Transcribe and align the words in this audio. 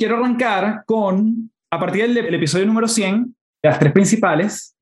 quiero 0.00 0.16
arrancar 0.16 0.82
con, 0.86 1.50
a 1.70 1.78
partir 1.78 2.14
del, 2.14 2.34
episodio 2.34 2.64
número 2.64 2.88
100, 2.88 3.36
las 3.62 3.78
tres 3.78 3.92
principales, 3.92 4.74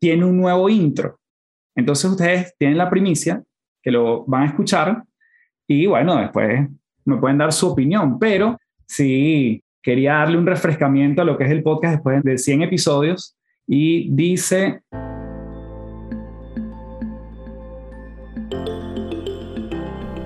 tiene 0.00 0.24
un 0.24 0.36
nuevo 0.36 0.68
intro. 0.68 1.20
Entonces 1.76 2.10
ustedes 2.10 2.52
tienen 2.58 2.76
la 2.76 2.90
primicia, 2.90 3.44
que 3.80 3.92
lo 3.92 4.24
van 4.26 4.42
a 4.42 4.46
escuchar, 4.46 5.04
y 5.68 5.86
bueno, 5.86 6.16
después 6.16 6.68
me 7.04 7.16
pueden 7.18 7.38
dar 7.38 7.52
su 7.52 7.68
opinión, 7.68 8.18
pero 8.18 8.58
sí 8.88 9.62
quería 9.80 10.14
darle 10.14 10.36
un 10.36 10.46
refrescamiento 10.46 11.22
a 11.22 11.24
lo 11.24 11.38
que 11.38 11.44
es 11.44 11.50
el 11.52 11.62
podcast 11.62 11.94
después 11.94 12.24
de 12.24 12.36
100 12.36 12.62
episodios, 12.62 13.36
y 13.68 14.10
dice... 14.12 14.82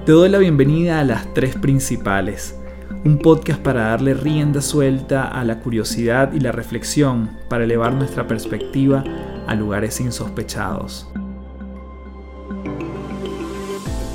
Te 0.06 0.12
doy 0.12 0.30
la 0.30 0.38
bienvenida 0.38 1.00
a 1.00 1.04
las 1.04 1.34
tres 1.34 1.54
principales 1.56 2.59
un 3.04 3.18
podcast 3.18 3.60
para 3.60 3.88
darle 3.88 4.12
rienda 4.12 4.60
suelta 4.60 5.28
a 5.28 5.42
la 5.44 5.60
curiosidad 5.60 6.32
y 6.34 6.40
la 6.40 6.52
reflexión 6.52 7.30
para 7.48 7.64
elevar 7.64 7.94
nuestra 7.94 8.26
perspectiva 8.26 9.04
a 9.46 9.54
lugares 9.54 10.00
insospechados. 10.00 11.08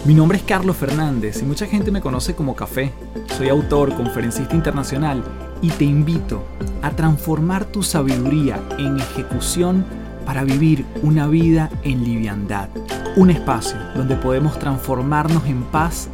Mi 0.05 0.13
nombre 0.13 0.37
es 0.37 0.43
Carlos 0.43 0.77
Fernández 0.77 1.41
y 1.41 1.45
mucha 1.45 1.65
gente 1.65 1.89
me 1.89 2.01
conoce 2.01 2.35
como 2.35 2.55
Café. 2.55 2.93
Soy 3.35 3.49
autor, 3.49 3.95
conferencista 3.95 4.53
internacional 4.53 5.23
y 5.63 5.69
te 5.69 5.85
invito 5.85 6.43
a 6.83 6.91
transformar 6.91 7.65
tu 7.65 7.81
sabiduría 7.81 8.61
en 8.77 8.99
ejecución 8.99 9.83
para 10.27 10.43
vivir 10.43 10.85
una 11.01 11.27
vida 11.27 11.71
en 11.81 12.03
liviandad. 12.03 12.69
Un 13.15 13.31
espacio 13.31 13.79
donde 13.95 14.15
podemos 14.15 14.59
transformarnos 14.59 15.43
en 15.45 15.63
paz 15.63 16.07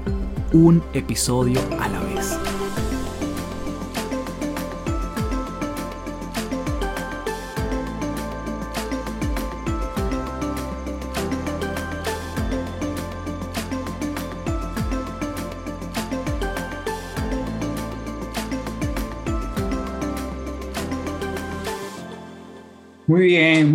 un 0.54 0.82
episodio 0.94 1.60
a 1.82 1.90
la 1.90 2.00
vez. 2.00 2.51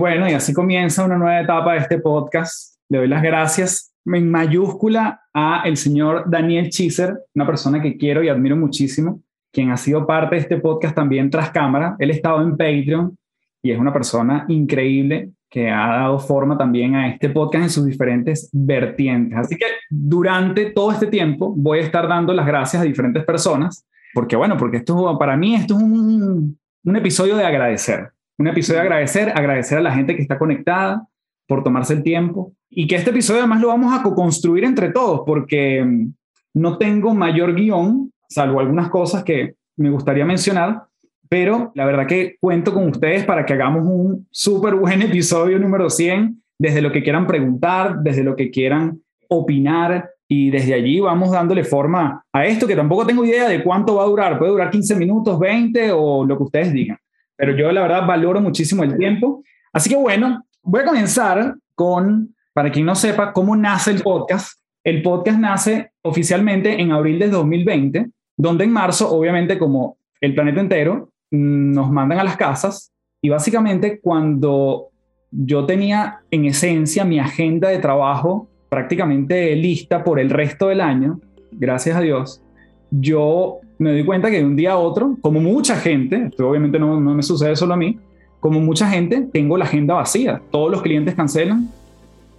Bueno, 0.07 0.31
y 0.31 0.35
así 0.35 0.53
comienza 0.53 1.05
una 1.05 1.19
nueva 1.19 1.41
etapa 1.41 1.73
de 1.73 1.81
este 1.81 1.99
podcast. 1.99 2.77
Le 2.89 2.99
doy 2.99 3.09
las 3.09 3.25
gracias 3.25 3.93
en 4.05 4.31
mayúscula 4.31 5.21
a 5.35 5.63
el 5.65 5.77
señor 5.77 6.31
Daniel 6.31 6.69
Chiser, 6.69 7.19
una 7.35 7.45
persona 7.45 7.83
que 7.83 7.97
quiero 7.97 8.23
y 8.23 8.29
admiro 8.29 8.57
muchísimo, 8.57 9.21
quien 9.53 9.73
ha 9.73 9.77
sido 9.77 10.07
parte 10.07 10.37
de 10.37 10.43
este 10.43 10.59
podcast 10.59 10.95
también 10.95 11.29
tras 11.29 11.51
cámara. 11.51 11.97
Él 11.99 12.11
ha 12.11 12.13
estado 12.13 12.41
en 12.41 12.53
Patreon 12.53 13.19
y 13.65 13.73
es 13.73 13.81
una 13.81 13.93
persona 13.93 14.45
increíble 14.47 15.33
que 15.51 15.71
ha 15.71 15.89
dado 15.89 16.21
forma 16.21 16.57
también 16.57 16.95
a 16.95 17.09
este 17.09 17.31
podcast 17.31 17.65
en 17.65 17.71
sus 17.71 17.85
diferentes 17.85 18.49
vertientes. 18.53 19.37
Así 19.37 19.57
que 19.57 19.67
durante 19.91 20.71
todo 20.71 20.93
este 20.93 21.09
tiempo 21.09 21.53
voy 21.57 21.81
a 21.81 21.83
estar 21.83 22.07
dando 22.07 22.33
las 22.33 22.47
gracias 22.47 22.81
a 22.81 22.87
diferentes 22.87 23.25
personas, 23.25 23.85
porque 24.15 24.37
bueno, 24.37 24.57
porque 24.57 24.77
esto 24.77 25.19
para 25.19 25.37
mí 25.37 25.57
esto 25.57 25.77
es 25.77 25.83
un, 25.83 26.57
un 26.85 26.97
episodio 26.97 27.37
de 27.37 27.45
agradecer 27.45 28.13
un 28.39 28.49
episodio 28.49 28.81
de 28.81 28.87
agradecer, 28.87 29.31
agradecer 29.35 29.79
a 29.79 29.83
la 29.83 29.95
gente 29.95 30.15
que 30.15 30.23
está 30.23 30.39
conectada 30.39 31.07
por 31.47 31.63
tomarse 31.63 31.95
el 31.95 32.03
tiempo. 32.03 32.53
Y 32.69 32.87
que 32.87 32.97
este 32.97 33.11
episodio 33.11 33.41
además 33.41 33.61
lo 33.61 33.69
vamos 33.69 33.99
a 33.99 34.03
co-construir 34.03 34.65
entre 34.65 34.91
todos 34.91 35.23
porque 35.25 35.83
mm, 35.85 36.13
no 36.55 36.79
tengo 36.79 37.15
mayor 37.15 37.55
guion, 37.55 38.13
salvo 38.29 38.61
algunas 38.61 38.91
cosas 38.91 39.25
que 39.25 39.55
me 39.77 39.91
gustaría 39.91 40.25
mencionar, 40.25 40.83
pero 41.29 41.73
la 41.75 41.87
verdad 41.87 42.07
que 42.07 42.37
cuento 42.41 42.73
con 42.73 42.89
ustedes 42.89 43.25
para 43.25 43.45
que 43.45 43.53
hagamos 43.53 43.87
un 43.87 44.27
súper 44.31 44.75
buen 44.75 45.03
episodio 45.03 45.59
número 45.59 45.89
100, 45.89 46.43
desde 46.59 46.83
lo 46.83 46.93
que 46.93 47.03
quieran 47.03 47.27
preguntar, 47.27 47.99
desde 48.01 48.25
lo 48.25 48.35
que 48.35 48.51
quieran 48.51 49.01
opinar 49.29 50.11
y 50.29 50.51
desde 50.51 50.75
allí 50.75 50.99
vamos 50.99 51.31
dándole 51.31 51.63
forma 51.63 52.25
a 52.33 52.47
esto 52.47 52.67
que 52.67 52.75
tampoco 52.75 53.07
tengo 53.07 53.25
idea 53.25 53.49
de 53.49 53.63
cuánto 53.63 53.97
va 53.97 54.03
a 54.03 54.07
durar, 54.07 54.39
puede 54.39 54.51
durar 54.51 54.71
15 54.71 54.97
minutos, 54.97 55.39
20 55.39 55.93
o 55.93 56.25
lo 56.25 56.37
que 56.37 56.43
ustedes 56.43 56.73
digan 56.73 56.99
pero 57.37 57.57
yo 57.57 57.71
la 57.73 57.83
verdad 57.83 58.07
valoro 58.07 58.41
muchísimo 58.41 58.83
el 58.83 58.97
tiempo. 58.97 59.43
Así 59.73 59.91
que 59.91 59.97
bueno, 59.97 60.45
voy 60.63 60.83
a 60.83 60.87
comenzar 60.87 61.55
con, 61.75 62.35
para 62.53 62.71
quien 62.71 62.87
no 62.87 62.95
sepa, 62.95 63.33
cómo 63.33 63.57
nace 63.57 63.91
el 63.91 64.03
podcast. 64.03 64.61
El 64.83 65.03
podcast 65.03 65.39
nace 65.39 65.91
oficialmente 66.03 66.81
en 66.81 66.93
abril 66.93 67.19
de 67.19 67.29
2020, 67.29 68.07
donde 68.37 68.65
en 68.65 68.73
marzo, 68.73 69.11
obviamente, 69.11 69.59
como 69.59 69.99
el 70.21 70.35
planeta 70.35 70.61
entero, 70.61 71.11
mm, 71.31 71.73
nos 71.73 71.91
mandan 71.91 72.21
a 72.21 72.25
las 72.25 72.37
casas 72.37 72.93
y 73.23 73.29
básicamente 73.29 74.01
cuando 74.01 74.91
yo 75.31 75.67
tenía 75.67 76.21
en 76.31 76.45
esencia 76.45 77.05
mi 77.05 77.19
agenda 77.19 77.69
de 77.69 77.79
trabajo 77.79 78.49
prácticamente 78.69 79.55
lista 79.57 80.05
por 80.05 80.21
el 80.21 80.31
resto 80.31 80.69
del 80.69 80.81
año, 80.81 81.21
gracias 81.51 81.97
a 81.97 82.01
Dios, 82.01 82.43
yo 82.91 83.59
me 83.79 83.91
doy 83.91 84.05
cuenta 84.05 84.31
que 84.31 84.39
de 84.39 84.45
un 84.45 84.57
día 84.57 84.73
a 84.73 84.79
otro, 84.79 85.17
como 85.21 85.41
mucha 85.41 85.77
gente, 85.77 86.27
esto 86.29 86.49
obviamente 86.49 86.79
no, 86.79 87.01
no 87.01 87.15
me 87.15 87.23
sucede 87.23 87.57
solo 87.57 87.75
a 87.75 87.77
mí, 87.77 87.99
como 88.41 88.61
mucha 88.61 88.89
gente, 88.89 89.29
tengo 89.33 89.57
la 89.57 89.65
agenda 89.65 89.95
vacía. 89.95 90.41
Todos 90.51 90.71
los 90.71 90.83
clientes 90.83 91.15
cancelan 91.15 91.69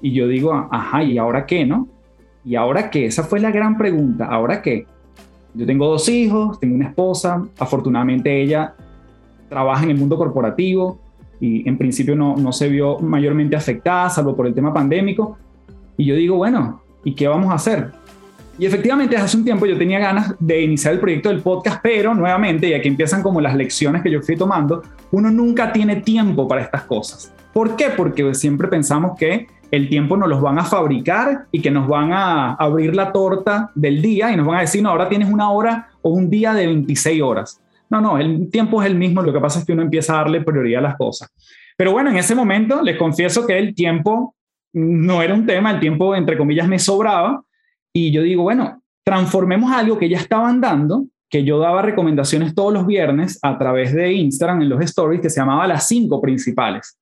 y 0.02 0.14
yo 0.14 0.28
digo, 0.28 0.54
ajá, 0.72 1.04
¿y 1.04 1.18
ahora 1.18 1.46
qué, 1.46 1.66
no? 1.66 1.88
¿Y 2.46 2.56
ahora 2.56 2.90
qué? 2.90 3.06
Esa 3.06 3.24
fue 3.24 3.40
la 3.40 3.52
gran 3.52 3.78
pregunta. 3.78 4.26
¿Ahora 4.26 4.62
qué? 4.62 4.86
Yo 5.54 5.66
tengo 5.66 5.88
dos 5.88 6.08
hijos, 6.08 6.60
tengo 6.60 6.76
una 6.76 6.88
esposa, 6.90 7.46
afortunadamente 7.60 8.42
ella 8.42 8.76
trabaja 9.50 9.84
en 9.84 9.92
el 9.92 9.98
mundo 9.98 10.18
corporativo 10.18 11.00
y 11.40 11.68
en 11.68 11.78
principio 11.78 12.16
no, 12.16 12.36
no 12.38 12.52
se 12.52 12.70
vio 12.70 13.00
mayormente 13.00 13.56
afectada, 13.56 14.10
salvo 14.10 14.36
por 14.36 14.48
el 14.48 14.54
tema 14.54 14.74
pandémico. 14.74 15.38
Y 15.98 16.06
yo 16.06 16.16
digo, 16.16 16.38
bueno, 16.38 16.82
¿y 17.04 17.16
qué 17.16 17.28
vamos 17.28 17.50
a 17.52 17.56
hacer? 17.56 17.92
Y 18.60 18.66
efectivamente, 18.66 19.16
hace 19.16 19.38
un 19.38 19.44
tiempo 19.44 19.68
yo 19.68 19.78
tenía 19.78 20.00
ganas 20.00 20.34
de 20.40 20.62
iniciar 20.62 20.96
el 20.96 21.00
proyecto 21.00 21.30
del 21.30 21.42
podcast, 21.42 21.80
pero 21.84 22.16
nuevamente, 22.16 22.68
y 22.68 22.74
aquí 22.74 22.88
empiezan 22.88 23.22
como 23.22 23.40
las 23.40 23.56
lecciones 23.56 24.02
que 24.02 24.10
yo 24.10 24.22
fui 24.22 24.36
tomando, 24.36 24.82
uno 25.12 25.30
nunca 25.30 25.72
tiene 25.72 25.98
tiempo 25.98 26.48
para 26.48 26.62
estas 26.62 26.84
cosas. 26.84 27.32
¿Por 27.54 27.76
qué? 27.76 27.90
Porque 27.96 28.34
siempre 28.34 28.68
pensamos 28.68 29.18
que 29.18 29.48
el 29.70 29.90
tiempo 29.90 30.18
nos 30.18 30.28
los 30.28 30.42
van 30.42 30.58
a 30.58 30.64
fabricar 30.64 31.46
y 31.52 31.62
que 31.62 31.70
nos 31.70 31.88
van 31.88 32.14
a 32.14 32.56
abrir 32.56 32.96
la 32.96 33.12
torta 33.12 33.70
del 33.76 34.02
día 34.02 34.32
y 34.32 34.38
nos 34.38 34.48
van 34.48 34.58
a 34.58 34.62
decir, 34.62 34.82
no, 34.82 34.90
ahora 34.90 35.08
tienes 35.08 35.30
una 35.30 35.52
hora 35.52 35.90
o 36.02 36.10
un 36.10 36.28
día 36.30 36.54
de 36.54 36.66
26 36.66 37.22
horas. 37.22 37.62
No, 37.90 38.02
no, 38.02 38.18
el 38.18 38.50
tiempo 38.50 38.82
es 38.82 38.88
el 38.88 38.96
mismo, 38.96 39.22
lo 39.22 39.32
que 39.32 39.40
pasa 39.40 39.60
es 39.60 39.66
que 39.66 39.74
uno 39.74 39.84
empieza 39.84 40.14
a 40.14 40.18
darle 40.18 40.42
prioridad 40.42 40.80
a 40.80 40.90
las 40.90 40.98
cosas. 40.98 41.30
Pero 41.78 41.92
bueno, 41.92 42.10
en 42.10 42.18
ese 42.18 42.34
momento 42.34 42.82
les 42.82 42.98
confieso 42.98 43.46
que 43.46 43.58
el 43.58 43.76
tiempo 43.76 44.36
no 44.74 45.22
era 45.22 45.34
un 45.34 45.46
tema, 45.46 45.72
el 45.72 45.80
tiempo 45.80 46.16
entre 46.16 46.38
comillas 46.38 46.68
me 46.68 46.80
sobraba 46.80 47.44
y 47.94 48.12
yo 48.12 48.22
digo, 48.22 48.44
bueno, 48.44 48.82
transformemos 49.04 49.72
algo 49.72 49.98
que 49.98 50.10
ya 50.10 50.18
estaban 50.18 50.60
dando, 50.62 51.08
que 51.30 51.44
yo 51.44 51.60
daba 51.60 51.82
recomendaciones 51.82 52.54
todos 52.54 52.74
los 52.74 52.86
viernes 52.86 53.40
a 53.42 53.58
través 53.58 53.94
de 53.94 54.14
Instagram 54.14 54.62
en 54.62 54.70
los 54.70 54.82
stories, 54.82 55.22
que 55.22 55.30
se 55.30 55.40
llamaba 55.40 55.68
las 55.68 55.88
cinco 55.88 56.22
principales. 56.22 57.00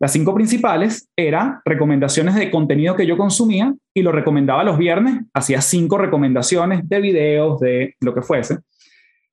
Las 0.00 0.12
cinco 0.12 0.34
principales 0.34 1.08
eran 1.16 1.60
recomendaciones 1.64 2.34
de 2.34 2.50
contenido 2.50 2.96
que 2.96 3.06
yo 3.06 3.16
consumía 3.16 3.74
y 3.94 4.02
lo 4.02 4.12
recomendaba 4.12 4.64
los 4.64 4.76
viernes, 4.76 5.24
hacía 5.32 5.60
cinco 5.60 5.96
recomendaciones 5.98 6.88
de 6.88 7.00
videos, 7.00 7.60
de 7.60 7.94
lo 8.00 8.14
que 8.14 8.22
fuese. 8.22 8.58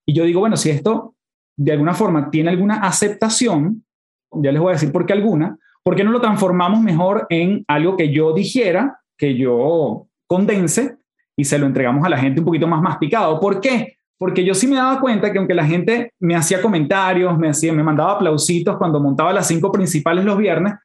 Y 0.06 0.14
yo 0.14 0.24
digo, 0.24 0.40
bueno, 0.40 0.58
si 0.58 0.70
esto 0.70 1.16
de 1.58 1.72
alguna 1.72 1.94
forma 1.94 2.30
tiene 2.30 2.50
alguna 2.50 2.76
aceptación, 2.76 3.84
ya 4.32 4.52
les 4.52 4.62
voy 4.62 4.70
a 4.70 4.74
decir 4.74 4.92
por 4.92 5.06
qué 5.06 5.14
alguna, 5.14 5.58
¿por 5.84 5.96
qué 5.96 6.04
no 6.04 6.12
lo 6.12 6.22
transformamos 6.22 6.82
mejor 6.82 7.26
en 7.30 7.66
algo 7.68 7.98
que 7.98 8.14
yo 8.14 8.34
dijera, 8.34 9.00
que 9.18 9.36
yo 9.36 10.08
condense 10.32 10.96
y 11.36 11.44
se 11.44 11.60
lo 11.60 11.66
entregamos 11.66 12.06
a 12.06 12.10
la 12.10 12.18
gente 12.18 12.40
un 12.40 12.46
poquito 12.46 12.66
más 12.66 12.82
masticado. 12.82 13.38
¿Por 13.38 13.60
qué? 13.60 13.98
Porque 14.18 14.46
yo 14.46 14.54
sí 14.54 14.66
me 14.66 14.78
daba 14.78 15.02
cuenta 15.02 15.30
que 15.30 15.38
aunque 15.38 15.54
la 15.54 15.66
gente 15.66 16.14
me 16.20 16.38
hacía 16.38 16.62
comentarios, 16.62 17.38
me, 17.38 17.50
hacía, 17.50 17.74
me 17.74 17.84
mandaba 17.84 18.14
aplausitos 18.14 18.78
cuando 18.78 19.02
montaba 19.02 19.34
las 19.34 19.48
cinco 19.48 19.74
principales 19.74 20.24
los 20.24 20.38
viernes, 20.38 20.76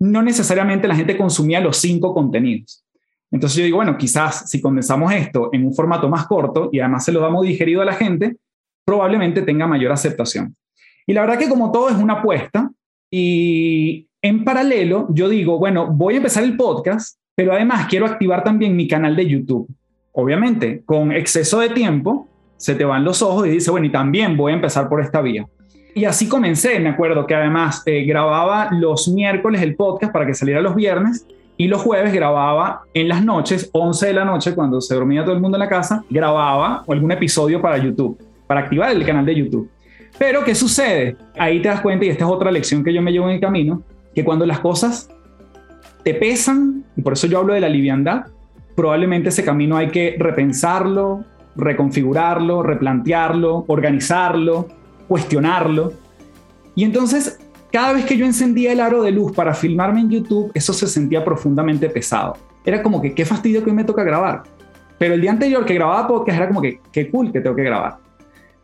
no 0.00 0.22
necesariamente 0.22 0.88
la 0.88 0.94
gente 0.94 1.14
consumía 1.14 1.60
los 1.60 1.76
cinco 1.76 2.14
contenidos. 2.14 2.86
Entonces 3.30 3.58
yo 3.58 3.64
digo, 3.64 3.76
bueno, 3.76 3.98
quizás 3.98 4.48
si 4.48 4.62
condensamos 4.62 5.12
esto 5.12 5.50
en 5.52 5.66
un 5.66 5.74
formato 5.74 6.08
más 6.08 6.26
corto 6.26 6.70
y 6.72 6.80
además 6.80 7.04
se 7.04 7.12
lo 7.12 7.20
damos 7.20 7.44
digerido 7.44 7.82
a 7.82 7.84
la 7.84 7.92
gente, 7.92 8.36
probablemente 8.86 9.42
tenga 9.42 9.66
mayor 9.66 9.92
aceptación. 9.92 10.56
Y 11.06 11.12
la 11.12 11.20
verdad 11.20 11.38
que 11.38 11.50
como 11.50 11.70
todo 11.70 11.90
es 11.90 11.96
una 11.96 12.14
apuesta 12.14 12.70
y 13.10 14.08
en 14.22 14.42
paralelo 14.42 15.06
yo 15.10 15.28
digo, 15.28 15.58
bueno, 15.58 15.86
voy 15.92 16.14
a 16.14 16.16
empezar 16.16 16.44
el 16.44 16.56
podcast, 16.56 17.18
pero 17.36 17.52
además 17.52 17.86
quiero 17.88 18.06
activar 18.06 18.42
también 18.42 18.74
mi 18.74 18.88
canal 18.88 19.14
de 19.14 19.26
YouTube 19.28 19.68
obviamente, 20.16 20.82
con 20.86 21.12
exceso 21.12 21.60
de 21.60 21.68
tiempo, 21.68 22.26
se 22.56 22.74
te 22.74 22.86
van 22.86 23.04
los 23.04 23.20
ojos 23.20 23.46
y 23.46 23.50
dices, 23.50 23.68
bueno, 23.68 23.86
y 23.86 23.92
también 23.92 24.34
voy 24.36 24.52
a 24.52 24.54
empezar 24.54 24.88
por 24.88 25.02
esta 25.02 25.20
vía. 25.20 25.46
Y 25.94 26.06
así 26.06 26.26
comencé, 26.26 26.80
me 26.80 26.88
acuerdo 26.88 27.26
que 27.26 27.34
además 27.34 27.82
eh, 27.84 28.02
grababa 28.04 28.70
los 28.72 29.08
miércoles 29.08 29.60
el 29.60 29.76
podcast 29.76 30.12
para 30.12 30.26
que 30.26 30.32
saliera 30.32 30.62
los 30.62 30.74
viernes 30.74 31.26
y 31.58 31.68
los 31.68 31.82
jueves 31.82 32.14
grababa 32.14 32.82
en 32.94 33.08
las 33.08 33.22
noches, 33.24 33.68
11 33.72 34.06
de 34.06 34.12
la 34.14 34.24
noche, 34.24 34.54
cuando 34.54 34.80
se 34.80 34.94
dormía 34.94 35.22
todo 35.22 35.34
el 35.34 35.40
mundo 35.40 35.56
en 35.58 35.60
la 35.60 35.68
casa, 35.68 36.02
grababa 36.08 36.82
algún 36.88 37.12
episodio 37.12 37.60
para 37.60 37.76
YouTube. 37.76 38.18
para 38.46 38.60
activar 38.60 38.92
el 38.92 39.04
canal 39.04 39.26
de 39.26 39.34
YouTube. 39.34 39.68
Pero, 40.18 40.44
¿qué 40.44 40.54
sucede? 40.54 41.16
Ahí 41.36 41.60
te 41.60 41.68
das 41.68 41.80
cuenta, 41.80 42.06
y 42.06 42.08
esta 42.08 42.24
es 42.24 42.30
otra 42.30 42.50
lección 42.50 42.82
que 42.82 42.92
yo 42.92 43.02
me 43.02 43.10
llevo 43.10 43.28
en 43.28 43.34
el 43.34 43.40
camino, 43.40 43.82
que 44.14 44.24
cuando 44.24 44.46
las 44.46 44.60
cosas 44.60 45.10
te 46.06 46.14
pesan, 46.14 46.84
y 46.96 47.02
por 47.02 47.14
eso 47.14 47.26
yo 47.26 47.40
hablo 47.40 47.52
de 47.52 47.60
la 47.60 47.68
liviandad, 47.68 48.26
probablemente 48.76 49.30
ese 49.30 49.42
camino 49.42 49.76
hay 49.76 49.88
que 49.88 50.14
repensarlo, 50.16 51.24
reconfigurarlo, 51.56 52.62
replantearlo, 52.62 53.64
organizarlo, 53.66 54.68
cuestionarlo. 55.08 55.94
Y 56.76 56.84
entonces, 56.84 57.40
cada 57.72 57.92
vez 57.92 58.04
que 58.04 58.16
yo 58.16 58.24
encendía 58.24 58.70
el 58.70 58.78
aro 58.78 59.02
de 59.02 59.10
luz 59.10 59.32
para 59.32 59.52
filmarme 59.52 60.02
en 60.02 60.10
YouTube, 60.10 60.52
eso 60.54 60.72
se 60.72 60.86
sentía 60.86 61.24
profundamente 61.24 61.90
pesado. 61.90 62.36
Era 62.64 62.84
como 62.84 63.02
que 63.02 63.12
qué 63.12 63.24
fastidio 63.24 63.64
que 63.64 63.70
hoy 63.70 63.76
me 63.76 63.82
toca 63.82 64.04
grabar. 64.04 64.44
Pero 64.98 65.14
el 65.14 65.20
día 65.20 65.32
anterior 65.32 65.66
que 65.66 65.74
grababa 65.74 66.06
podcast 66.06 66.38
era 66.38 66.46
como 66.46 66.62
que 66.62 66.78
qué 66.92 67.10
cool 67.10 67.32
que 67.32 67.40
tengo 67.40 67.56
que 67.56 67.64
grabar. 67.64 67.96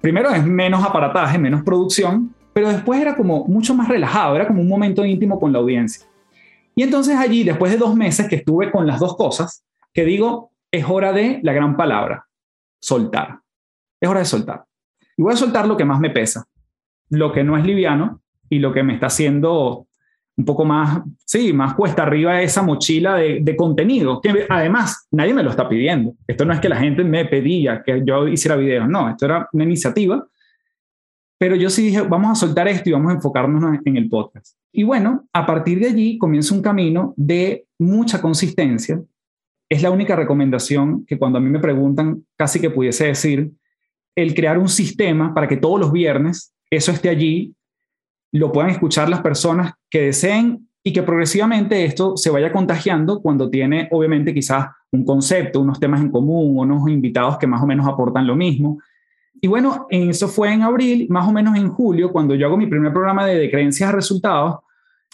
Primero 0.01 0.31
es 0.31 0.47
menos 0.47 0.85
aparataje, 0.85 1.39
menos 1.41 1.65
producción, 1.65 2.33
pero 2.53 2.69
después 2.69 3.01
era 3.01 3.17
como 3.17 3.47
mucho 3.49 3.75
más 3.75 3.89
relajado, 3.89 4.37
era 4.37 4.47
como 4.47 4.61
un 4.61 4.69
momento 4.69 5.05
íntimo 5.05 5.41
con 5.41 5.53
la 5.53 5.59
audiencia. 5.59 6.07
Y 6.75 6.83
entonces 6.83 7.17
allí, 7.17 7.45
después 7.45 7.73
de 7.73 7.79
dos 7.79 7.95
meses 7.95 8.29
que 8.29 8.37
estuve 8.37 8.71
con 8.71 8.87
las 8.87 9.01
dos 9.01 9.17
cosas, 9.17 9.65
que 9.93 10.05
digo, 10.05 10.53
es 10.71 10.85
hora 10.89 11.13
de 11.13 11.41
la 11.43 11.53
gran 11.53 11.77
palabra, 11.77 12.27
soltar. 12.81 13.41
Es 14.01 14.09
hora 14.09 14.21
de 14.21 14.27
soltar. 14.27 14.65
Y 15.17 15.23
voy 15.23 15.35
a 15.35 15.37
soltar 15.37 15.67
lo 15.67 15.77
que 15.77 15.85
más 15.85 16.01
me 16.01 16.11
pesa, 16.11 16.45
lo 17.11 17.33
que 17.33 17.45
no 17.45 17.57
es 17.57 17.65
liviano 17.65 18.23
y 18.49 18.59
lo 18.59 18.73
que 18.73 18.83
me 18.83 18.95
está 18.95 19.07
haciendo 19.07 19.87
un 20.35 20.47
poco 20.47 20.65
más, 20.65 21.03
sí, 21.27 21.53
más 21.53 21.75
cuesta 21.75 22.05
arriba 22.05 22.41
esa 22.41 22.63
mochila 22.63 23.17
de, 23.17 23.41
de, 23.43 23.55
contenido, 23.55 24.19
que 24.21 24.47
además 24.49 25.07
nadie 25.11 25.35
me 25.35 25.43
lo 25.43 25.51
está 25.51 25.69
pidiendo. 25.69 26.15
Esto 26.27 26.47
no 26.47 26.55
es 26.55 26.61
que 26.61 26.71
la 26.71 26.77
gente 26.77 27.05
me 27.05 27.27
pedía 27.27 27.83
que 27.85 28.03
yo 28.05 28.27
hiciera 28.27 28.57
videos, 28.57 28.89
no, 28.89 29.11
esto 29.11 29.27
era 29.27 29.47
una 29.53 29.65
iniciativa. 29.65 30.25
Pero 31.43 31.57
yo 31.57 31.71
sí 31.71 31.83
dije, 31.83 32.03
vamos 32.03 32.31
a 32.31 32.35
soltar 32.37 32.69
esto 32.69 32.89
y 32.89 32.93
vamos 32.93 33.11
a 33.11 33.15
enfocarnos 33.17 33.81
en 33.85 33.97
el 33.97 34.09
podcast. 34.09 34.57
Y 34.71 34.85
bueno, 34.85 35.27
a 35.33 35.45
partir 35.45 35.81
de 35.81 35.89
allí 35.89 36.17
comienza 36.17 36.55
un 36.55 36.63
camino 36.63 37.15
de 37.17 37.67
mucha 37.81 38.23
consistencia. 38.23 39.03
Es 39.69 39.83
la 39.83 39.91
única 39.91 40.15
recomendación 40.15 41.05
que 41.05 41.19
cuando 41.19 41.39
a 41.39 41.41
mí 41.41 41.51
me 41.51 41.59
preguntan, 41.59 42.25
casi 42.37 42.61
que 42.61 42.71
pudiese 42.71 43.07
decir, 43.07 43.51
el 44.15 44.37
crear 44.37 44.57
un 44.57 44.69
sistema 44.69 45.35
para 45.35 45.49
que 45.49 45.57
todos 45.57 45.81
los 45.81 45.91
viernes 45.91 46.55
eso 46.71 46.93
esté 46.93 47.09
allí 47.09 47.57
lo 48.31 48.53
puedan 48.53 48.71
escuchar 48.71 49.09
las 49.09 49.21
personas 49.21 49.73
que 49.91 50.03
deseen 50.03 50.69
y 50.85 50.93
que 50.93 51.03
progresivamente 51.03 51.85
esto 51.85 52.17
se 52.17 52.31
vaya 52.31 52.53
contagiando 52.53 53.21
cuando 53.21 53.51
tiene 53.51 53.89
obviamente 53.91 54.33
quizás 54.33 54.69
un 54.93 55.05
concepto, 55.05 55.59
unos 55.59 55.81
temas 55.81 56.03
en 56.03 56.13
común, 56.13 56.57
unos 56.57 56.89
invitados 56.89 57.37
que 57.37 57.49
más 57.49 57.61
o 57.61 57.67
menos 57.67 57.89
aportan 57.89 58.29
lo 58.29 58.37
mismo. 58.37 58.79
Y 59.45 59.49
bueno, 59.49 59.89
eso 59.91 60.29
fue 60.29 60.53
en 60.53 60.63
abril, 60.63 61.09
más 61.11 61.27
o 61.27 61.33
menos 61.33 61.57
en 61.57 61.69
julio, 61.69 62.13
cuando 62.13 62.37
yo 62.37 62.47
hago 62.47 62.57
mi 62.57 62.69
primer 62.69 62.93
programa 62.93 63.27
de, 63.27 63.51
creencias 63.51 63.89
a 63.89 63.93
resultados, 63.93 64.61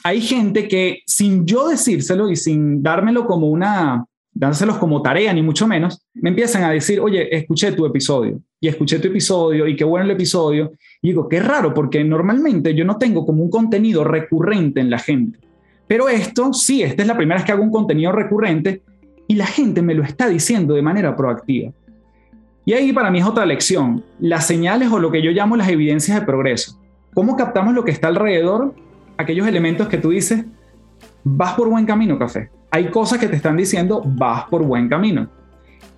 hay 0.05 0.21
gente 0.21 0.69
que 0.69 0.99
sin 1.07 1.47
yo 1.47 1.67
decírselo 1.67 2.29
y 2.29 2.37
sin 2.37 2.83
dármelo 2.83 3.25
como 3.25 3.49
una, 3.49 4.05
dárselos 4.31 4.77
como 4.77 5.01
tarea, 5.01 5.33
ni 5.33 5.41
mucho 5.41 5.67
menos, 5.67 6.07
me 6.13 6.29
empiezan 6.29 6.63
a 6.65 6.73
decir, 6.73 7.01
oye, 7.01 7.35
escuché 7.35 7.73
tu 7.73 7.87
episodio, 7.87 8.39
y 8.61 8.69
escuché 8.69 8.99
tu 8.99 9.09
episodio, 9.09 9.67
y 9.67 9.75
qué 9.75 9.85
bueno 9.85 10.05
el 10.05 10.11
episodio, 10.11 10.73
y 11.01 11.09
digo, 11.09 11.27
qué 11.27 11.41
raro, 11.41 11.73
porque 11.73 12.05
normalmente 12.05 12.75
yo 12.75 12.85
no 12.85 12.99
tengo 12.99 13.25
como 13.25 13.43
un 13.43 13.49
contenido 13.49 14.05
recurrente 14.05 14.83
en 14.83 14.91
la 14.91 14.99
gente. 14.99 15.39
Pero 15.87 16.07
esto, 16.11 16.53
sí, 16.53 16.83
esta 16.83 17.01
es 17.01 17.09
la 17.09 17.17
primera 17.17 17.39
vez 17.39 17.47
que 17.47 17.53
hago 17.53 17.63
un 17.63 17.73
contenido 17.73 18.13
recurrente, 18.13 18.83
y 19.27 19.37
la 19.37 19.47
gente 19.47 19.81
me 19.81 19.95
lo 19.95 20.03
está 20.03 20.29
diciendo 20.29 20.75
de 20.75 20.83
manera 20.83 21.17
proactiva. 21.17 21.73
Y 22.69 22.75
ahí 22.75 22.93
para 22.93 23.11
mí 23.11 23.19
es 23.19 23.25
otra 23.25 23.47
lección, 23.47 24.05
las 24.21 24.47
señales 24.47 24.93
o 24.93 24.99
lo 24.99 25.11
que 25.11 25.23
yo 25.23 25.31
llamo 25.31 25.57
las 25.57 25.71
evidencias 25.71 26.21
de 26.21 26.27
progreso. 26.27 26.79
¿Cómo 27.15 27.35
captamos 27.35 27.73
lo 27.73 27.83
que 27.83 27.91
está 27.91 28.09
alrededor? 28.09 28.75
Aquellos 29.17 29.47
elementos 29.47 29.89
que 29.89 29.97
tú 29.97 30.11
dices, 30.11 30.45
vas 31.25 31.55
por 31.55 31.71
buen 31.71 31.87
camino, 31.87 32.19
café 32.19 32.51
hay 32.71 32.91
cosas 32.91 33.19
que 33.19 33.29
te 33.29 33.37
están 33.37 33.57
diciendo, 33.57 34.03
vas 34.05 34.45
por 34.45 34.63
buen 34.63 34.89
camino. 34.89 35.29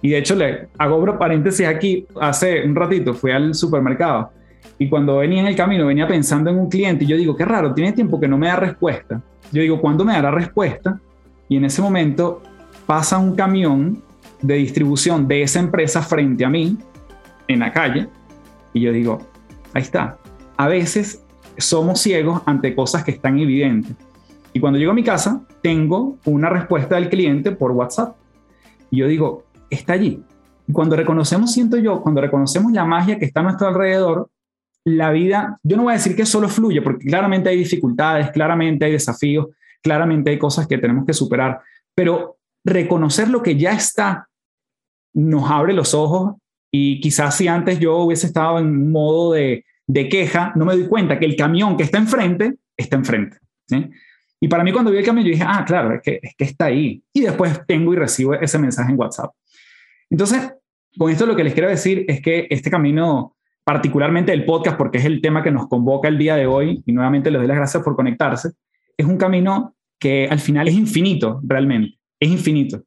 Y 0.03 0.11
de 0.11 0.19
hecho, 0.19 0.35
le 0.35 0.69
hago 0.79 1.19
paréntesis 1.19 1.67
aquí. 1.67 2.07
Hace 2.21 2.65
un 2.65 2.75
ratito 2.75 3.15
fui 3.15 3.33
al 3.33 3.55
supermercado 3.55 4.31
y 4.79 4.89
cuando 4.89 5.19
venía 5.19 5.41
en 5.41 5.47
el 5.47 5.57
camino 5.57 5.87
venía 5.87 6.07
pensando 6.07 6.51
en 6.51 6.59
un 6.59 6.69
cliente 6.71 7.05
y 7.05 7.07
yo 7.07 7.17
digo, 7.17 7.37
qué 7.37 7.45
raro, 7.45 7.75
tiene 7.75 7.93
tiempo 7.93 8.21
que 8.21 8.29
no 8.29 8.39
me 8.39 8.47
da 8.47 8.57
respuesta. 8.57 9.21
Yo 9.53 9.61
digo, 9.61 9.81
¿cuándo 9.81 10.05
me 10.05 10.13
dará 10.13 10.31
respuesta? 10.31 11.01
Y 11.49 11.57
en 11.57 11.65
ese 11.65 11.83
momento 11.83 12.43
pasa 12.87 13.19
un 13.19 13.35
camión 13.35 14.03
de 14.43 14.55
distribución 14.55 15.29
de 15.29 15.43
esa 15.43 15.61
empresa 15.61 16.03
frente 16.03 16.45
a 16.45 16.49
mí 16.49 16.79
en 17.49 17.61
la 17.61 17.73
calle 17.73 18.09
y 18.73 18.81
yo 18.81 18.93
digo, 18.93 19.19
ahí 19.75 19.83
está. 19.83 20.19
A 20.57 20.69
veces 20.69 21.25
somos 21.57 22.01
ciegos 22.01 22.43
ante 22.47 22.75
cosas 22.75 23.05
que 23.05 23.11
están 23.11 23.39
evidentes. 23.39 23.97
Y 24.53 24.61
cuando 24.61 24.79
llego 24.79 24.93
a 24.93 24.95
mi 24.95 25.05
casa, 25.05 25.43
tengo 25.63 26.19
una 26.25 26.49
respuesta 26.49 26.97
del 26.97 27.09
cliente 27.09 27.53
por 27.53 27.73
WhatsApp. 27.73 28.17
Y 28.91 28.99
yo 28.99 29.07
digo, 29.07 29.45
está 29.69 29.95
allí. 29.95 30.23
Y 30.67 30.73
cuando 30.73 30.97
reconocemos, 30.97 31.53
siento 31.53 31.77
yo, 31.77 32.01
cuando 32.03 32.21
reconocemos 32.21 32.73
la 32.73 32.85
magia 32.85 33.19
que 33.19 33.25
está 33.25 33.41
a 33.41 33.45
nuestro 33.45 33.69
alrededor, 33.69 34.29
la 34.85 35.11
vida, 35.11 35.59
yo 35.63 35.77
no 35.77 35.85
voy 35.85 35.93
a 35.93 35.97
decir 35.97 36.17
que 36.17 36.25
solo 36.25 36.49
fluye, 36.49 36.81
porque 36.81 37.07
claramente 37.07 37.49
hay 37.49 37.57
dificultades, 37.57 38.31
claramente 38.31 38.87
hay 38.87 38.93
desafíos, 38.93 39.49
claramente 39.83 40.31
hay 40.31 40.39
cosas 40.39 40.67
que 40.67 40.79
tenemos 40.79 41.05
que 41.05 41.13
superar, 41.13 41.61
pero 41.95 42.39
reconocer 42.65 43.29
lo 43.29 43.43
que 43.43 43.57
ya 43.57 43.73
está 43.73 44.29
nos 45.13 45.51
abre 45.51 45.73
los 45.73 45.95
ojos 45.95 46.37
y 46.71 47.01
quizás 47.01 47.37
si 47.37 47.49
antes 47.49 47.79
yo 47.81 47.97
hubiese 47.99 48.27
estado 48.27 48.59
en 48.59 48.67
un 48.67 48.93
modo 48.93 49.33
de, 49.33 49.65
de 49.87 50.09
queja, 50.09 50.53
no 50.57 50.65
me 50.65 50.75
doy 50.75 50.87
cuenta 50.87 51.19
que 51.19 51.27
el 51.27 51.37
camión 51.37 51.77
que 51.77 51.83
está 51.83 51.99
enfrente 51.99 52.57
está 52.77 52.97
enfrente. 52.97 53.39
¿sí? 53.67 53.91
Y 54.41 54.49
para 54.49 54.65
mí 54.65 54.73
cuando 54.73 54.91
vi 54.91 54.99
el 54.99 55.05
cambio, 55.05 55.25
yo 55.25 55.33
dije, 55.33 55.45
ah, 55.47 55.65
claro, 55.67 55.95
es 55.95 56.03
que, 56.03 56.19
es 56.23 56.35
que 56.37 56.45
está 56.45 56.67
ahí. 56.67 57.03
Y 57.13 57.21
después 57.21 57.61
tengo 57.67 57.93
y 57.93 57.97
recibo 57.97 58.35
ese 58.35 58.59
mensaje 58.59 58.91
en 58.91 58.99
WhatsApp. 58.99 59.33
Entonces, 60.09 60.53
con 60.97 61.11
esto 61.11 61.27
lo 61.27 61.37
que 61.37 61.45
les 61.45 61.53
quiero 61.53 61.69
decir 61.69 62.05
es 62.09 62.23
que 62.23 62.47
este 62.51 62.71
camino, 62.71 63.37
particularmente 63.65 64.33
el 64.33 64.45
podcast, 64.45 64.79
porque 64.79 64.99
es 64.99 65.05
el 65.05 65.21
tema 65.21 65.43
que 65.43 65.51
nos 65.51 65.69
convoca 65.69 66.09
el 66.09 66.19
día 66.19 66.37
de 66.37 66.47
hoy, 66.47 66.83
y 66.87 66.93
nuevamente 66.93 67.31
les 67.31 67.41
doy 67.41 67.49
las 67.49 67.57
gracias 67.59 67.83
por 67.83 67.97
conectarse, 67.97 68.51
es 68.97 69.07
un 69.07 69.19
camino 69.19 69.75
que 69.99 70.27
al 70.29 70.41
final 70.41 70.69
es 70.69 70.75
infinito, 70.75 71.41
realmente, 71.45 71.99
es 72.19 72.31
infinito. 72.31 72.83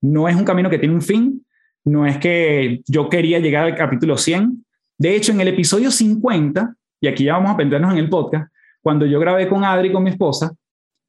No 0.00 0.28
es 0.28 0.36
un 0.36 0.44
camino 0.44 0.68
que 0.68 0.78
tiene 0.78 0.94
un 0.94 1.02
fin, 1.02 1.44
no 1.88 2.06
es 2.06 2.18
que 2.18 2.82
yo 2.86 3.08
quería 3.08 3.38
llegar 3.38 3.64
al 3.64 3.74
capítulo 3.74 4.16
100. 4.16 4.64
De 4.98 5.16
hecho, 5.16 5.32
en 5.32 5.40
el 5.40 5.48
episodio 5.48 5.90
50, 5.90 6.74
y 7.00 7.08
aquí 7.08 7.24
ya 7.24 7.34
vamos 7.34 7.50
a 7.50 7.52
aprendernos 7.54 7.92
en 7.92 7.98
el 7.98 8.08
podcast, 8.08 8.52
cuando 8.82 9.06
yo 9.06 9.18
grabé 9.20 9.48
con 9.48 9.64
Adri, 9.64 9.92
con 9.92 10.02
mi 10.02 10.10
esposa, 10.10 10.52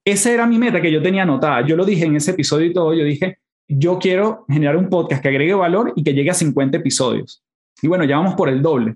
esa 0.06 0.32
era 0.32 0.46
mi 0.46 0.58
meta 0.58 0.82
que 0.82 0.92
yo 0.92 1.01
tenía 1.01 1.24
anotada. 1.24 1.65
Yo 1.65 1.75
lo 1.75 1.86
dije 1.86 2.06
en 2.06 2.15
ese 2.15 2.32
episodio 2.32 2.68
y 2.68 2.74
todo. 2.74 2.94
Yo 2.94 3.04
dije, 3.04 3.38
yo 3.68 4.00
quiero 4.00 4.46
generar 4.48 4.77
un 4.77 4.89
podcast 4.89 5.22
que 5.22 5.30
agregue 5.30 5.54
valor 5.54 5.94
y 5.96 6.04
que 6.04 6.13
llegue 6.13 6.32
a 6.32 6.34
50 6.34 6.77
episodios. 6.77 7.44
Y 7.82 7.88
bueno, 7.88 8.06
ya 8.06 8.18
vamos 8.18 8.36
por 8.36 8.50
el 8.50 8.62
doble. 8.62 8.96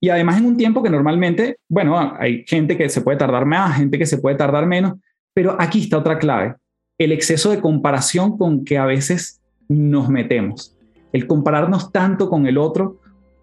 Y 0.00 0.10
además 0.10 0.38
en 0.38 0.46
un 0.46 0.56
tiempo 0.56 0.82
que 0.82 0.90
normalmente, 0.90 1.58
bueno, 1.68 2.14
hay 2.18 2.44
gente 2.46 2.76
que 2.76 2.88
se 2.88 3.00
puede 3.00 3.16
tardar 3.16 3.46
más, 3.46 3.76
gente 3.76 3.98
que 3.98 4.06
se 4.06 4.18
puede 4.18 4.36
tardar 4.36 4.66
menos, 4.66 4.94
pero 5.32 5.56
aquí 5.58 5.80
está 5.80 5.98
otra 5.98 6.18
clave, 6.18 6.56
el 6.98 7.12
exceso 7.12 7.50
de 7.50 7.60
comparación 7.60 8.36
con 8.36 8.64
que 8.64 8.76
a 8.76 8.84
veces 8.84 9.40
nos 9.68 10.10
metemos. 10.10 10.73
El 11.14 11.26
compararnos 11.28 11.92
tanto 11.92 12.28
con 12.28 12.46
el 12.46 12.58
otro, 12.58 12.96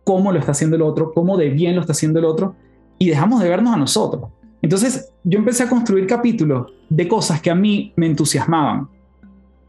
cómo 0.04 0.32
lo 0.32 0.40
está 0.40 0.52
haciendo 0.52 0.76
el 0.76 0.82
otro, 0.82 1.14
cómo 1.14 1.38
de 1.38 1.50
bien 1.50 1.74
lo 1.74 1.82
está 1.82 1.94
haciendo 1.94 2.20
el 2.20 2.26
otro, 2.26 2.54
y 3.00 3.10
dejamos 3.10 3.42
de 3.42 3.48
vernos 3.48 3.74
a 3.74 3.78
nosotros. 3.78 4.26
Entonces 4.62 5.12
yo 5.24 5.40
empecé 5.40 5.64
a 5.64 5.70
construir 5.70 6.06
capítulos 6.06 6.68
de 6.90 7.08
cosas 7.08 7.42
que 7.42 7.50
a 7.50 7.56
mí 7.56 7.94
me 7.96 8.08
entusiasmaban. 8.08 8.90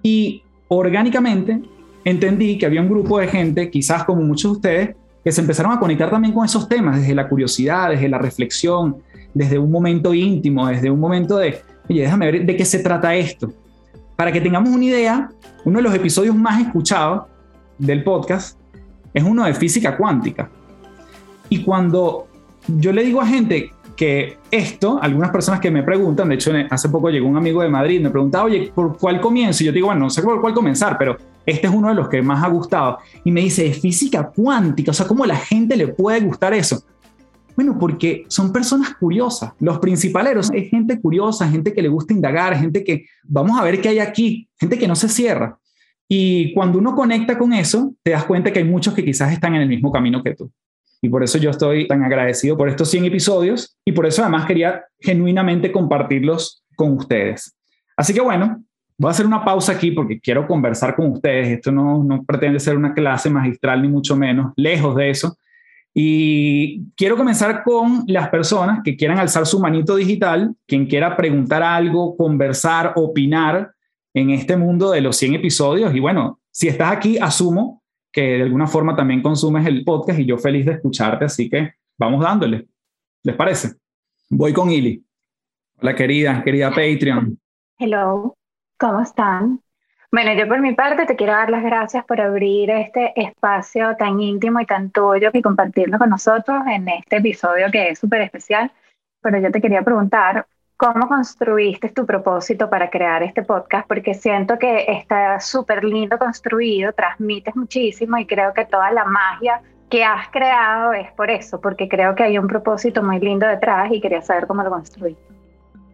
Y 0.02 0.42
orgánicamente 0.68 1.62
entendí 2.04 2.58
que 2.58 2.66
había 2.66 2.82
un 2.82 2.88
grupo 2.88 3.20
de 3.20 3.28
gente, 3.28 3.70
quizás 3.70 4.04
como 4.04 4.20
muchos 4.22 4.50
de 4.50 4.56
ustedes, 4.56 4.96
que 5.24 5.30
se 5.30 5.40
empezaron 5.40 5.72
a 5.72 5.78
conectar 5.78 6.10
también 6.10 6.34
con 6.34 6.44
esos 6.44 6.68
temas, 6.68 7.00
desde 7.00 7.14
la 7.14 7.28
curiosidad, 7.28 7.90
desde 7.90 8.08
la 8.08 8.18
reflexión, 8.18 8.96
desde 9.32 9.58
un 9.58 9.70
momento 9.70 10.12
íntimo, 10.12 10.66
desde 10.66 10.90
un 10.90 10.98
momento 10.98 11.38
de, 11.38 11.60
oye, 11.88 12.02
déjame 12.02 12.32
ver 12.32 12.44
de 12.44 12.56
qué 12.56 12.64
se 12.64 12.80
trata 12.80 13.14
esto. 13.14 13.52
Para 14.16 14.32
que 14.32 14.40
tengamos 14.40 14.70
una 14.70 14.84
idea, 14.84 15.30
uno 15.64 15.78
de 15.78 15.82
los 15.82 15.94
episodios 15.94 16.34
más 16.34 16.60
escuchados 16.60 17.22
del 17.78 18.04
podcast 18.04 18.58
es 19.14 19.22
uno 19.22 19.44
de 19.44 19.54
física 19.54 19.96
cuántica. 19.96 20.50
Y 21.48 21.62
cuando 21.62 22.26
yo 22.66 22.92
le 22.92 23.04
digo 23.04 23.20
a 23.20 23.26
gente, 23.26 23.72
que 23.96 24.38
esto, 24.50 24.98
algunas 25.00 25.30
personas 25.30 25.60
que 25.60 25.70
me 25.70 25.82
preguntan, 25.82 26.28
de 26.28 26.34
hecho 26.34 26.52
hace 26.70 26.88
poco 26.88 27.10
llegó 27.10 27.28
un 27.28 27.36
amigo 27.36 27.62
de 27.62 27.68
Madrid, 27.68 28.00
me 28.00 28.10
preguntaba, 28.10 28.44
oye, 28.44 28.72
¿por 28.74 28.96
cuál 28.98 29.20
comienzo? 29.20 29.62
Y 29.62 29.66
yo 29.66 29.72
digo, 29.72 29.86
bueno, 29.86 30.00
no 30.02 30.10
sé 30.10 30.22
por 30.22 30.40
cuál 30.40 30.54
comenzar, 30.54 30.96
pero 30.98 31.16
este 31.44 31.66
es 31.66 31.72
uno 31.72 31.88
de 31.88 31.94
los 31.94 32.08
que 32.08 32.22
más 32.22 32.42
ha 32.42 32.48
gustado. 32.48 32.98
Y 33.24 33.30
me 33.30 33.42
dice, 33.42 33.66
es 33.66 33.80
física 33.80 34.32
cuántica, 34.34 34.90
o 34.90 34.94
sea, 34.94 35.06
¿cómo 35.06 35.26
la 35.26 35.36
gente 35.36 35.76
le 35.76 35.88
puede 35.88 36.20
gustar 36.20 36.54
eso? 36.54 36.82
Bueno, 37.54 37.78
porque 37.78 38.24
son 38.28 38.50
personas 38.50 38.94
curiosas. 38.94 39.52
Los 39.60 39.78
principaleros 39.78 40.50
es 40.54 40.70
gente 40.70 40.98
curiosa, 41.00 41.48
gente 41.48 41.74
que 41.74 41.82
le 41.82 41.88
gusta 41.88 42.14
indagar, 42.14 42.56
gente 42.56 42.82
que 42.82 43.04
vamos 43.24 43.60
a 43.60 43.64
ver 43.64 43.80
qué 43.80 43.90
hay 43.90 43.98
aquí, 43.98 44.48
gente 44.58 44.78
que 44.78 44.88
no 44.88 44.96
se 44.96 45.08
cierra. 45.08 45.58
Y 46.14 46.52
cuando 46.52 46.78
uno 46.78 46.94
conecta 46.94 47.38
con 47.38 47.54
eso, 47.54 47.94
te 48.02 48.10
das 48.10 48.26
cuenta 48.26 48.52
que 48.52 48.58
hay 48.58 48.66
muchos 48.66 48.92
que 48.92 49.02
quizás 49.02 49.32
están 49.32 49.54
en 49.54 49.62
el 49.62 49.68
mismo 49.70 49.90
camino 49.90 50.22
que 50.22 50.34
tú. 50.34 50.52
Y 51.00 51.08
por 51.08 51.22
eso 51.22 51.38
yo 51.38 51.48
estoy 51.48 51.88
tan 51.88 52.02
agradecido 52.04 52.54
por 52.54 52.68
estos 52.68 52.90
100 52.90 53.06
episodios 53.06 53.78
y 53.82 53.92
por 53.92 54.04
eso 54.04 54.20
además 54.20 54.44
quería 54.44 54.84
genuinamente 55.00 55.72
compartirlos 55.72 56.64
con 56.76 56.98
ustedes. 56.98 57.56
Así 57.96 58.12
que 58.12 58.20
bueno, 58.20 58.62
voy 58.98 59.08
a 59.08 59.12
hacer 59.12 59.24
una 59.24 59.42
pausa 59.42 59.72
aquí 59.72 59.90
porque 59.92 60.20
quiero 60.20 60.46
conversar 60.46 60.94
con 60.96 61.12
ustedes. 61.12 61.48
Esto 61.48 61.72
no, 61.72 62.04
no 62.04 62.22
pretende 62.24 62.60
ser 62.60 62.76
una 62.76 62.92
clase 62.92 63.30
magistral 63.30 63.80
ni 63.80 63.88
mucho 63.88 64.14
menos, 64.14 64.52
lejos 64.56 64.94
de 64.94 65.08
eso. 65.08 65.38
Y 65.94 66.90
quiero 66.94 67.16
comenzar 67.16 67.62
con 67.64 68.04
las 68.06 68.28
personas 68.28 68.80
que 68.84 68.98
quieran 68.98 69.18
alzar 69.18 69.46
su 69.46 69.58
manito 69.58 69.96
digital, 69.96 70.54
quien 70.66 70.84
quiera 70.84 71.16
preguntar 71.16 71.62
algo, 71.62 72.18
conversar, 72.18 72.92
opinar 72.96 73.72
en 74.14 74.30
este 74.30 74.56
mundo 74.56 74.90
de 74.90 75.00
los 75.00 75.16
100 75.16 75.34
episodios. 75.34 75.94
Y 75.94 76.00
bueno, 76.00 76.40
si 76.50 76.68
estás 76.68 76.92
aquí, 76.92 77.18
asumo 77.18 77.82
que 78.12 78.36
de 78.36 78.42
alguna 78.42 78.66
forma 78.66 78.94
también 78.94 79.22
consumes 79.22 79.66
el 79.66 79.84
podcast 79.84 80.18
y 80.18 80.26
yo 80.26 80.36
feliz 80.36 80.66
de 80.66 80.72
escucharte, 80.72 81.24
así 81.24 81.48
que 81.48 81.74
vamos 81.98 82.22
dándole. 82.22 82.66
¿Les 83.22 83.34
parece? 83.34 83.74
Voy 84.28 84.52
con 84.52 84.70
Ili. 84.70 85.02
Hola 85.80 85.94
querida, 85.94 86.42
querida 86.44 86.68
Patreon. 86.70 87.38
Hello, 87.78 88.36
¿cómo 88.78 89.00
están? 89.00 89.60
Bueno, 90.12 90.34
yo 90.34 90.46
por 90.46 90.60
mi 90.60 90.74
parte 90.74 91.06
te 91.06 91.16
quiero 91.16 91.32
dar 91.32 91.48
las 91.48 91.62
gracias 91.62 92.04
por 92.04 92.20
abrir 92.20 92.70
este 92.70 93.18
espacio 93.18 93.96
tan 93.96 94.20
íntimo 94.20 94.60
y 94.60 94.66
tan 94.66 94.90
tuyo 94.90 95.30
y 95.32 95.40
compartirlo 95.40 95.98
con 95.98 96.10
nosotros 96.10 96.62
en 96.70 96.86
este 96.88 97.16
episodio 97.16 97.70
que 97.72 97.88
es 97.88 97.98
súper 97.98 98.20
especial. 98.20 98.70
Pero 99.22 99.40
yo 99.40 99.50
te 99.50 99.62
quería 99.62 99.82
preguntar, 99.82 100.46
¿cómo 100.82 101.06
construiste 101.06 101.90
tu 101.90 102.04
propósito 102.04 102.68
para 102.68 102.90
crear 102.90 103.22
este 103.22 103.44
podcast? 103.44 103.86
Porque 103.86 104.14
siento 104.14 104.58
que 104.58 104.86
está 104.88 105.38
súper 105.38 105.84
lindo 105.84 106.18
construido, 106.18 106.92
transmites 106.92 107.54
muchísimo 107.54 108.18
y 108.18 108.26
creo 108.26 108.52
que 108.52 108.64
toda 108.64 108.90
la 108.90 109.04
magia 109.04 109.60
que 109.88 110.02
has 110.02 110.28
creado 110.30 110.92
es 110.92 111.08
por 111.12 111.30
eso, 111.30 111.60
porque 111.60 111.88
creo 111.88 112.16
que 112.16 112.24
hay 112.24 112.36
un 112.36 112.48
propósito 112.48 113.00
muy 113.00 113.20
lindo 113.20 113.46
detrás 113.46 113.92
y 113.92 114.00
quería 114.00 114.22
saber 114.22 114.48
cómo 114.48 114.64
lo 114.64 114.70
construiste. 114.70 115.22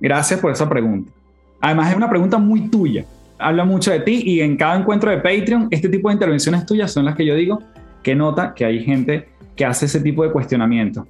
Gracias 0.01 0.41
por 0.41 0.53
esa 0.53 0.67
pregunta. 0.67 1.13
Además 1.61 1.91
es 1.91 1.97
una 1.97 2.09
pregunta 2.09 2.39
muy 2.39 2.71
tuya 2.71 3.05
habla 3.39 3.65
mucho 3.65 3.93
de 3.93 4.01
ti 4.01 4.23
y 4.25 4.41
en 4.41 4.57
cada 4.57 4.77
encuentro 4.77 5.13
de 5.13 5.19
Patreon, 5.19 5.69
este 5.71 5.89
tipo 5.89 6.09
de 6.09 6.15
intervenciones 6.15 6.67
tuyas 6.67 6.91
son 6.91 7.05
las 7.05 7.15
que 7.15 7.25
yo 7.25 7.37
digo 7.37 7.63
que 8.03 8.17
nota 8.17 8.53
que 8.53 8.65
hay 8.65 8.83
gente 8.83 9.29
que 9.55 9.65
hace 9.65 9.87
ese 9.87 10.01
tipo 10.01 10.25
de 10.25 10.33
cuestionamiento. 10.33 11.07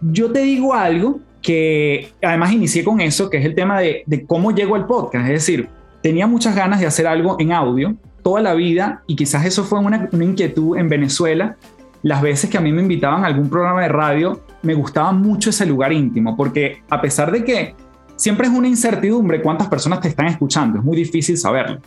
Yo 0.00 0.30
te 0.30 0.40
digo 0.40 0.74
algo 0.74 1.18
que 1.46 2.08
además 2.20 2.50
inicié 2.50 2.82
con 2.82 3.00
eso, 3.00 3.30
que 3.30 3.36
es 3.36 3.44
el 3.44 3.54
tema 3.54 3.78
de, 3.78 4.04
cómo 4.26 4.50
llego 4.50 4.74
al 4.74 4.84
podcast. 4.84 5.26
Es 5.26 5.32
decir, 5.32 5.68
tenía 6.02 6.26
muchas 6.26 6.56
ganas 6.56 6.80
de 6.80 6.86
hacer 6.86 7.06
algo 7.06 7.36
en 7.38 7.52
audio 7.52 7.94
toda 8.24 8.42
la 8.42 8.54
vida 8.54 9.04
y 9.06 9.14
quizás 9.14 9.46
eso 9.46 9.62
fue 9.62 9.78
una, 9.78 10.08
una 10.10 10.24
inquietud 10.24 10.76
en 10.76 10.88
Venezuela. 10.88 11.56
Las 12.02 12.20
veces 12.20 12.50
que 12.50 12.58
a 12.58 12.60
mí 12.60 12.72
me 12.72 12.82
invitaban 12.82 13.22
a 13.22 13.28
algún 13.28 13.48
programa 13.48 13.82
de 13.82 13.88
radio, 13.90 14.40
me 14.62 14.74
gustaba 14.74 15.12
mucho 15.12 15.50
ese 15.50 15.64
lugar 15.66 15.92
íntimo, 15.92 16.36
porque 16.36 16.82
a 16.90 17.00
pesar 17.00 17.30
de 17.30 17.44
que 17.44 17.76
siempre 18.16 18.48
es 18.48 18.52
una 18.52 18.66
incertidumbre 18.66 19.40
cuántas 19.40 19.68
personas 19.68 20.00
te 20.00 20.08
están 20.08 20.26
escuchando, 20.26 20.80
es 20.80 20.84
muy 20.84 20.96
difícil 20.96 21.38
saberlo. 21.38 21.78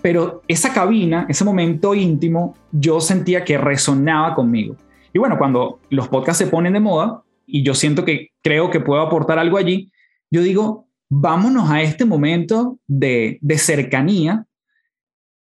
Pero 0.00 0.40
esa 0.48 0.72
cabina, 0.72 1.26
ese 1.28 1.44
momento 1.44 1.94
íntimo, 1.94 2.54
yo 2.72 3.02
sentía 3.02 3.44
que 3.44 3.58
resonaba 3.58 4.34
conmigo. 4.34 4.76
Y 5.12 5.18
bueno, 5.18 5.36
cuando 5.36 5.78
los 5.90 6.08
podcasts 6.08 6.38
se 6.38 6.46
ponen 6.46 6.72
de 6.72 6.80
moda 6.80 7.22
y 7.46 7.62
yo 7.62 7.74
siento 7.74 8.04
que 8.04 8.30
creo 8.42 8.70
que 8.70 8.80
puedo 8.80 9.00
aportar 9.00 9.38
algo 9.38 9.56
allí, 9.56 9.90
yo 10.30 10.42
digo, 10.42 10.88
vámonos 11.08 11.70
a 11.70 11.82
este 11.82 12.04
momento 12.04 12.78
de, 12.86 13.38
de 13.40 13.58
cercanía. 13.58 14.46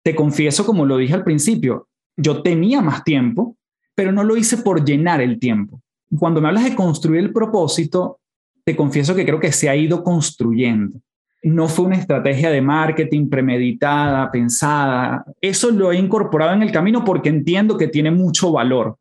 Te 0.04 0.16
confieso, 0.16 0.66
como 0.66 0.86
lo 0.86 0.98
dije 0.98 1.14
al 1.14 1.24
principio, 1.24 1.88
yo 2.18 2.42
tenía 2.42 2.82
más 2.82 3.04
tiempo, 3.04 3.58
pero 3.96 4.12
no 4.12 4.24
lo 4.24 4.36
hice 4.36 4.58
por 4.58 4.84
llenar 4.84 5.22
el 5.22 5.40
tiempo. 5.40 5.82
Cuando 6.18 6.42
me 6.42 6.48
hablas 6.48 6.66
de 6.66 6.76
construir 6.76 7.22
el 7.22 7.34
propósito, 7.34 8.20
te 8.66 8.76
confieso 8.76 9.16
que 9.16 9.26
creo 9.26 9.40
que 9.40 9.52
se 9.52 9.70
ha 9.70 9.76
ido 9.76 10.04
construyendo. 10.04 11.00
No 11.44 11.68
fue 11.68 11.86
una 11.86 11.98
estrategia 11.98 12.50
de 12.50 12.62
marketing 12.62 13.30
premeditada, 13.30 14.32
pensada. 14.32 15.26
Eso 15.42 15.72
lo 15.72 15.92
he 15.92 15.98
incorporado 15.98 16.54
en 16.54 16.64
el 16.64 16.72
camino 16.72 17.04
porque 17.04 17.30
entiendo 17.30 17.78
que 17.78 17.90
tiene 17.90 18.12
mucho 18.12 18.52
valor, 18.52 18.98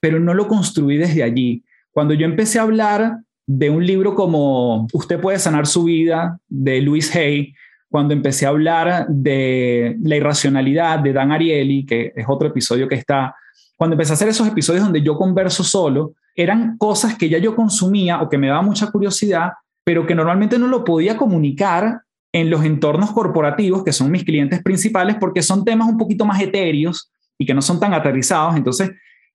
pero 0.00 0.18
no 0.18 0.32
lo 0.32 0.48
construí 0.48 0.96
desde 0.96 1.22
allí. 1.22 1.62
Cuando 1.98 2.14
yo 2.14 2.26
empecé 2.26 2.60
a 2.60 2.62
hablar 2.62 3.22
de 3.44 3.70
un 3.70 3.84
libro 3.84 4.14
como 4.14 4.86
Usted 4.92 5.20
puede 5.20 5.40
sanar 5.40 5.66
su 5.66 5.82
vida, 5.82 6.38
de 6.46 6.80
Luis 6.80 7.12
Hay, 7.16 7.52
cuando 7.88 8.14
empecé 8.14 8.46
a 8.46 8.50
hablar 8.50 9.08
de 9.08 9.96
la 10.04 10.14
irracionalidad 10.14 11.00
de 11.00 11.12
Dan 11.12 11.32
Ariely, 11.32 11.84
que 11.84 12.12
es 12.14 12.24
otro 12.28 12.46
episodio 12.46 12.86
que 12.86 12.94
está, 12.94 13.34
cuando 13.76 13.94
empecé 13.94 14.12
a 14.12 14.14
hacer 14.14 14.28
esos 14.28 14.46
episodios 14.46 14.84
donde 14.84 15.02
yo 15.02 15.16
converso 15.16 15.64
solo, 15.64 16.12
eran 16.36 16.78
cosas 16.78 17.18
que 17.18 17.28
ya 17.28 17.38
yo 17.38 17.56
consumía 17.56 18.22
o 18.22 18.28
que 18.28 18.38
me 18.38 18.46
daba 18.46 18.62
mucha 18.62 18.92
curiosidad, 18.92 19.54
pero 19.82 20.06
que 20.06 20.14
normalmente 20.14 20.56
no 20.56 20.68
lo 20.68 20.84
podía 20.84 21.16
comunicar 21.16 22.02
en 22.32 22.48
los 22.48 22.64
entornos 22.64 23.10
corporativos, 23.10 23.82
que 23.82 23.92
son 23.92 24.12
mis 24.12 24.22
clientes 24.22 24.62
principales, 24.62 25.16
porque 25.18 25.42
son 25.42 25.64
temas 25.64 25.88
un 25.88 25.98
poquito 25.98 26.24
más 26.24 26.40
etéreos 26.40 27.10
y 27.36 27.44
que 27.44 27.54
no 27.54 27.60
son 27.60 27.80
tan 27.80 27.92
aterrizados. 27.92 28.54
Entonces, 28.54 28.88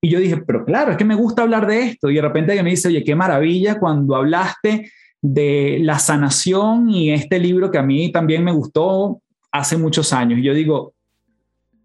y 0.03 0.10
yo 0.10 0.19
dije, 0.19 0.36
pero 0.45 0.65
claro, 0.65 0.91
es 0.91 0.98
que 0.98 1.05
me 1.05 1.15
gusta 1.15 1.43
hablar 1.43 1.65
de 1.65 1.81
esto. 1.83 2.10
Y 2.10 2.15
de 2.15 2.22
repente 2.22 2.62
me 2.62 2.72
dice, 2.72 2.89
oye, 2.89 3.05
qué 3.05 3.15
maravilla 3.15 3.79
cuando 3.79 4.17
hablaste 4.17 4.91
de 5.22 5.77
la 5.79 5.98
sanación 5.98 6.89
y 6.89 7.12
este 7.12 7.39
libro 7.39 7.72
que 7.72 7.77
a 7.77 7.83
mí 7.83 8.12
también 8.12 8.43
me 8.43 8.51
gustó 8.51 9.22
hace 9.50 9.77
muchos 9.77 10.12
años. 10.12 10.39
Y 10.39 10.43
yo 10.43 10.53
digo, 10.53 10.93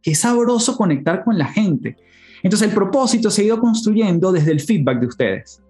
qué 0.03 0.17
sabroso 0.17 0.77
conectar 0.77 1.23
con 1.23 1.39
la 1.39 1.47
gente. 1.47 1.97
Entonces 2.43 2.71
el 2.71 2.75
propósito 2.75 3.31
se 3.31 3.43
ha 3.43 3.45
ido 3.45 3.61
construyendo 3.61 4.33
desde 4.33 4.51
el 4.51 4.59
feedback 4.59 4.99
de 4.99 5.07
ustedes. 5.07 5.63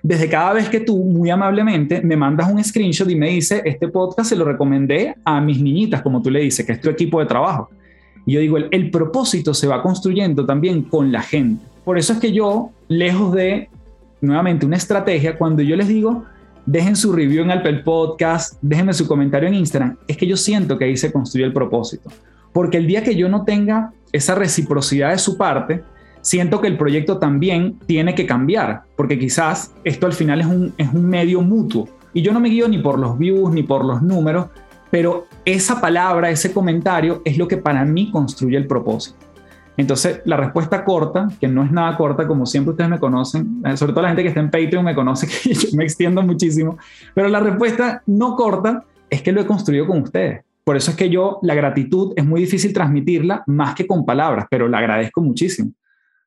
Desde 0.00 0.28
cada 0.28 0.52
vez 0.52 0.68
que 0.68 0.78
tú 0.78 0.98
muy 0.98 1.30
amablemente 1.30 2.02
me 2.02 2.16
mandas 2.16 2.48
un 2.48 2.62
screenshot 2.62 3.10
y 3.10 3.16
me 3.16 3.30
dice, 3.30 3.62
este 3.64 3.88
podcast 3.88 4.28
se 4.28 4.36
lo 4.36 4.44
recomendé 4.44 5.16
a 5.24 5.40
mis 5.40 5.60
niñitas, 5.60 6.02
como 6.02 6.22
tú 6.22 6.30
le 6.30 6.38
dices, 6.38 6.64
que 6.64 6.70
es 6.70 6.80
tu 6.80 6.88
equipo 6.88 7.18
de 7.18 7.26
trabajo. 7.26 7.68
Y 8.24 8.34
yo 8.34 8.40
digo, 8.40 8.58
el, 8.58 8.68
el 8.70 8.92
propósito 8.92 9.52
se 9.52 9.66
va 9.66 9.82
construyendo 9.82 10.46
también 10.46 10.82
con 10.82 11.10
la 11.10 11.22
gente. 11.22 11.66
Por 11.86 11.98
eso 11.98 12.14
es 12.14 12.18
que 12.18 12.32
yo, 12.32 12.72
lejos 12.88 13.32
de, 13.32 13.70
nuevamente, 14.20 14.66
una 14.66 14.76
estrategia, 14.76 15.38
cuando 15.38 15.62
yo 15.62 15.76
les 15.76 15.86
digo, 15.86 16.24
dejen 16.66 16.96
su 16.96 17.12
review 17.12 17.44
en 17.44 17.52
Apple 17.52 17.84
Podcast, 17.84 18.54
déjenme 18.60 18.92
su 18.92 19.06
comentario 19.06 19.48
en 19.48 19.54
Instagram, 19.54 19.96
es 20.08 20.16
que 20.16 20.26
yo 20.26 20.36
siento 20.36 20.76
que 20.76 20.86
ahí 20.86 20.96
se 20.96 21.12
construye 21.12 21.46
el 21.46 21.52
propósito. 21.52 22.10
Porque 22.52 22.78
el 22.78 22.88
día 22.88 23.04
que 23.04 23.14
yo 23.14 23.28
no 23.28 23.44
tenga 23.44 23.92
esa 24.10 24.34
reciprocidad 24.34 25.12
de 25.12 25.18
su 25.18 25.36
parte, 25.36 25.84
siento 26.22 26.60
que 26.60 26.66
el 26.66 26.76
proyecto 26.76 27.18
también 27.18 27.78
tiene 27.86 28.16
que 28.16 28.26
cambiar, 28.26 28.82
porque 28.96 29.16
quizás 29.16 29.72
esto 29.84 30.06
al 30.06 30.12
final 30.12 30.40
es 30.40 30.46
un, 30.48 30.74
es 30.76 30.92
un 30.92 31.06
medio 31.06 31.40
mutuo. 31.40 31.88
Y 32.12 32.20
yo 32.20 32.32
no 32.32 32.40
me 32.40 32.48
guío 32.48 32.66
ni 32.66 32.78
por 32.78 32.98
los 32.98 33.16
views 33.16 33.52
ni 33.52 33.62
por 33.62 33.84
los 33.84 34.02
números, 34.02 34.46
pero 34.90 35.28
esa 35.44 35.80
palabra, 35.80 36.30
ese 36.30 36.52
comentario 36.52 37.22
es 37.24 37.38
lo 37.38 37.46
que 37.46 37.58
para 37.58 37.84
mí 37.84 38.10
construye 38.10 38.56
el 38.56 38.66
propósito. 38.66 39.25
Entonces, 39.76 40.22
la 40.24 40.36
respuesta 40.36 40.84
corta, 40.84 41.28
que 41.38 41.48
no 41.48 41.62
es 41.62 41.70
nada 41.70 41.96
corta, 41.96 42.26
como 42.26 42.46
siempre 42.46 42.70
ustedes 42.70 42.90
me 42.90 42.98
conocen, 42.98 43.62
eh, 43.64 43.76
sobre 43.76 43.92
todo 43.92 44.02
la 44.02 44.08
gente 44.08 44.22
que 44.22 44.28
está 44.28 44.40
en 44.40 44.50
Patreon 44.50 44.84
me 44.84 44.94
conoce 44.94 45.26
que 45.42 45.54
yo 45.54 45.68
me 45.74 45.84
extiendo 45.84 46.22
muchísimo, 46.22 46.78
pero 47.14 47.28
la 47.28 47.40
respuesta 47.40 48.02
no 48.06 48.36
corta 48.36 48.84
es 49.10 49.22
que 49.22 49.32
lo 49.32 49.40
he 49.40 49.46
construido 49.46 49.86
con 49.86 50.02
ustedes. 50.02 50.42
Por 50.64 50.76
eso 50.76 50.90
es 50.90 50.96
que 50.96 51.10
yo, 51.10 51.38
la 51.42 51.54
gratitud 51.54 52.12
es 52.16 52.24
muy 52.24 52.40
difícil 52.40 52.72
transmitirla 52.72 53.44
más 53.46 53.74
que 53.74 53.86
con 53.86 54.04
palabras, 54.04 54.46
pero 54.50 54.66
la 54.68 54.78
agradezco 54.78 55.20
muchísimo 55.20 55.72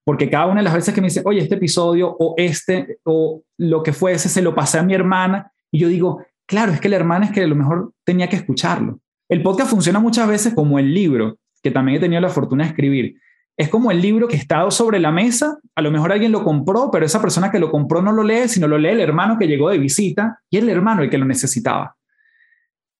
porque 0.09 0.27
cada 0.27 0.47
una 0.47 0.61
de 0.61 0.63
las 0.63 0.73
veces 0.73 0.91
que 0.91 1.01
me 1.01 1.07
dice, 1.07 1.21
oye, 1.23 1.39
este 1.39 1.53
episodio 1.53 2.09
o 2.17 2.33
este 2.35 2.97
o 3.03 3.43
lo 3.57 3.83
que 3.83 3.93
fuese, 3.93 4.27
se 4.27 4.41
lo 4.41 4.55
pasé 4.55 4.79
a 4.79 4.81
mi 4.81 4.95
hermana, 4.95 5.51
y 5.69 5.77
yo 5.77 5.87
digo, 5.87 6.25
claro, 6.47 6.71
es 6.71 6.81
que 6.81 6.89
la 6.89 6.95
hermana 6.95 7.27
es 7.27 7.31
que 7.31 7.43
a 7.43 7.47
lo 7.47 7.55
mejor 7.55 7.93
tenía 8.03 8.27
que 8.27 8.35
escucharlo. 8.35 8.99
El 9.29 9.43
podcast 9.43 9.69
funciona 9.69 9.99
muchas 9.99 10.27
veces 10.27 10.55
como 10.55 10.79
el 10.79 10.95
libro, 10.95 11.37
que 11.61 11.69
también 11.69 11.97
he 11.97 11.99
tenido 11.99 12.21
la 12.21 12.29
fortuna 12.29 12.63
de 12.63 12.71
escribir. 12.71 13.17
Es 13.59 13.67
como 13.67 13.91
el 13.91 14.01
libro 14.01 14.29
que 14.29 14.37
está 14.37 14.71
sobre 14.71 14.99
la 14.99 15.11
mesa, 15.11 15.59
a 15.75 15.81
lo 15.81 15.91
mejor 15.91 16.13
alguien 16.13 16.31
lo 16.31 16.45
compró, 16.45 16.89
pero 16.89 17.05
esa 17.05 17.19
persona 17.19 17.51
que 17.51 17.59
lo 17.59 17.69
compró 17.69 18.01
no 18.01 18.13
lo 18.13 18.23
lee, 18.23 18.47
sino 18.47 18.69
lo 18.69 18.77
lee 18.77 18.91
el 18.91 19.01
hermano 19.01 19.37
que 19.37 19.47
llegó 19.47 19.69
de 19.69 19.77
visita 19.77 20.39
y 20.49 20.55
el 20.55 20.69
hermano 20.69 21.03
el 21.03 21.09
que 21.09 21.17
lo 21.17 21.25
necesitaba. 21.25 21.97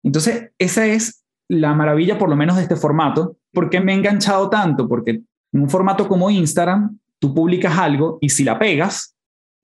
Entonces, 0.03 0.51
esa 0.57 0.85
es 0.85 1.23
la 1.47 1.73
maravilla 1.73 2.17
por 2.17 2.27
lo 2.27 2.35
menos 2.35 2.57
de 2.57 2.63
este 2.63 2.75
formato. 2.75 3.37
¿Por 3.53 3.69
qué 3.69 3.79
me 3.79 3.93
he 3.93 3.95
enganchado 3.95 4.49
tanto? 4.49 4.89
Porque 4.89 5.11
en 5.11 5.61
un 5.61 5.69
formato 5.69 6.09
como 6.09 6.29
Instagram, 6.29 6.99
tú 7.19 7.33
publicas 7.33 7.77
algo 7.77 8.17
y 8.19 8.27
si 8.27 8.43
la 8.43 8.59
pegas, 8.59 9.15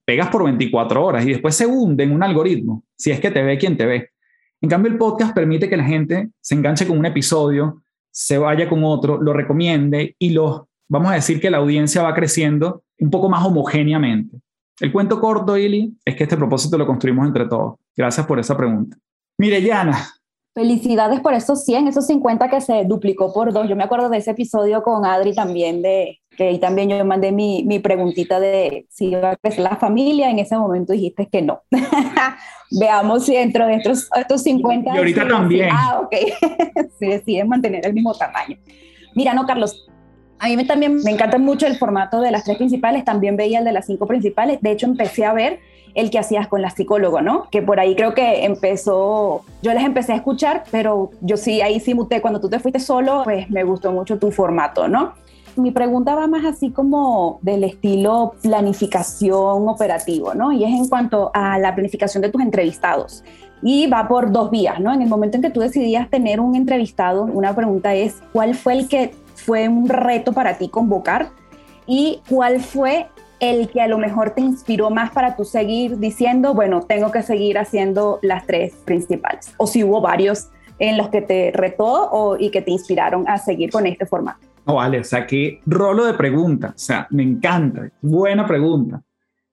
pegas 0.06 0.28
por 0.28 0.44
24 0.44 1.04
horas 1.04 1.26
y 1.26 1.28
después 1.28 1.54
se 1.54 1.66
hunde 1.66 2.04
en 2.04 2.12
un 2.12 2.22
algoritmo, 2.22 2.84
si 2.96 3.10
es 3.10 3.20
que 3.20 3.30
te 3.30 3.42
ve 3.42 3.58
quien 3.58 3.76
te 3.76 3.84
ve. 3.84 4.12
En 4.62 4.70
cambio, 4.70 4.90
el 4.90 4.96
podcast 4.96 5.34
permite 5.34 5.68
que 5.68 5.76
la 5.76 5.84
gente 5.84 6.30
se 6.40 6.54
enganche 6.54 6.86
con 6.86 6.98
un 6.98 7.04
episodio, 7.04 7.82
se 8.10 8.38
vaya 8.38 8.66
con 8.66 8.82
otro, 8.82 9.20
lo 9.20 9.34
recomiende 9.34 10.16
y 10.18 10.30
lo, 10.30 10.65
vamos 10.88 11.10
a 11.10 11.14
decir 11.14 11.40
que 11.40 11.50
la 11.50 11.58
audiencia 11.58 12.02
va 12.02 12.14
creciendo 12.14 12.82
un 12.98 13.10
poco 13.10 13.28
más 13.28 13.44
homogéneamente. 13.44 14.38
El 14.80 14.92
cuento 14.92 15.20
corto, 15.20 15.56
Ili, 15.56 15.96
es 16.04 16.16
que 16.16 16.24
este 16.24 16.36
propósito 16.36 16.76
lo 16.76 16.86
construimos 16.86 17.26
entre 17.26 17.46
todos. 17.46 17.76
Gracias 17.96 18.26
por 18.26 18.38
esa 18.38 18.56
pregunta. 18.56 18.96
Mire, 19.38 19.62
Yana, 19.62 20.06
Felicidades 20.56 21.20
por 21.20 21.34
esos 21.34 21.66
100, 21.66 21.88
esos 21.88 22.06
50 22.06 22.48
que 22.48 22.62
se 22.62 22.84
duplicó 22.86 23.30
por 23.30 23.52
dos. 23.52 23.68
Yo 23.68 23.76
me 23.76 23.84
acuerdo 23.84 24.08
de 24.08 24.16
ese 24.16 24.30
episodio 24.30 24.82
con 24.82 25.04
Adri 25.04 25.34
también, 25.34 25.82
de 25.82 26.22
que 26.34 26.44
ahí 26.44 26.58
también 26.58 26.88
yo 26.88 27.04
mandé 27.04 27.30
mi, 27.30 27.62
mi 27.64 27.78
preguntita 27.78 28.40
de 28.40 28.86
si 28.88 29.08
iba 29.08 29.32
a 29.32 29.36
crecer 29.36 29.64
la 29.64 29.76
familia. 29.76 30.30
En 30.30 30.38
ese 30.38 30.56
momento 30.56 30.94
dijiste 30.94 31.28
que 31.30 31.42
no. 31.42 31.60
Veamos 32.80 33.26
si 33.26 33.34
dentro 33.34 33.66
de 33.66 33.74
estos, 33.74 34.08
estos 34.16 34.42
50... 34.44 34.94
Y 34.94 34.96
ahorita 34.96 35.28
también. 35.28 35.68
ah, 35.70 36.00
ok. 36.02 36.14
se 36.98 37.04
deciden 37.04 37.50
mantener 37.50 37.84
el 37.84 37.92
mismo 37.92 38.14
tamaño. 38.14 38.56
Mira, 39.14 39.34
no, 39.34 39.44
Carlos, 39.44 39.86
a 40.38 40.48
mí 40.48 40.66
también 40.66 41.02
me 41.02 41.10
encanta 41.10 41.38
mucho 41.38 41.66
el 41.66 41.76
formato 41.76 42.20
de 42.20 42.30
las 42.30 42.44
tres 42.44 42.56
principales, 42.56 43.04
también 43.04 43.36
veía 43.36 43.60
el 43.60 43.64
de 43.64 43.72
las 43.72 43.86
cinco 43.86 44.06
principales, 44.06 44.60
de 44.60 44.72
hecho 44.72 44.86
empecé 44.86 45.24
a 45.24 45.32
ver 45.32 45.60
el 45.94 46.10
que 46.10 46.18
hacías 46.18 46.46
con 46.46 46.60
la 46.60 46.68
psicóloga, 46.68 47.22
¿no? 47.22 47.48
Que 47.50 47.62
por 47.62 47.80
ahí 47.80 47.96
creo 47.96 48.12
que 48.12 48.44
empezó, 48.44 49.42
yo 49.62 49.72
les 49.72 49.82
empecé 49.82 50.12
a 50.12 50.16
escuchar, 50.16 50.64
pero 50.70 51.10
yo 51.22 51.38
sí, 51.38 51.62
ahí 51.62 51.80
sí 51.80 51.94
muté, 51.94 52.20
cuando 52.20 52.38
tú 52.38 52.50
te 52.50 52.58
fuiste 52.58 52.80
solo, 52.80 53.22
pues 53.24 53.48
me 53.50 53.64
gustó 53.64 53.92
mucho 53.92 54.18
tu 54.18 54.30
formato, 54.30 54.88
¿no? 54.88 55.14
Mi 55.56 55.70
pregunta 55.70 56.14
va 56.14 56.26
más 56.26 56.44
así 56.44 56.70
como 56.70 57.38
del 57.40 57.64
estilo 57.64 58.34
planificación 58.42 59.66
operativo, 59.66 60.34
¿no? 60.34 60.52
Y 60.52 60.64
es 60.64 60.70
en 60.70 60.86
cuanto 60.86 61.30
a 61.32 61.58
la 61.58 61.74
planificación 61.74 62.20
de 62.20 62.28
tus 62.28 62.42
entrevistados. 62.42 63.24
Y 63.62 63.86
va 63.86 64.06
por 64.06 64.30
dos 64.30 64.50
vías, 64.50 64.78
¿no? 64.78 64.92
En 64.92 65.00
el 65.00 65.08
momento 65.08 65.38
en 65.38 65.42
que 65.42 65.48
tú 65.48 65.60
decidías 65.60 66.10
tener 66.10 66.40
un 66.40 66.56
entrevistado, 66.56 67.24
una 67.24 67.56
pregunta 67.56 67.94
es, 67.94 68.16
¿cuál 68.34 68.54
fue 68.54 68.74
el 68.74 68.86
que 68.86 69.14
fue 69.46 69.68
un 69.68 69.88
reto 69.88 70.32
para 70.32 70.58
ti 70.58 70.68
convocar? 70.68 71.30
¿Y 71.86 72.20
cuál 72.28 72.60
fue 72.60 73.06
el 73.38 73.68
que 73.68 73.80
a 73.80 73.86
lo 73.86 73.96
mejor 73.96 74.30
te 74.30 74.40
inspiró 74.40 74.90
más 74.90 75.12
para 75.12 75.36
tú 75.36 75.44
seguir 75.44 75.98
diciendo, 75.98 76.52
bueno, 76.52 76.82
tengo 76.82 77.12
que 77.12 77.22
seguir 77.22 77.56
haciendo 77.56 78.18
las 78.22 78.44
tres 78.44 78.74
principales? 78.84 79.54
O 79.56 79.68
si 79.68 79.84
hubo 79.84 80.00
varios 80.00 80.50
en 80.80 80.96
los 80.98 81.08
que 81.10 81.22
te 81.22 81.52
retó 81.54 82.10
o, 82.10 82.36
y 82.36 82.50
que 82.50 82.60
te 82.60 82.72
inspiraron 82.72 83.24
a 83.28 83.38
seguir 83.38 83.70
con 83.70 83.86
este 83.86 84.04
formato. 84.04 84.40
No, 84.66 84.74
vale, 84.74 84.98
o 84.98 85.04
sea, 85.04 85.24
qué 85.24 85.60
rolo 85.64 86.06
de 86.06 86.14
preguntas, 86.14 86.74
o 86.74 86.78
sea, 86.78 87.06
me 87.10 87.22
encanta, 87.22 87.88
buena 88.02 88.44
pregunta. 88.46 89.00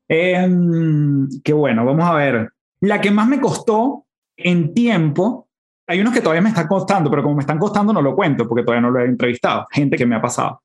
Em, 0.07 1.29
qué 1.43 1.53
bueno, 1.53 1.85
vamos 1.85 2.03
a 2.03 2.15
ver. 2.15 2.49
La 2.79 2.99
que 2.99 3.11
más 3.11 3.27
me 3.27 3.39
costó 3.39 4.05
en 4.35 4.73
tiempo, 4.73 5.47
hay 5.93 6.01
unos 6.01 6.13
que 6.13 6.21
todavía 6.21 6.41
me 6.41 6.49
están 6.49 6.67
costando, 6.67 7.09
pero 7.09 7.21
como 7.21 7.35
me 7.35 7.41
están 7.41 7.59
costando 7.59 7.93
no 7.93 8.01
lo 8.01 8.15
cuento 8.15 8.47
porque 8.47 8.63
todavía 8.63 8.81
no 8.81 8.89
lo 8.89 8.99
he 8.99 9.05
entrevistado, 9.05 9.67
gente 9.71 9.95
que 9.95 10.05
me 10.05 10.15
ha 10.15 10.21
pasado. 10.21 10.61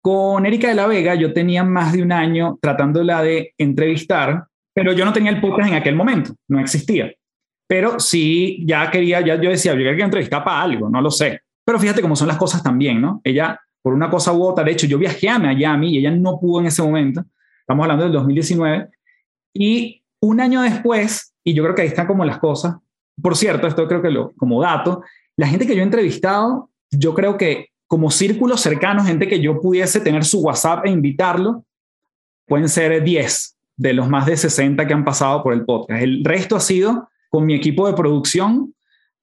Con 0.00 0.46
Erika 0.46 0.68
de 0.68 0.74
la 0.74 0.86
Vega 0.86 1.14
yo 1.14 1.32
tenía 1.32 1.62
más 1.62 1.92
de 1.92 2.02
un 2.02 2.10
año 2.10 2.58
tratándola 2.60 3.22
de 3.22 3.54
entrevistar, 3.58 4.46
pero 4.74 4.92
yo 4.92 5.04
no 5.04 5.12
tenía 5.12 5.30
el 5.30 5.40
podcast 5.40 5.68
en 5.68 5.74
aquel 5.76 5.94
momento, 5.94 6.34
no 6.48 6.58
existía. 6.58 7.12
Pero 7.68 8.00
sí, 8.00 8.64
ya 8.66 8.90
quería, 8.90 9.20
ya 9.20 9.40
yo 9.40 9.50
decía, 9.50 9.72
yo 9.72 9.78
quería 9.78 10.04
entrevistar 10.04 10.42
para 10.42 10.62
algo, 10.62 10.88
no 10.88 11.00
lo 11.00 11.10
sé. 11.10 11.40
Pero 11.64 11.78
fíjate 11.78 12.02
cómo 12.02 12.16
son 12.16 12.28
las 12.28 12.38
cosas 12.38 12.62
también, 12.62 13.00
¿no? 13.00 13.20
Ella, 13.22 13.60
por 13.82 13.94
una 13.94 14.10
cosa 14.10 14.32
u 14.32 14.42
otra, 14.42 14.64
de 14.64 14.72
hecho, 14.72 14.86
yo 14.86 14.98
viajé 14.98 15.28
a 15.28 15.38
Miami 15.38 15.94
y 15.94 15.98
ella 15.98 16.10
no 16.10 16.40
pudo 16.40 16.60
en 16.60 16.66
ese 16.66 16.82
momento, 16.82 17.24
estamos 17.60 17.84
hablando 17.84 18.04
del 18.04 18.12
2019, 18.12 18.88
y 19.54 20.02
un 20.20 20.40
año 20.40 20.62
después, 20.62 21.34
y 21.44 21.54
yo 21.54 21.62
creo 21.62 21.74
que 21.74 21.82
ahí 21.82 21.88
están 21.88 22.06
como 22.06 22.24
las 22.24 22.38
cosas, 22.38 22.76
por 23.20 23.36
cierto, 23.36 23.66
esto 23.66 23.86
creo 23.88 24.02
que 24.02 24.10
lo, 24.10 24.32
como 24.36 24.62
dato, 24.62 25.02
la 25.36 25.46
gente 25.46 25.66
que 25.66 25.74
yo 25.74 25.80
he 25.80 25.84
entrevistado, 25.84 26.70
yo 26.90 27.14
creo 27.14 27.36
que 27.36 27.68
como 27.86 28.10
círculos 28.10 28.60
cercanos, 28.60 29.06
gente 29.06 29.28
que 29.28 29.40
yo 29.40 29.60
pudiese 29.60 30.00
tener 30.00 30.24
su 30.24 30.40
WhatsApp 30.40 30.86
e 30.86 30.90
invitarlo, 30.90 31.64
pueden 32.46 32.68
ser 32.68 33.02
10 33.02 33.56
de 33.76 33.92
los 33.92 34.08
más 34.08 34.26
de 34.26 34.36
60 34.36 34.86
que 34.86 34.94
han 34.94 35.04
pasado 35.04 35.42
por 35.42 35.52
el 35.52 35.64
podcast. 35.64 36.02
El 36.02 36.24
resto 36.24 36.56
ha 36.56 36.60
sido 36.60 37.08
con 37.28 37.44
mi 37.44 37.54
equipo 37.54 37.86
de 37.86 37.94
producción, 37.94 38.74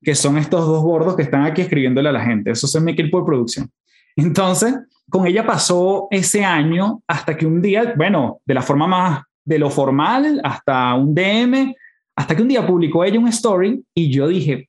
que 0.01 0.15
son 0.15 0.37
estos 0.37 0.65
dos 0.65 0.83
gordos 0.83 1.15
que 1.15 1.23
están 1.23 1.45
aquí 1.45 1.61
escribiéndole 1.61 2.09
a 2.09 2.11
la 2.11 2.23
gente. 2.23 2.51
Eso 2.51 2.65
es 2.65 2.83
mi 2.83 2.91
equipo 2.91 3.19
de 3.19 3.25
producción. 3.25 3.71
Entonces, 4.15 4.75
con 5.09 5.25
ella 5.25 5.45
pasó 5.45 6.07
ese 6.11 6.45
año 6.45 7.01
hasta 7.07 7.35
que 7.37 7.45
un 7.45 7.61
día, 7.61 7.93
bueno, 7.97 8.41
de 8.45 8.53
la 8.53 8.61
forma 8.61 8.87
más 8.87 9.23
de 9.43 9.59
lo 9.59 9.69
formal 9.69 10.41
hasta 10.43 10.93
un 10.93 11.15
DM, 11.15 11.75
hasta 12.19 12.35
que 12.35 12.41
un 12.41 12.49
día 12.49 12.67
publicó 12.67 13.05
ella 13.05 13.17
un 13.17 13.29
story 13.29 13.81
y 13.93 14.11
yo 14.11 14.27
dije, 14.27 14.67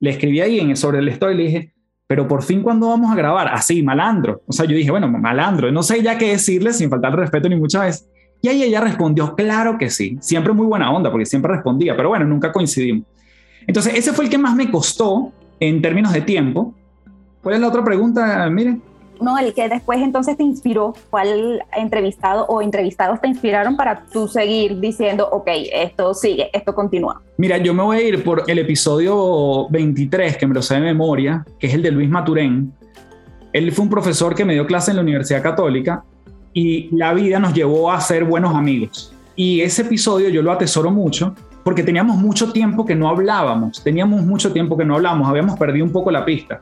le 0.00 0.08
escribí 0.08 0.40
ahí 0.40 0.58
en, 0.58 0.74
sobre 0.74 1.00
el 1.00 1.08
story, 1.08 1.36
le 1.36 1.42
dije, 1.42 1.74
pero 2.06 2.26
por 2.26 2.42
fin 2.42 2.62
cuando 2.62 2.88
vamos 2.88 3.12
a 3.12 3.14
grabar, 3.14 3.48
así, 3.48 3.82
malandro. 3.82 4.40
O 4.46 4.52
sea, 4.54 4.64
yo 4.64 4.74
dije, 4.74 4.90
bueno, 4.90 5.06
malandro, 5.06 5.70
no 5.70 5.82
sé 5.82 6.02
ya 6.02 6.16
qué 6.16 6.30
decirle 6.30 6.72
sin 6.72 6.88
faltar 6.88 7.14
respeto 7.14 7.46
ni 7.46 7.56
muchas 7.56 7.82
veces. 7.82 8.10
Y 8.40 8.48
ahí 8.48 8.62
ella 8.62 8.80
respondió, 8.80 9.34
claro 9.34 9.76
que 9.76 9.90
sí, 9.90 10.16
siempre 10.22 10.54
muy 10.54 10.64
buena 10.64 10.90
onda, 10.90 11.10
porque 11.10 11.26
siempre 11.26 11.52
respondía, 11.52 11.94
pero 11.94 12.08
bueno, 12.08 12.24
nunca 12.24 12.50
coincidimos. 12.50 13.06
Entonces, 13.66 13.92
ese 13.94 14.14
fue 14.14 14.24
el 14.24 14.30
que 14.30 14.38
más 14.38 14.56
me 14.56 14.70
costó 14.70 15.30
en 15.60 15.82
términos 15.82 16.14
de 16.14 16.22
tiempo. 16.22 16.74
¿Cuál 17.42 17.56
es 17.56 17.60
la 17.60 17.68
otra 17.68 17.84
pregunta? 17.84 18.48
Miren. 18.48 18.87
No, 19.20 19.38
el 19.38 19.52
que 19.52 19.68
después 19.68 20.00
entonces 20.00 20.36
te 20.36 20.44
inspiró, 20.44 20.94
¿cuál 21.10 21.62
entrevistado 21.76 22.46
o 22.46 22.62
entrevistados 22.62 23.20
te 23.20 23.28
inspiraron 23.28 23.76
para 23.76 24.04
tú 24.12 24.28
seguir 24.28 24.78
diciendo, 24.78 25.28
ok, 25.30 25.48
esto 25.72 26.14
sigue, 26.14 26.50
esto 26.52 26.74
continúa? 26.74 27.20
Mira, 27.36 27.58
yo 27.58 27.74
me 27.74 27.82
voy 27.82 27.96
a 27.96 28.02
ir 28.02 28.22
por 28.22 28.44
el 28.46 28.58
episodio 28.58 29.68
23, 29.70 30.36
que 30.36 30.46
me 30.46 30.54
lo 30.54 30.62
sé 30.62 30.74
de 30.74 30.80
memoria, 30.80 31.44
que 31.58 31.66
es 31.66 31.74
el 31.74 31.82
de 31.82 31.90
Luis 31.90 32.08
Maturén. 32.08 32.72
Él 33.52 33.72
fue 33.72 33.84
un 33.84 33.90
profesor 33.90 34.34
que 34.34 34.44
me 34.44 34.54
dio 34.54 34.66
clase 34.66 34.90
en 34.92 34.96
la 34.96 35.02
Universidad 35.02 35.42
Católica 35.42 36.04
y 36.52 36.94
la 36.94 37.12
vida 37.14 37.38
nos 37.38 37.54
llevó 37.54 37.90
a 37.90 38.00
ser 38.00 38.24
buenos 38.24 38.54
amigos. 38.54 39.12
Y 39.34 39.60
ese 39.60 39.82
episodio 39.82 40.28
yo 40.28 40.42
lo 40.42 40.52
atesoro 40.52 40.90
mucho 40.90 41.34
porque 41.64 41.82
teníamos 41.82 42.16
mucho 42.16 42.50
tiempo 42.52 42.84
que 42.84 42.94
no 42.94 43.08
hablábamos, 43.08 43.82
teníamos 43.82 44.22
mucho 44.22 44.52
tiempo 44.52 44.76
que 44.76 44.84
no 44.84 44.94
hablábamos, 44.94 45.28
habíamos 45.28 45.58
perdido 45.58 45.84
un 45.84 45.92
poco 45.92 46.10
la 46.10 46.24
pista. 46.24 46.58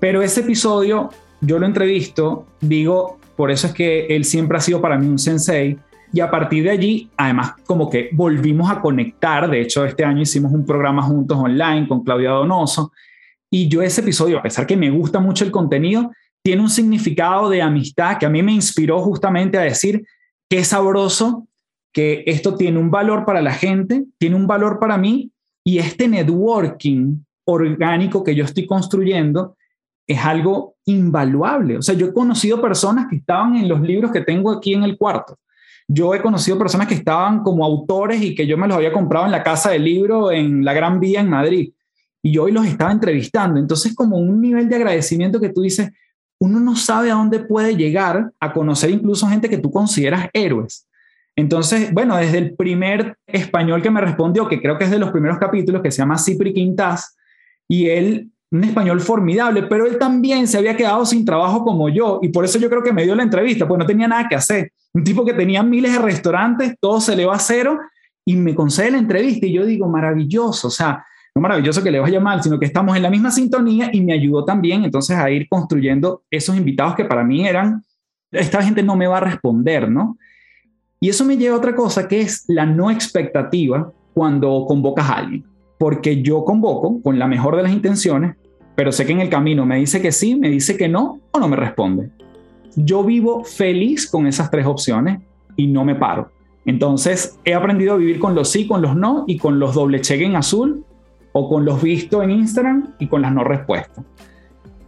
Pero 0.00 0.22
ese 0.22 0.40
episodio 0.40 1.10
yo 1.44 1.58
lo 1.58 1.66
entrevisto, 1.66 2.46
digo, 2.60 3.18
por 3.36 3.50
eso 3.50 3.66
es 3.66 3.74
que 3.74 4.06
él 4.06 4.24
siempre 4.24 4.58
ha 4.58 4.60
sido 4.60 4.80
para 4.80 4.98
mí 4.98 5.06
un 5.06 5.18
sensei. 5.18 5.78
Y 6.12 6.20
a 6.20 6.30
partir 6.30 6.64
de 6.64 6.70
allí, 6.70 7.10
además, 7.16 7.54
como 7.66 7.90
que 7.90 8.10
volvimos 8.12 8.70
a 8.70 8.80
conectar. 8.80 9.50
De 9.50 9.60
hecho, 9.60 9.84
este 9.84 10.04
año 10.04 10.22
hicimos 10.22 10.52
un 10.52 10.64
programa 10.64 11.02
juntos 11.02 11.36
online 11.36 11.88
con 11.88 12.04
Claudia 12.04 12.30
Donoso. 12.30 12.92
Y 13.50 13.68
yo 13.68 13.82
ese 13.82 14.00
episodio, 14.00 14.38
a 14.38 14.42
pesar 14.42 14.66
que 14.66 14.76
me 14.76 14.90
gusta 14.90 15.18
mucho 15.18 15.44
el 15.44 15.50
contenido, 15.50 16.12
tiene 16.42 16.62
un 16.62 16.70
significado 16.70 17.48
de 17.48 17.62
amistad 17.62 18.18
que 18.18 18.26
a 18.26 18.30
mí 18.30 18.42
me 18.42 18.52
inspiró 18.52 19.00
justamente 19.00 19.58
a 19.58 19.62
decir 19.62 20.04
que 20.48 20.58
es 20.58 20.68
sabroso, 20.68 21.48
que 21.92 22.22
esto 22.26 22.56
tiene 22.56 22.78
un 22.78 22.90
valor 22.90 23.24
para 23.24 23.40
la 23.40 23.52
gente, 23.52 24.04
tiene 24.18 24.36
un 24.36 24.46
valor 24.46 24.78
para 24.78 24.98
mí 24.98 25.30
y 25.64 25.78
este 25.78 26.06
networking 26.06 27.24
orgánico 27.46 28.22
que 28.22 28.34
yo 28.34 28.44
estoy 28.44 28.66
construyendo 28.66 29.56
es 30.06 30.18
algo 30.24 30.76
invaluable. 30.84 31.78
O 31.78 31.82
sea, 31.82 31.94
yo 31.94 32.06
he 32.06 32.12
conocido 32.12 32.60
personas 32.60 33.06
que 33.08 33.16
estaban 33.16 33.56
en 33.56 33.68
los 33.68 33.80
libros 33.80 34.12
que 34.12 34.20
tengo 34.20 34.50
aquí 34.50 34.74
en 34.74 34.82
el 34.82 34.96
cuarto. 34.96 35.38
Yo 35.86 36.14
he 36.14 36.22
conocido 36.22 36.58
personas 36.58 36.86
que 36.86 36.94
estaban 36.94 37.42
como 37.42 37.64
autores 37.64 38.22
y 38.22 38.34
que 38.34 38.46
yo 38.46 38.56
me 38.56 38.66
los 38.66 38.76
había 38.76 38.92
comprado 38.92 39.26
en 39.26 39.32
la 39.32 39.42
casa 39.42 39.70
del 39.70 39.84
libro 39.84 40.32
en 40.32 40.64
la 40.64 40.72
Gran 40.72 41.00
Vía 41.00 41.20
en 41.20 41.28
Madrid. 41.28 41.72
Y 42.22 42.32
yo 42.32 42.44
hoy 42.44 42.52
los 42.52 42.66
estaba 42.66 42.90
entrevistando. 42.90 43.60
Entonces, 43.60 43.94
como 43.94 44.16
un 44.16 44.40
nivel 44.40 44.68
de 44.68 44.76
agradecimiento 44.76 45.40
que 45.40 45.50
tú 45.50 45.60
dices, 45.60 45.90
uno 46.40 46.58
no 46.58 46.74
sabe 46.76 47.10
a 47.10 47.14
dónde 47.14 47.40
puede 47.40 47.76
llegar 47.76 48.32
a 48.40 48.52
conocer 48.52 48.90
incluso 48.90 49.26
gente 49.28 49.48
que 49.48 49.58
tú 49.58 49.70
consideras 49.70 50.28
héroes. 50.32 50.86
Entonces, 51.36 51.92
bueno, 51.92 52.16
desde 52.16 52.38
el 52.38 52.54
primer 52.54 53.18
español 53.26 53.82
que 53.82 53.90
me 53.90 54.00
respondió, 54.00 54.48
que 54.48 54.60
creo 54.60 54.78
que 54.78 54.84
es 54.84 54.90
de 54.90 54.98
los 54.98 55.10
primeros 55.10 55.38
capítulos, 55.38 55.82
que 55.82 55.90
se 55.90 55.98
llama 55.98 56.18
Cipri 56.18 56.54
Quintas, 56.54 57.16
y 57.68 57.88
él 57.88 58.30
un 58.54 58.62
español 58.62 59.00
formidable, 59.00 59.64
pero 59.64 59.84
él 59.84 59.98
también 59.98 60.46
se 60.46 60.56
había 60.56 60.76
quedado 60.76 61.04
sin 61.04 61.24
trabajo 61.24 61.64
como 61.64 61.88
yo 61.88 62.20
y 62.22 62.28
por 62.28 62.44
eso 62.44 62.58
yo 62.58 62.70
creo 62.70 62.84
que 62.84 62.92
me 62.92 63.02
dio 63.02 63.14
la 63.16 63.24
entrevista, 63.24 63.66
pues 63.66 63.78
no 63.78 63.84
tenía 63.84 64.06
nada 64.06 64.28
que 64.28 64.36
hacer. 64.36 64.70
Un 64.92 65.02
tipo 65.02 65.24
que 65.24 65.32
tenía 65.32 65.64
miles 65.64 65.92
de 65.92 65.98
restaurantes, 65.98 66.76
todo 66.80 67.00
se 67.00 67.16
le 67.16 67.26
va 67.26 67.34
a 67.34 67.40
cero 67.40 67.80
y 68.24 68.36
me 68.36 68.54
concede 68.54 68.92
la 68.92 68.98
entrevista 68.98 69.46
y 69.46 69.52
yo 69.52 69.66
digo, 69.66 69.88
maravilloso, 69.88 70.68
o 70.68 70.70
sea, 70.70 71.04
no 71.34 71.42
maravilloso 71.42 71.82
que 71.82 71.90
le 71.90 71.98
vaya 71.98 72.20
mal, 72.20 72.44
sino 72.44 72.60
que 72.60 72.66
estamos 72.66 72.96
en 72.96 73.02
la 73.02 73.10
misma 73.10 73.32
sintonía 73.32 73.90
y 73.92 74.00
me 74.02 74.12
ayudó 74.12 74.44
también 74.44 74.84
entonces 74.84 75.16
a 75.16 75.28
ir 75.30 75.48
construyendo 75.48 76.22
esos 76.30 76.56
invitados 76.56 76.94
que 76.94 77.06
para 77.06 77.24
mí 77.24 77.48
eran, 77.48 77.82
esta 78.30 78.62
gente 78.62 78.84
no 78.84 78.94
me 78.94 79.08
va 79.08 79.16
a 79.16 79.20
responder, 79.20 79.90
¿no? 79.90 80.16
Y 81.00 81.08
eso 81.08 81.24
me 81.24 81.36
lleva 81.36 81.56
a 81.56 81.58
otra 81.58 81.74
cosa 81.74 82.06
que 82.06 82.20
es 82.20 82.44
la 82.46 82.66
no 82.66 82.88
expectativa 82.88 83.92
cuando 84.14 84.64
convocas 84.68 85.10
a 85.10 85.14
alguien 85.14 85.44
porque 85.78 86.22
yo 86.22 86.44
convoco 86.44 87.02
con 87.02 87.18
la 87.18 87.26
mejor 87.26 87.56
de 87.56 87.62
las 87.62 87.72
intenciones, 87.72 88.36
pero 88.74 88.92
sé 88.92 89.06
que 89.06 89.12
en 89.12 89.20
el 89.20 89.28
camino 89.28 89.64
me 89.64 89.76
dice 89.76 90.00
que 90.00 90.12
sí, 90.12 90.34
me 90.34 90.50
dice 90.50 90.76
que 90.76 90.88
no 90.88 91.20
o 91.30 91.38
no 91.38 91.48
me 91.48 91.56
responde. 91.56 92.10
Yo 92.76 93.04
vivo 93.04 93.44
feliz 93.44 94.10
con 94.10 94.26
esas 94.26 94.50
tres 94.50 94.66
opciones 94.66 95.20
y 95.56 95.66
no 95.66 95.84
me 95.84 95.94
paro. 95.94 96.30
Entonces 96.66 97.38
he 97.44 97.54
aprendido 97.54 97.94
a 97.94 97.96
vivir 97.96 98.18
con 98.18 98.34
los 98.34 98.50
sí, 98.50 98.66
con 98.66 98.82
los 98.82 98.96
no 98.96 99.24
y 99.26 99.38
con 99.38 99.58
los 99.58 99.74
doble 99.74 100.00
cheque 100.00 100.24
en 100.24 100.36
azul 100.36 100.84
o 101.32 101.48
con 101.48 101.64
los 101.64 101.82
vistos 101.82 102.24
en 102.24 102.30
Instagram 102.30 102.94
y 102.98 103.06
con 103.06 103.22
las 103.22 103.32
no 103.32 103.44
respuestas. 103.44 104.04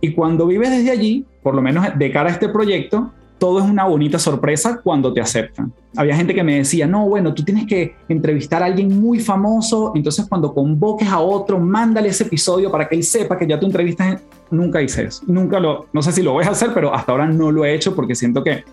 Y 0.01 0.13
cuando 0.13 0.47
vives 0.47 0.71
desde 0.71 0.91
allí, 0.91 1.25
por 1.43 1.55
lo 1.55 1.63
menos 1.63 1.87
de 1.97 2.11
cara 2.11 2.31
a 2.31 2.33
este 2.33 2.49
proyecto, 2.49 3.13
todo 3.39 3.59
es 3.59 3.65
una 3.65 3.85
bonita 3.85 4.19
sorpresa 4.19 4.81
cuando 4.83 5.13
te 5.13 5.21
aceptan. 5.21 5.73
Había 5.97 6.17
gente 6.17 6.35
que 6.35 6.43
me 6.43 6.57
decía, 6.57 6.87
no, 6.87 7.07
bueno, 7.09 7.35
tú 7.35 7.45
tienes 7.45 7.67
que 7.67 7.97
entrevistar 8.09 8.63
a 8.63 8.67
alguien 8.67 9.01
muy 9.01 9.21
famoso, 9.21 9.93
entonces 9.95 10.27
cuando 10.29 10.53
convoques 10.55 11.09
a 11.09 11.21
otro, 11.21 11.59
mándale 11.59 12.09
ese 12.09 12.25
episodio 12.25 12.71
para 12.71 12.89
que 12.89 12.97
él 12.97 13.03
sepa 13.03 13.39
que 13.39 13.47
ya 13.47 13.59
tú 13.59 13.67
entrevistas. 13.67 14.23
Nunca 14.51 14.81
hice 14.81 15.05
eso, 15.05 15.23
nunca 15.27 15.59
lo, 15.59 15.87
no 15.93 16.03
sé 16.03 16.13
si 16.13 16.23
lo 16.23 16.33
voy 16.33 16.45
a 16.45 16.51
hacer, 16.51 16.71
pero 16.73 16.95
hasta 16.95 17.13
ahora 17.13 17.27
no 17.27 17.51
lo 17.51 17.65
he 17.65 17.75
hecho 17.75 17.95
porque 17.95 18.15
siento 18.15 18.45
que 18.45 18.65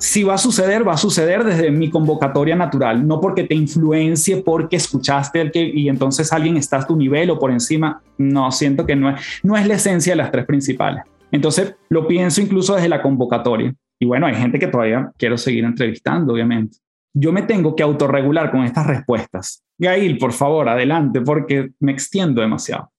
si 0.00 0.22
va 0.22 0.34
a 0.34 0.38
suceder, 0.38 0.86
va 0.86 0.94
a 0.94 0.96
suceder 0.96 1.44
desde 1.44 1.70
mi 1.70 1.90
convocatoria 1.90 2.56
natural, 2.56 3.06
no 3.06 3.20
porque 3.20 3.44
te 3.44 3.54
influencie, 3.54 4.38
porque 4.38 4.76
escuchaste 4.76 5.42
el 5.42 5.52
que 5.52 5.60
y 5.62 5.90
entonces 5.90 6.32
alguien 6.32 6.56
está 6.56 6.78
a 6.78 6.86
tu 6.86 6.96
nivel 6.96 7.28
o 7.30 7.38
por 7.38 7.50
encima. 7.50 8.00
No, 8.16 8.50
siento 8.50 8.86
que 8.86 8.96
no 8.96 9.10
es, 9.10 9.20
no 9.42 9.58
es 9.58 9.66
la 9.66 9.74
esencia 9.74 10.12
de 10.12 10.16
las 10.16 10.30
tres 10.30 10.46
principales. 10.46 11.04
Entonces 11.32 11.76
lo 11.88 12.06
pienso 12.06 12.40
incluso 12.40 12.74
desde 12.74 12.88
la 12.88 13.02
convocatoria. 13.02 13.74
Y 13.98 14.06
bueno, 14.06 14.26
hay 14.26 14.34
gente 14.34 14.58
que 14.58 14.66
todavía 14.66 15.12
quiero 15.18 15.36
seguir 15.36 15.64
entrevistando, 15.64 16.32
obviamente. 16.32 16.78
Yo 17.12 17.32
me 17.32 17.42
tengo 17.42 17.74
que 17.74 17.82
autorregular 17.82 18.50
con 18.50 18.64
estas 18.64 18.86
respuestas. 18.86 19.62
Gail, 19.78 20.18
por 20.18 20.32
favor, 20.32 20.68
adelante, 20.68 21.20
porque 21.20 21.70
me 21.80 21.92
extiendo 21.92 22.40
demasiado. 22.40 22.90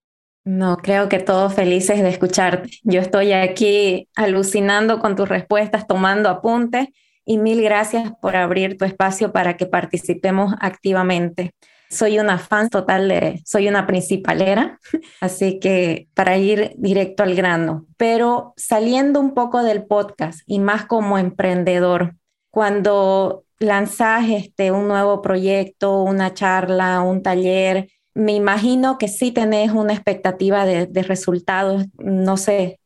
No, 0.43 0.77
creo 0.77 1.07
que 1.07 1.19
todos 1.19 1.53
felices 1.53 2.01
de 2.01 2.09
escucharte. 2.09 2.69
Yo 2.83 2.99
estoy 2.99 3.31
aquí 3.31 4.09
alucinando 4.15 4.99
con 4.99 5.15
tus 5.15 5.29
respuestas, 5.29 5.87
tomando 5.87 6.29
apuntes 6.29 6.87
y 7.25 7.37
mil 7.37 7.61
gracias 7.61 8.11
por 8.21 8.35
abrir 8.35 8.77
tu 8.77 8.85
espacio 8.85 9.31
para 9.31 9.55
que 9.55 9.67
participemos 9.67 10.53
activamente. 10.59 11.53
Soy 11.91 12.19
una 12.19 12.37
fan 12.37 12.69
total 12.69 13.41
soy 13.45 13.67
una 13.67 13.85
principalera, 13.85 14.79
así 15.19 15.59
que 15.59 16.07
para 16.13 16.37
ir 16.37 16.71
directo 16.77 17.21
al 17.21 17.35
grano, 17.35 17.85
pero 17.97 18.53
saliendo 18.55 19.19
un 19.19 19.33
poco 19.33 19.61
del 19.61 19.83
podcast 19.83 20.39
y 20.45 20.59
más 20.59 20.85
como 20.85 21.17
emprendedor, 21.17 22.15
cuando 22.49 23.43
lanzas 23.59 24.29
este, 24.29 24.71
un 24.71 24.87
nuevo 24.87 25.21
proyecto, 25.21 26.01
una 26.01 26.33
charla, 26.33 27.01
un 27.01 27.21
taller, 27.21 27.89
me 28.13 28.31
imagino 28.31 28.97
que 28.97 29.09
sí 29.09 29.33
tenés 29.33 29.71
una 29.71 29.93
expectativa 29.93 30.65
de, 30.65 30.85
de 30.85 31.03
resultados, 31.03 31.87
no 31.97 32.37
sé, 32.37 32.79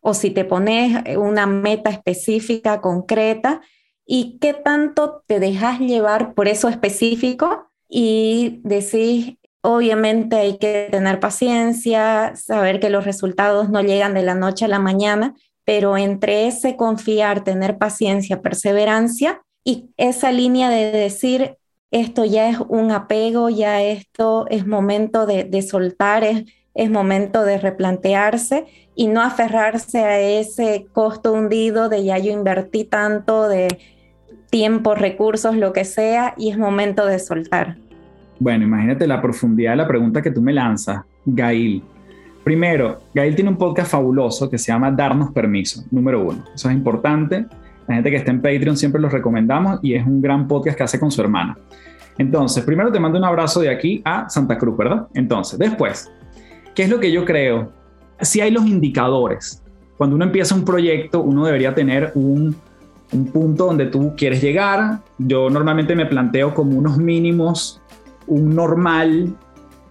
o 0.00 0.14
si 0.14 0.30
te 0.30 0.46
pones 0.46 1.04
una 1.18 1.46
meta 1.46 1.90
específica, 1.90 2.80
concreta, 2.80 3.60
y 4.06 4.38
qué 4.40 4.54
tanto 4.54 5.22
te 5.26 5.38
dejas 5.38 5.80
llevar 5.80 6.32
por 6.32 6.48
eso 6.48 6.70
específico 6.70 7.67
y 7.88 8.60
decís, 8.64 9.36
obviamente 9.62 10.36
hay 10.36 10.58
que 10.58 10.88
tener 10.90 11.20
paciencia, 11.20 12.34
saber 12.36 12.80
que 12.80 12.90
los 12.90 13.04
resultados 13.04 13.70
no 13.70 13.80
llegan 13.80 14.14
de 14.14 14.22
la 14.22 14.34
noche 14.34 14.66
a 14.66 14.68
la 14.68 14.78
mañana, 14.78 15.34
pero 15.64 15.96
entre 15.96 16.46
ese 16.46 16.76
confiar, 16.76 17.44
tener 17.44 17.78
paciencia, 17.78 18.40
perseverancia 18.40 19.42
y 19.64 19.90
esa 19.96 20.32
línea 20.32 20.70
de 20.70 20.90
decir, 20.92 21.56
esto 21.90 22.24
ya 22.24 22.48
es 22.48 22.58
un 22.68 22.90
apego, 22.90 23.48
ya 23.48 23.82
esto 23.82 24.46
es 24.48 24.66
momento 24.66 25.26
de, 25.26 25.62
soltar, 25.62 26.24
es, 26.24 26.44
es 26.74 26.90
momento 26.90 27.44
de 27.44 27.58
replantearse 27.58 28.66
y 28.94 29.08
no 29.08 29.22
aferrarse 29.22 29.98
a 30.00 30.20
ese 30.20 30.86
costo 30.92 31.32
hundido 31.32 31.88
de 31.88 32.04
ya 32.04 32.18
yo 32.18 32.32
invertí 32.32 32.84
tanto, 32.84 33.48
de 33.48 33.68
tiempo, 34.50 34.94
recursos, 34.94 35.56
lo 35.56 35.72
que 35.72 35.84
sea, 35.84 36.34
y 36.36 36.50
es 36.50 36.58
momento 36.58 37.06
de 37.06 37.18
soltar. 37.18 37.76
Bueno, 38.38 38.64
imagínate 38.64 39.06
la 39.06 39.20
profundidad 39.20 39.72
de 39.72 39.76
la 39.78 39.88
pregunta 39.88 40.22
que 40.22 40.30
tú 40.30 40.40
me 40.40 40.52
lanzas, 40.52 41.02
Gail. 41.26 41.82
Primero, 42.44 43.00
Gail 43.14 43.34
tiene 43.34 43.50
un 43.50 43.58
podcast 43.58 43.90
fabuloso 43.90 44.48
que 44.48 44.58
se 44.58 44.72
llama 44.72 44.90
Darnos 44.90 45.32
Permiso, 45.32 45.84
número 45.90 46.24
uno. 46.24 46.44
Eso 46.54 46.70
es 46.70 46.76
importante. 46.76 47.46
La 47.86 47.94
gente 47.96 48.10
que 48.10 48.16
está 48.16 48.30
en 48.30 48.40
Patreon 48.40 48.76
siempre 48.76 49.00
los 49.00 49.12
recomendamos 49.12 49.80
y 49.82 49.94
es 49.94 50.06
un 50.06 50.22
gran 50.22 50.46
podcast 50.46 50.76
que 50.76 50.84
hace 50.84 51.00
con 51.00 51.10
su 51.10 51.20
hermana. 51.20 51.58
Entonces, 52.16 52.64
primero 52.64 52.90
te 52.90 53.00
mando 53.00 53.18
un 53.18 53.24
abrazo 53.24 53.60
de 53.60 53.70
aquí 53.70 54.02
a 54.04 54.28
Santa 54.28 54.56
Cruz, 54.56 54.76
¿verdad? 54.76 55.08
Entonces, 55.14 55.58
después, 55.58 56.10
¿qué 56.74 56.84
es 56.84 56.90
lo 56.90 57.00
que 57.00 57.12
yo 57.12 57.24
creo? 57.24 57.72
Si 58.20 58.40
hay 58.40 58.50
los 58.50 58.66
indicadores. 58.66 59.62
Cuando 59.96 60.16
uno 60.16 60.24
empieza 60.24 60.54
un 60.54 60.64
proyecto, 60.64 61.22
uno 61.22 61.44
debería 61.44 61.74
tener 61.74 62.12
un 62.14 62.56
un 63.12 63.26
punto 63.26 63.66
donde 63.66 63.86
tú 63.86 64.14
quieres 64.16 64.42
llegar. 64.42 65.00
Yo 65.18 65.50
normalmente 65.50 65.94
me 65.94 66.06
planteo 66.06 66.54
como 66.54 66.76
unos 66.76 66.98
mínimos, 66.98 67.80
un 68.26 68.54
normal 68.54 69.34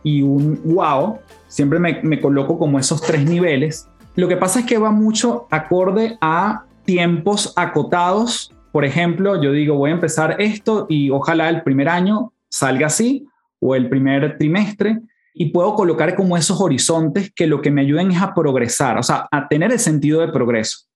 y 0.03 0.21
un 0.21 0.59
wow. 0.63 1.17
Siempre 1.47 1.79
me, 1.79 2.01
me, 2.03 2.19
coloco 2.19 2.57
como 2.57 2.79
esos 2.79 3.01
tres 3.01 3.25
niveles. 3.25 3.89
Lo 4.15 4.27
que 4.27 4.37
pasa 4.37 4.59
es 4.59 4.65
que 4.65 4.77
va 4.77 4.91
mucho 4.91 5.47
acorde 5.49 6.17
a 6.21 6.65
tiempos 6.85 7.53
acotados. 7.55 8.53
Por 8.71 8.85
ejemplo, 8.85 9.41
yo 9.41 9.51
digo, 9.51 9.75
voy 9.75 9.91
a 9.91 9.95
empezar 9.95 10.35
esto 10.39 10.85
y 10.89 11.09
ojalá 11.09 11.49
el 11.49 11.63
primer 11.63 11.89
año 11.89 12.33
salga 12.49 12.87
así 12.87 13.27
o 13.59 13.75
el 13.75 13.89
primer 13.89 14.37
trimestre 14.37 15.01
y 15.33 15.51
puedo 15.51 15.75
colocar 15.75 16.15
como 16.15 16.35
esos 16.35 16.59
horizontes 16.59 17.31
que 17.31 17.45
lo 17.45 17.61
que 17.61 17.69
me 17.69 17.81
ayuden 17.81 18.11
es 18.11 18.21
a 18.21 18.33
progresar, 18.33 18.97
o 18.97 19.03
sea, 19.03 19.27
a 19.31 19.47
tener 19.47 19.71
el 19.71 19.79
sentido 19.79 20.21
de 20.21 20.29
progreso. 20.29 20.86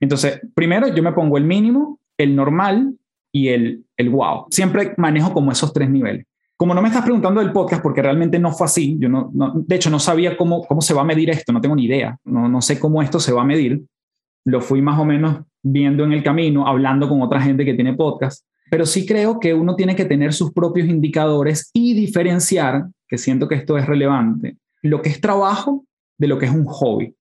Entonces, 0.00 0.40
primero 0.54 0.88
yo 0.88 1.02
me 1.02 1.12
pongo 1.12 1.38
el 1.38 1.44
mínimo, 1.44 1.98
el 2.16 2.34
normal 2.36 2.94
y 3.32 3.48
el, 3.48 3.84
el 3.96 4.10
wow. 4.10 4.46
Siempre 4.50 4.94
manejo 4.96 5.32
como 5.32 5.52
esos 5.52 5.72
tres 5.72 5.90
niveles. 5.90 6.26
Como 6.56 6.74
no 6.74 6.82
me 6.82 6.88
estás 6.88 7.04
preguntando 7.04 7.40
del 7.40 7.52
podcast, 7.52 7.82
porque 7.82 8.02
realmente 8.02 8.38
no 8.38 8.50
fue 8.50 8.64
así, 8.66 8.96
yo 8.98 9.08
no, 9.08 9.30
de 9.54 9.76
hecho 9.76 9.90
no 9.90 10.00
sabía 10.00 10.36
cómo, 10.36 10.64
cómo 10.64 10.80
se 10.80 10.92
va 10.92 11.02
a 11.02 11.04
medir 11.04 11.30
esto, 11.30 11.52
no 11.52 11.60
tengo 11.60 11.76
ni 11.76 11.84
idea, 11.84 12.18
no, 12.24 12.48
no 12.48 12.60
sé 12.60 12.80
cómo 12.80 13.00
esto 13.00 13.20
se 13.20 13.32
va 13.32 13.42
a 13.42 13.44
medir. 13.44 13.84
Lo 14.44 14.60
fui 14.60 14.82
más 14.82 14.98
o 14.98 15.04
menos 15.04 15.42
viendo 15.62 16.04
en 16.04 16.12
el 16.12 16.24
camino, 16.24 16.66
hablando 16.66 17.08
con 17.08 17.22
otra 17.22 17.40
gente 17.40 17.64
que 17.64 17.74
tiene 17.74 17.94
podcast, 17.94 18.44
pero 18.70 18.86
sí 18.86 19.06
creo 19.06 19.38
que 19.38 19.54
uno 19.54 19.76
tiene 19.76 19.94
que 19.94 20.04
tener 20.04 20.32
sus 20.32 20.52
propios 20.52 20.88
indicadores 20.88 21.70
y 21.72 21.94
diferenciar, 21.94 22.86
que 23.06 23.18
siento 23.18 23.46
que 23.46 23.54
esto 23.54 23.78
es 23.78 23.86
relevante, 23.86 24.56
lo 24.82 25.00
que 25.00 25.10
es 25.10 25.20
trabajo 25.20 25.84
de 26.18 26.26
lo 26.26 26.38
que 26.38 26.46
es 26.46 26.52
un 26.52 26.64
hobby, 26.64 27.14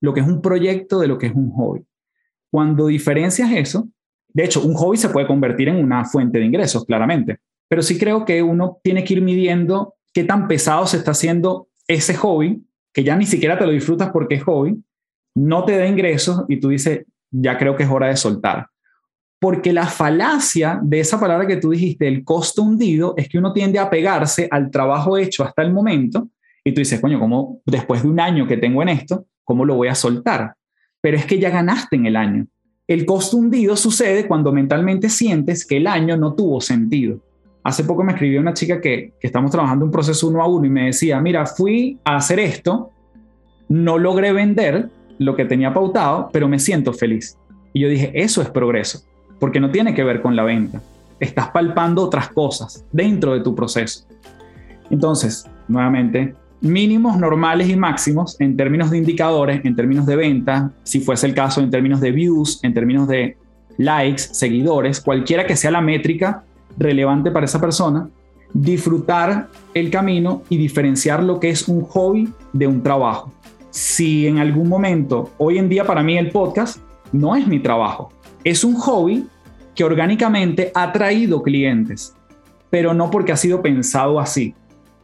lo 0.00 0.14
que 0.14 0.20
es 0.20 0.26
un 0.26 0.40
proyecto 0.40 1.00
de 1.00 1.08
lo 1.08 1.18
que 1.18 1.26
es 1.26 1.34
un 1.34 1.50
hobby. 1.50 1.84
Cuando 2.50 2.86
diferencias 2.86 3.50
eso, 3.52 3.88
de 4.28 4.44
hecho, 4.44 4.62
un 4.62 4.74
hobby 4.74 4.96
se 4.96 5.08
puede 5.08 5.26
convertir 5.26 5.68
en 5.68 5.76
una 5.76 6.04
fuente 6.04 6.38
de 6.38 6.44
ingresos, 6.44 6.84
claramente, 6.84 7.38
pero 7.68 7.82
sí 7.82 7.98
creo 7.98 8.24
que 8.24 8.42
uno 8.42 8.78
tiene 8.82 9.02
que 9.02 9.14
ir 9.14 9.22
midiendo 9.22 9.94
qué 10.12 10.24
tan 10.24 10.46
pesado 10.48 10.86
se 10.86 10.98
está 10.98 11.12
haciendo 11.12 11.68
ese 11.88 12.14
hobby, 12.14 12.62
que 12.92 13.04
ya 13.04 13.16
ni 13.16 13.26
siquiera 13.26 13.58
te 13.58 13.66
lo 13.66 13.72
disfrutas 13.72 14.10
porque 14.10 14.36
es 14.36 14.42
hobby, 14.44 14.82
no 15.34 15.64
te 15.64 15.76
da 15.76 15.86
ingresos 15.86 16.44
y 16.48 16.58
tú 16.60 16.68
dices, 16.68 17.04
ya 17.30 17.58
creo 17.58 17.76
que 17.76 17.84
es 17.84 17.90
hora 17.90 18.08
de 18.08 18.16
soltar. 18.16 18.66
Porque 19.38 19.72
la 19.72 19.86
falacia 19.86 20.80
de 20.82 21.00
esa 21.00 21.20
palabra 21.20 21.46
que 21.46 21.58
tú 21.58 21.70
dijiste, 21.70 22.08
el 22.08 22.24
costo 22.24 22.62
hundido, 22.62 23.14
es 23.16 23.28
que 23.28 23.38
uno 23.38 23.52
tiende 23.52 23.78
a 23.78 23.90
pegarse 23.90 24.48
al 24.50 24.70
trabajo 24.70 25.18
hecho 25.18 25.44
hasta 25.44 25.62
el 25.62 25.72
momento 25.72 26.30
y 26.64 26.72
tú 26.72 26.80
dices, 26.80 27.00
coño, 27.00 27.20
¿cómo 27.20 27.62
después 27.64 28.02
de 28.02 28.08
un 28.08 28.18
año 28.18 28.46
que 28.46 28.56
tengo 28.56 28.82
en 28.82 28.88
esto, 28.88 29.26
cómo 29.44 29.64
lo 29.64 29.76
voy 29.76 29.88
a 29.88 29.94
soltar? 29.94 30.55
Pero 31.06 31.18
es 31.18 31.24
que 31.24 31.38
ya 31.38 31.50
ganaste 31.50 31.94
en 31.94 32.06
el 32.06 32.16
año. 32.16 32.48
El 32.88 33.06
costo 33.06 33.36
hundido 33.36 33.76
sucede 33.76 34.26
cuando 34.26 34.50
mentalmente 34.50 35.08
sientes 35.08 35.64
que 35.64 35.76
el 35.76 35.86
año 35.86 36.16
no 36.16 36.34
tuvo 36.34 36.60
sentido. 36.60 37.20
Hace 37.62 37.84
poco 37.84 38.02
me 38.02 38.10
escribió 38.10 38.40
una 38.40 38.54
chica 38.54 38.80
que, 38.80 39.12
que 39.20 39.26
estamos 39.28 39.52
trabajando 39.52 39.84
un 39.84 39.92
proceso 39.92 40.26
uno 40.26 40.42
a 40.42 40.48
uno 40.48 40.66
y 40.66 40.68
me 40.68 40.86
decía, 40.86 41.20
mira, 41.20 41.46
fui 41.46 42.00
a 42.02 42.16
hacer 42.16 42.40
esto, 42.40 42.90
no 43.68 43.98
logré 43.98 44.32
vender 44.32 44.88
lo 45.18 45.36
que 45.36 45.44
tenía 45.44 45.72
pautado, 45.72 46.28
pero 46.32 46.48
me 46.48 46.58
siento 46.58 46.92
feliz. 46.92 47.38
Y 47.72 47.82
yo 47.82 47.88
dije, 47.88 48.10
eso 48.12 48.42
es 48.42 48.50
progreso, 48.50 49.04
porque 49.38 49.60
no 49.60 49.70
tiene 49.70 49.94
que 49.94 50.02
ver 50.02 50.20
con 50.20 50.34
la 50.34 50.42
venta. 50.42 50.82
Estás 51.20 51.50
palpando 51.50 52.02
otras 52.02 52.30
cosas 52.30 52.84
dentro 52.90 53.32
de 53.32 53.42
tu 53.42 53.54
proceso. 53.54 54.08
Entonces, 54.90 55.48
nuevamente, 55.68 56.34
mínimos, 56.60 57.18
normales 57.18 57.68
y 57.68 57.76
máximos 57.76 58.40
en 58.40 58.56
términos 58.56 58.90
de 58.90 58.98
indicadores, 58.98 59.64
en 59.64 59.76
términos 59.76 60.06
de 60.06 60.16
venta, 60.16 60.72
si 60.82 61.00
fuese 61.00 61.26
el 61.26 61.34
caso 61.34 61.60
en 61.60 61.70
términos 61.70 62.00
de 62.00 62.12
views, 62.12 62.60
en 62.62 62.74
términos 62.74 63.08
de 63.08 63.36
likes, 63.78 64.22
seguidores, 64.32 65.00
cualquiera 65.00 65.46
que 65.46 65.56
sea 65.56 65.70
la 65.70 65.80
métrica 65.80 66.44
relevante 66.78 67.30
para 67.30 67.46
esa 67.46 67.60
persona, 67.60 68.08
disfrutar 68.52 69.48
el 69.74 69.90
camino 69.90 70.42
y 70.48 70.56
diferenciar 70.56 71.22
lo 71.22 71.38
que 71.40 71.50
es 71.50 71.68
un 71.68 71.82
hobby 71.82 72.28
de 72.52 72.66
un 72.66 72.82
trabajo. 72.82 73.32
Si 73.70 74.26
en 74.26 74.38
algún 74.38 74.68
momento, 74.68 75.32
hoy 75.36 75.58
en 75.58 75.68
día 75.68 75.84
para 75.84 76.02
mí 76.02 76.16
el 76.16 76.30
podcast 76.30 76.78
no 77.12 77.36
es 77.36 77.46
mi 77.46 77.60
trabajo, 77.60 78.10
es 78.44 78.64
un 78.64 78.74
hobby 78.76 79.26
que 79.74 79.84
orgánicamente 79.84 80.72
ha 80.74 80.92
traído 80.92 81.42
clientes, 81.42 82.14
pero 82.70 82.94
no 82.94 83.10
porque 83.10 83.32
ha 83.32 83.36
sido 83.36 83.60
pensado 83.60 84.18
así 84.18 84.54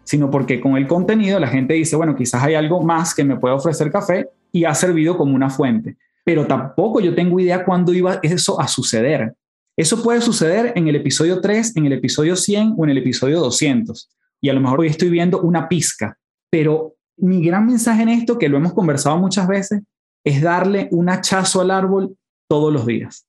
sino 0.04 0.30
porque 0.30 0.60
con 0.60 0.76
el 0.76 0.86
contenido 0.86 1.38
la 1.38 1.48
gente 1.48 1.74
dice, 1.74 1.96
bueno, 1.96 2.14
quizás 2.14 2.42
hay 2.42 2.54
algo 2.54 2.82
más 2.82 3.14
que 3.14 3.24
me 3.24 3.36
puede 3.36 3.54
ofrecer 3.54 3.90
café 3.90 4.28
y 4.50 4.64
ha 4.64 4.74
servido 4.74 5.16
como 5.16 5.34
una 5.34 5.50
fuente. 5.50 5.96
Pero 6.24 6.46
tampoco 6.46 7.00
yo 7.00 7.14
tengo 7.14 7.40
idea 7.40 7.64
cuándo 7.64 7.92
iba 7.92 8.20
eso 8.22 8.60
a 8.60 8.68
suceder. 8.68 9.34
Eso 9.76 10.02
puede 10.02 10.20
suceder 10.20 10.72
en 10.76 10.86
el 10.88 10.96
episodio 10.96 11.40
3, 11.40 11.76
en 11.76 11.86
el 11.86 11.94
episodio 11.94 12.36
100 12.36 12.74
o 12.76 12.84
en 12.84 12.90
el 12.90 12.98
episodio 12.98 13.40
200. 13.40 14.10
Y 14.40 14.48
a 14.48 14.52
lo 14.52 14.60
mejor 14.60 14.80
hoy 14.80 14.88
estoy 14.88 15.08
viendo 15.08 15.40
una 15.40 15.68
pizca. 15.68 16.18
Pero 16.50 16.94
mi 17.16 17.44
gran 17.44 17.66
mensaje 17.66 18.02
en 18.02 18.10
esto, 18.10 18.38
que 18.38 18.48
lo 18.48 18.58
hemos 18.58 18.74
conversado 18.74 19.16
muchas 19.16 19.48
veces, 19.48 19.82
es 20.24 20.42
darle 20.42 20.88
un 20.90 21.08
hachazo 21.08 21.60
al 21.60 21.70
árbol 21.70 22.16
todos 22.48 22.72
los 22.72 22.86
días. 22.86 23.26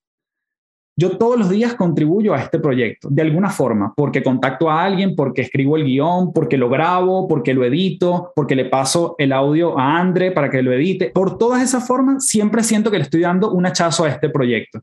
Yo 0.96 1.18
todos 1.18 1.36
los 1.36 1.50
días 1.50 1.74
contribuyo 1.74 2.34
a 2.34 2.40
este 2.40 2.60
proyecto, 2.60 3.08
de 3.10 3.22
alguna 3.22 3.50
forma, 3.50 3.92
porque 3.96 4.22
contacto 4.22 4.70
a 4.70 4.84
alguien, 4.84 5.16
porque 5.16 5.42
escribo 5.42 5.76
el 5.76 5.84
guion, 5.84 6.32
porque 6.32 6.56
lo 6.56 6.68
grabo, 6.68 7.26
porque 7.26 7.52
lo 7.52 7.64
edito, 7.64 8.32
porque 8.36 8.54
le 8.54 8.66
paso 8.66 9.16
el 9.18 9.32
audio 9.32 9.76
a 9.76 9.98
Andre 9.98 10.30
para 10.30 10.48
que 10.48 10.62
lo 10.62 10.72
edite. 10.72 11.10
Por 11.10 11.36
todas 11.36 11.62
esas 11.62 11.84
formas, 11.84 12.26
siempre 12.26 12.62
siento 12.62 12.92
que 12.92 12.98
le 12.98 13.04
estoy 13.04 13.22
dando 13.22 13.50
un 13.50 13.66
hachazo 13.66 14.04
a 14.04 14.08
este 14.08 14.28
proyecto. 14.30 14.82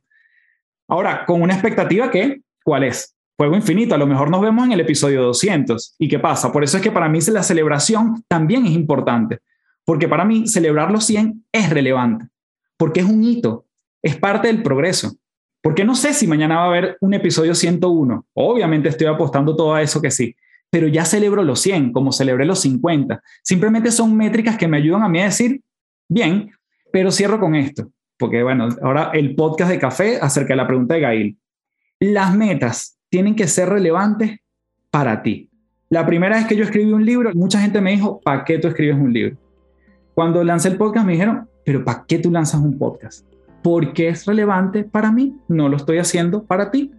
Ahora, 0.89 1.25
con 1.25 1.41
una 1.41 1.53
expectativa 1.53 2.11
que, 2.11 2.41
¿cuál 2.61 2.83
es? 2.83 3.15
Fuego 3.37 3.55
infinito, 3.55 3.95
a 3.95 3.97
lo 3.97 4.05
mejor 4.05 4.29
nos 4.29 4.41
vemos 4.41 4.65
en 4.65 4.73
el 4.73 4.81
episodio 4.81 5.23
200. 5.23 5.95
¿Y 5.97 6.09
qué 6.09 6.19
pasa? 6.19 6.51
Por 6.51 6.65
eso 6.65 6.75
es 6.75 6.83
que 6.83 6.91
para 6.91 7.07
mí 7.07 7.19
la 7.31 7.41
celebración 7.41 8.25
también 8.27 8.65
es 8.65 8.73
importante, 8.73 9.39
porque 9.85 10.09
para 10.09 10.25
mí 10.25 10.45
celebrar 10.45 10.91
los 10.91 11.05
100 11.05 11.45
es 11.53 11.69
relevante, 11.69 12.27
porque 12.75 12.99
es 12.99 13.05
un 13.05 13.23
hito, 13.23 13.65
es 14.03 14.17
parte 14.17 14.49
del 14.49 14.61
progreso. 14.61 15.13
Porque 15.61 15.85
no 15.85 15.95
sé 15.95 16.13
si 16.13 16.27
mañana 16.27 16.57
va 16.57 16.63
a 16.63 16.67
haber 16.67 16.97
un 17.01 17.13
episodio 17.13 17.53
101. 17.53 18.25
Obviamente 18.33 18.89
estoy 18.89 19.07
apostando 19.07 19.55
todo 19.55 19.75
a 19.75 19.81
eso 19.81 20.01
que 20.01 20.09
sí, 20.09 20.35
pero 20.69 20.87
ya 20.87 21.05
celebro 21.05 21.43
los 21.43 21.59
100 21.61 21.93
como 21.93 22.11
celebré 22.11 22.45
los 22.45 22.59
50. 22.61 23.21
Simplemente 23.43 23.91
son 23.91 24.15
métricas 24.15 24.57
que 24.57 24.67
me 24.67 24.77
ayudan 24.77 25.03
a 25.03 25.09
mí 25.09 25.19
a 25.21 25.25
decir, 25.25 25.61
bien, 26.09 26.51
pero 26.91 27.11
cierro 27.11 27.39
con 27.39 27.55
esto, 27.55 27.91
porque 28.17 28.41
bueno, 28.41 28.69
ahora 28.81 29.11
el 29.13 29.35
podcast 29.35 29.71
de 29.71 29.79
café 29.79 30.17
acerca 30.19 30.53
de 30.53 30.57
la 30.57 30.67
pregunta 30.67 30.95
de 30.95 31.01
Gail. 31.01 31.37
Las 31.99 32.35
metas 32.35 32.97
tienen 33.09 33.35
que 33.35 33.47
ser 33.47 33.69
relevantes 33.69 34.39
para 34.89 35.21
ti. 35.21 35.49
La 35.89 36.05
primera 36.05 36.37
vez 36.37 36.47
que 36.47 36.55
yo 36.55 36.63
escribí 36.63 36.91
un 36.91 37.05
libro, 37.05 37.31
mucha 37.35 37.59
gente 37.59 37.81
me 37.81 37.91
dijo, 37.91 38.19
¿para 38.21 38.45
qué 38.45 38.57
tú 38.57 38.67
escribes 38.67 38.95
un 38.95 39.13
libro? 39.13 39.37
Cuando 40.15 40.43
lancé 40.43 40.69
el 40.69 40.77
podcast 40.77 41.05
me 41.05 41.13
dijeron, 41.13 41.47
pero 41.65 41.83
¿para 41.83 42.05
qué 42.07 42.17
tú 42.17 42.31
lanzas 42.31 42.61
un 42.61 42.77
podcast? 42.77 43.30
Porque 43.61 44.09
es 44.09 44.25
relevante 44.25 44.83
para 44.83 45.11
mí, 45.11 45.35
no 45.47 45.69
lo 45.69 45.77
estoy 45.77 45.99
haciendo 45.99 46.43
para 46.43 46.71
ti. 46.71 46.91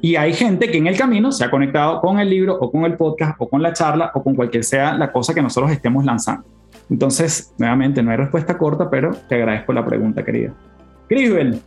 Y 0.00 0.16
hay 0.16 0.32
gente 0.32 0.70
que 0.70 0.78
en 0.78 0.86
el 0.86 0.96
camino 0.96 1.32
se 1.32 1.44
ha 1.44 1.50
conectado 1.50 2.00
con 2.00 2.20
el 2.20 2.30
libro 2.30 2.56
o 2.60 2.70
con 2.70 2.84
el 2.84 2.96
podcast 2.96 3.34
o 3.38 3.48
con 3.48 3.62
la 3.62 3.72
charla 3.72 4.12
o 4.14 4.22
con 4.22 4.36
cualquier 4.36 4.62
sea 4.62 4.94
la 4.94 5.10
cosa 5.10 5.34
que 5.34 5.42
nosotros 5.42 5.72
estemos 5.72 6.04
lanzando. 6.04 6.46
Entonces, 6.88 7.52
nuevamente, 7.58 8.02
no 8.02 8.12
hay 8.12 8.16
respuesta 8.16 8.56
corta, 8.56 8.88
pero 8.88 9.10
te 9.28 9.34
agradezco 9.34 9.72
la 9.72 9.84
pregunta, 9.84 10.24
querida. 10.24 10.54
Crisbel. 11.08 11.60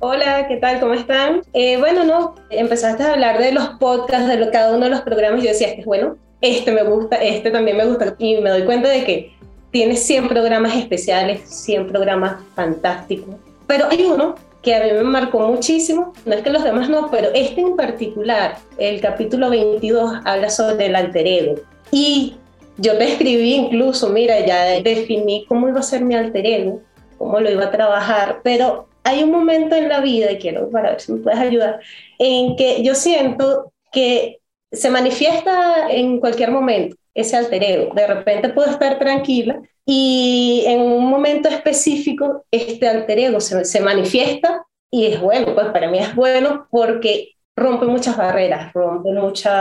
Hola, 0.00 0.46
¿qué 0.46 0.56
tal? 0.58 0.78
¿Cómo 0.78 0.94
están? 0.94 1.42
Eh, 1.52 1.78
bueno, 1.78 2.04
no, 2.04 2.34
empezaste 2.50 3.02
a 3.02 3.12
hablar 3.12 3.38
de 3.38 3.52
los 3.52 3.68
podcasts, 3.80 4.28
de 4.28 4.50
cada 4.50 4.74
uno 4.74 4.84
de 4.84 4.90
los 4.90 5.00
programas. 5.00 5.42
Yo 5.42 5.48
decía, 5.48 5.68
este 5.68 5.80
es 5.80 5.86
bueno, 5.86 6.16
este 6.40 6.72
me 6.72 6.82
gusta, 6.82 7.16
este 7.16 7.50
también 7.50 7.78
me 7.78 7.86
gusta. 7.86 8.14
Y 8.18 8.40
me 8.40 8.50
doy 8.50 8.64
cuenta 8.64 8.88
de 8.88 9.04
que 9.04 9.32
tienes 9.70 10.04
100 10.04 10.28
programas 10.28 10.76
especiales, 10.76 11.40
100 11.46 11.88
programas 11.88 12.36
fantásticos 12.54 13.36
pero 13.70 13.86
hay 13.88 14.02
uno 14.02 14.34
que 14.62 14.74
a 14.74 14.82
mí 14.82 14.90
me 14.90 15.04
marcó 15.04 15.38
muchísimo, 15.38 16.12
no 16.26 16.34
es 16.34 16.42
que 16.42 16.50
los 16.50 16.64
demás 16.64 16.88
no, 16.88 17.08
pero 17.08 17.28
este 17.34 17.60
en 17.60 17.76
particular, 17.76 18.56
el 18.78 19.00
capítulo 19.00 19.48
22 19.48 20.22
habla 20.24 20.50
sobre 20.50 20.86
el 20.86 20.96
alter 20.96 21.24
ego. 21.24 21.54
Y 21.92 22.34
yo 22.78 22.98
te 22.98 23.12
escribí 23.12 23.54
incluso, 23.54 24.08
mira, 24.08 24.44
ya 24.44 24.64
definí 24.82 25.44
cómo 25.46 25.68
iba 25.68 25.78
a 25.78 25.84
ser 25.84 26.02
mi 26.02 26.16
alter 26.16 26.44
ego, 26.44 26.80
cómo 27.16 27.38
lo 27.38 27.48
iba 27.48 27.66
a 27.66 27.70
trabajar, 27.70 28.40
pero 28.42 28.88
hay 29.04 29.22
un 29.22 29.30
momento 29.30 29.76
en 29.76 29.88
la 29.88 30.00
vida, 30.00 30.32
y 30.32 30.38
quiero 30.38 30.68
para 30.68 30.90
ver 30.90 31.00
si 31.00 31.12
me 31.12 31.20
puedes 31.20 31.38
ayudar, 31.38 31.78
en 32.18 32.56
que 32.56 32.82
yo 32.82 32.96
siento 32.96 33.72
que 33.92 34.40
se 34.72 34.90
manifiesta 34.90 35.88
en 35.90 36.18
cualquier 36.18 36.50
momento 36.50 36.96
ese 37.20 37.36
alter 37.36 37.62
ego. 37.62 37.94
De 37.94 38.06
repente 38.06 38.48
puedo 38.50 38.70
estar 38.70 38.98
tranquila 38.98 39.60
y 39.84 40.64
en 40.66 40.80
un 40.80 41.06
momento 41.06 41.48
específico 41.48 42.44
este 42.50 42.88
alter 42.88 43.18
ego 43.18 43.40
se, 43.40 43.80
manifiesta 43.80 44.64
y 44.90 45.06
es 45.06 45.20
bueno, 45.20 45.54
pues 45.54 45.68
para 45.68 45.90
mí 45.90 45.98
es 45.98 46.14
bueno 46.14 46.66
porque 46.70 47.34
rompe 47.56 47.86
muchas 47.86 48.16
barreras, 48.16 48.72
rompe 48.72 49.12
muchos 49.12 49.52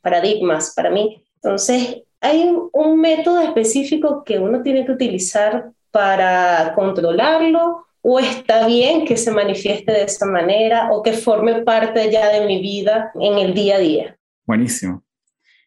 paradigmas 0.00 0.72
para 0.74 0.90
mí. 0.90 1.22
Entonces, 1.36 2.02
hay 2.20 2.54
un 2.72 3.00
método 3.00 3.40
específico 3.40 4.22
que 4.24 4.38
uno 4.38 4.62
tiene 4.62 4.86
que 4.86 4.92
utilizar 4.92 5.70
para 5.90 6.72
controlarlo 6.74 7.84
o 8.00 8.18
está 8.18 8.66
bien 8.66 9.04
que 9.04 9.16
se 9.16 9.30
manifieste 9.30 9.92
de 9.92 10.04
esa 10.04 10.26
manera 10.26 10.90
o 10.92 11.02
que 11.02 11.12
forme 11.12 11.62
parte 11.62 12.10
ya 12.10 12.28
de 12.30 12.46
mi 12.46 12.60
vida 12.60 13.12
en 13.20 13.38
el 13.38 13.54
día 13.54 13.76
a 13.76 13.78
día. 13.78 14.18
Buenísimo. 14.44 15.02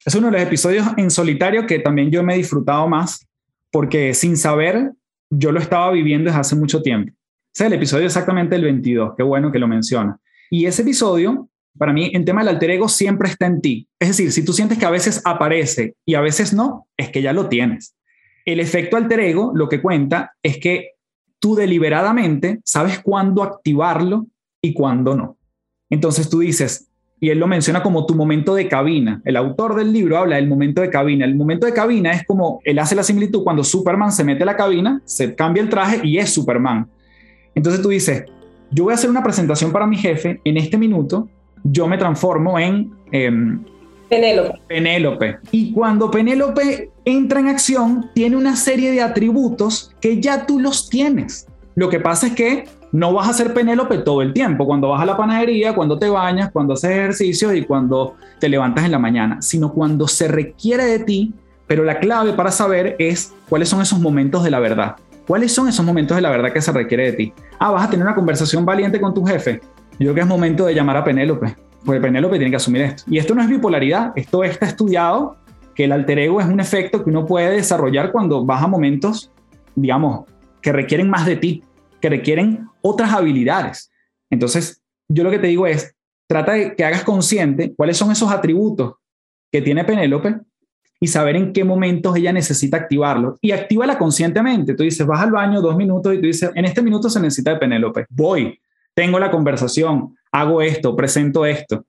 Es 0.06 0.14
uno 0.14 0.28
de 0.28 0.34
los 0.34 0.42
episodios 0.44 0.86
en 0.98 1.10
solitario 1.10 1.66
que 1.66 1.80
también 1.80 2.12
yo 2.12 2.22
me 2.24 2.36
he 2.36 2.38
disfrutado 2.38 2.88
más 2.88 3.28
porque 3.72 4.14
sin 4.14 4.38
saber, 4.38 4.92
yo 5.32 5.52
lo 5.52 5.60
estaba 5.60 5.92
viviendo 5.92 6.26
desde 6.26 6.40
hace 6.40 6.56
mucho 6.56 6.84
tiempo. 6.84 7.12
es 7.54 7.62
el 7.62 7.74
episodio 7.74 8.06
exactamente 8.06 8.56
el 8.56 8.64
22, 8.64 9.16
qué 9.18 9.24
bueno 9.24 9.52
que 9.52 9.58
lo 9.58 9.68
menciona. 9.68 10.20
Y 10.52 10.68
ese 10.68 10.84
episodio, 10.84 11.50
para 11.76 11.92
mí, 11.92 12.12
en 12.14 12.24
tema 12.24 12.42
del 12.42 12.50
alter 12.50 12.70
ego, 12.70 12.88
siempre 12.88 13.30
está 13.30 13.48
en 13.48 13.62
ti. 13.62 13.90
Es 14.00 14.10
decir, 14.10 14.32
si 14.32 14.46
tú 14.46 14.54
sientes 14.54 14.78
que 14.78 14.86
a 14.86 14.92
veces 14.92 15.24
aparece 15.26 15.96
y 16.06 16.14
a 16.14 16.22
veces 16.22 16.54
no, 16.54 16.88
es 16.96 17.10
que 17.10 17.24
ya 17.24 17.34
lo 17.34 17.50
tienes. 17.50 17.96
El 18.46 18.60
efecto 18.60 18.98
alter 18.98 19.20
ego 19.22 19.54
lo 19.56 19.68
que 19.68 19.82
cuenta 19.82 20.36
es 20.44 20.60
que 20.60 20.92
tú 21.40 21.56
deliberadamente 21.56 22.60
sabes 22.64 23.00
cuándo 23.00 23.42
activarlo 23.42 24.28
y 24.62 24.74
cuándo 24.74 25.16
no. 25.16 25.38
Entonces 25.90 26.30
tú 26.30 26.40
dices, 26.40 26.92
y 27.26 27.32
él 27.32 27.40
lo 27.40 27.48
menciona 27.48 27.82
como 27.82 28.06
tu 28.06 28.14
momento 28.14 28.54
de 28.54 28.68
cabina. 28.68 29.20
El 29.26 29.36
autor 29.36 29.74
del 29.74 29.92
libro 29.92 30.20
habla 30.20 30.36
del 30.36 30.48
momento 30.48 30.84
de 30.84 30.92
cabina. 30.92 31.26
El 31.26 31.34
momento 31.34 31.66
de 31.66 31.74
cabina 31.74 32.12
es 32.12 32.24
como, 32.24 32.60
él 32.64 32.78
hace 32.78 32.94
la 32.94 33.02
similitud 33.02 33.44
cuando 33.44 33.64
Superman 33.64 34.12
se 34.12 34.24
mete 34.24 34.44
a 34.44 34.46
la 34.46 34.56
cabina, 34.56 35.02
se 35.06 35.34
cambia 35.34 35.64
el 35.64 35.70
traje 35.70 36.02
y 36.04 36.20
es 36.20 36.30
Superman. 36.30 36.88
Entonces 37.56 37.82
tú 37.82 37.90
dices, 37.90 38.26
yo 38.70 38.84
voy 38.84 38.92
a 38.92 38.94
hacer 38.94 39.10
una 39.10 39.24
presentación 39.24 39.72
para 39.72 39.88
mi 39.88 39.98
jefe, 39.98 40.40
en 40.44 40.58
este 40.58 40.78
minuto 40.78 41.28
yo 41.64 41.88
me 41.88 41.98
transformo 41.98 42.60
en... 42.60 42.92
Em, 43.12 43.64
Penélope. 44.08 44.60
Penélope. 44.68 45.38
Y 45.50 45.72
cuando 45.72 46.12
Penélope 46.12 46.92
entra 47.06 47.40
en 47.40 47.48
acción, 47.48 48.12
tiene 48.14 48.36
una 48.36 48.56
serie 48.56 48.92
de 48.92 49.02
atributos 49.02 49.96
que 50.00 50.22
ya 50.22 50.46
tú 50.46 50.60
los 50.60 50.92
tienes. 50.92 51.48
Lo 51.74 51.90
que 51.90 52.00
pasa 52.00 52.28
es 52.28 52.34
que 52.34 52.66
no 52.96 53.12
vas 53.12 53.28
a 53.28 53.34
ser 53.34 53.54
Penélope 53.54 53.98
todo 53.98 54.22
el 54.22 54.32
tiempo, 54.32 54.66
cuando 54.66 54.88
vas 54.88 55.02
a 55.02 55.06
la 55.06 55.18
panadería, 55.18 55.76
cuando 55.76 56.00
te 56.00 56.08
bañas, 56.08 56.50
cuando 56.52 56.76
haces 56.76 56.92
ejercicio 56.92 57.54
y 57.54 57.66
cuando 57.66 58.16
te 58.40 58.48
levantas 58.48 58.86
en 58.86 58.92
la 58.92 59.00
mañana, 59.00 59.42
sino 59.42 59.74
cuando 59.74 60.08
se 60.08 60.30
requiere 60.30 60.86
de 60.86 61.00
ti, 61.00 61.34
pero 61.68 61.84
la 61.84 62.00
clave 62.00 62.32
para 62.32 62.52
saber 62.52 62.96
es 62.98 63.34
cuáles 63.50 63.68
son 63.68 63.82
esos 63.82 64.00
momentos 64.00 64.46
de 64.46 64.52
la 64.52 64.60
verdad. 64.60 64.96
¿Cuáles 65.28 65.52
son 65.52 65.68
esos 65.68 65.86
momentos 65.86 66.16
de 66.16 66.22
la 66.22 66.30
verdad 66.30 66.54
que 66.54 66.62
se 66.62 66.72
requiere 66.72 67.12
de 67.12 67.14
ti? 67.18 67.34
Ah, 67.60 67.72
vas 67.72 67.86
a 67.86 67.90
tener 67.90 68.06
una 68.06 68.16
conversación 68.16 68.64
valiente 68.64 69.02
con 69.02 69.14
tu 69.14 69.26
jefe. 69.26 69.60
Yo 69.94 69.98
creo 69.98 70.16
que 70.16 70.22
es 70.22 70.28
momento 70.28 70.66
de 70.66 70.74
llamar 70.74 70.96
a 70.96 71.04
Penélope, 71.04 71.54
porque 71.84 72.00
Penélope 72.00 72.38
tiene 72.38 72.52
que 72.52 72.58
asumir 72.58 72.84
esto. 72.84 73.04
Y 73.08 73.18
esto 73.18 73.36
no 73.36 73.42
es 73.42 73.50
bipolaridad, 73.50 74.14
esto 74.16 74.42
está 74.46 74.68
estudiado 74.68 75.36
que 75.74 75.84
el 75.84 75.92
alter 75.92 76.20
ego 76.20 76.40
es 76.40 76.48
un 76.48 76.62
efecto 76.62 77.04
que 77.04 77.10
uno 77.10 77.26
puede 77.26 77.50
desarrollar 77.50 78.14
cuando 78.14 78.46
vas 78.46 78.64
a 78.64 78.68
momentos, 78.68 79.32
digamos, 79.76 80.28
que 80.62 80.72
requieren 80.72 81.10
más 81.10 81.26
de 81.26 81.36
ti 81.36 81.62
que 82.06 82.10
requieren 82.10 82.70
otras 82.86 83.12
habilidades. 83.14 83.92
Entonces, 84.30 84.80
yo 85.08 85.24
lo 85.24 85.32
que 85.32 85.40
te 85.40 85.48
digo 85.48 85.66
es, 85.66 85.96
trata 86.28 86.54
de 86.54 86.76
que 86.76 86.86
hagas 86.86 87.04
consciente 87.04 87.74
cuáles 87.76 87.98
son 87.98 88.12
esos 88.12 88.32
atributos 88.32 88.94
que 89.52 89.62
tiene 89.62 89.84
Penélope 89.84 90.36
y 91.00 91.08
saber 91.08 91.36
en 91.36 91.52
qué 91.52 91.64
momentos 91.64 92.16
ella 92.16 92.32
necesita 92.32 92.78
activarlo. 92.78 93.38
Y 93.42 93.52
actívala 93.52 93.98
conscientemente. 93.98 94.76
Tú 94.76 94.84
dices, 94.84 95.06
vas 95.06 95.22
al 95.22 95.32
baño 95.32 95.62
dos 95.62 95.76
minutos 95.76 96.14
y 96.14 96.18
tú 96.18 96.28
dices, 96.28 96.52
en 96.54 96.66
este 96.66 96.84
minuto 96.84 97.10
se 97.10 97.20
necesita 97.20 97.54
de 97.54 97.58
Penélope. 97.58 98.06
Voy, 98.10 98.60
tengo 98.94 99.18
la 99.18 99.32
conversación, 99.32 100.16
hago 100.32 100.62
esto, 100.62 100.96
presento 100.96 101.44
esto. 101.44 101.86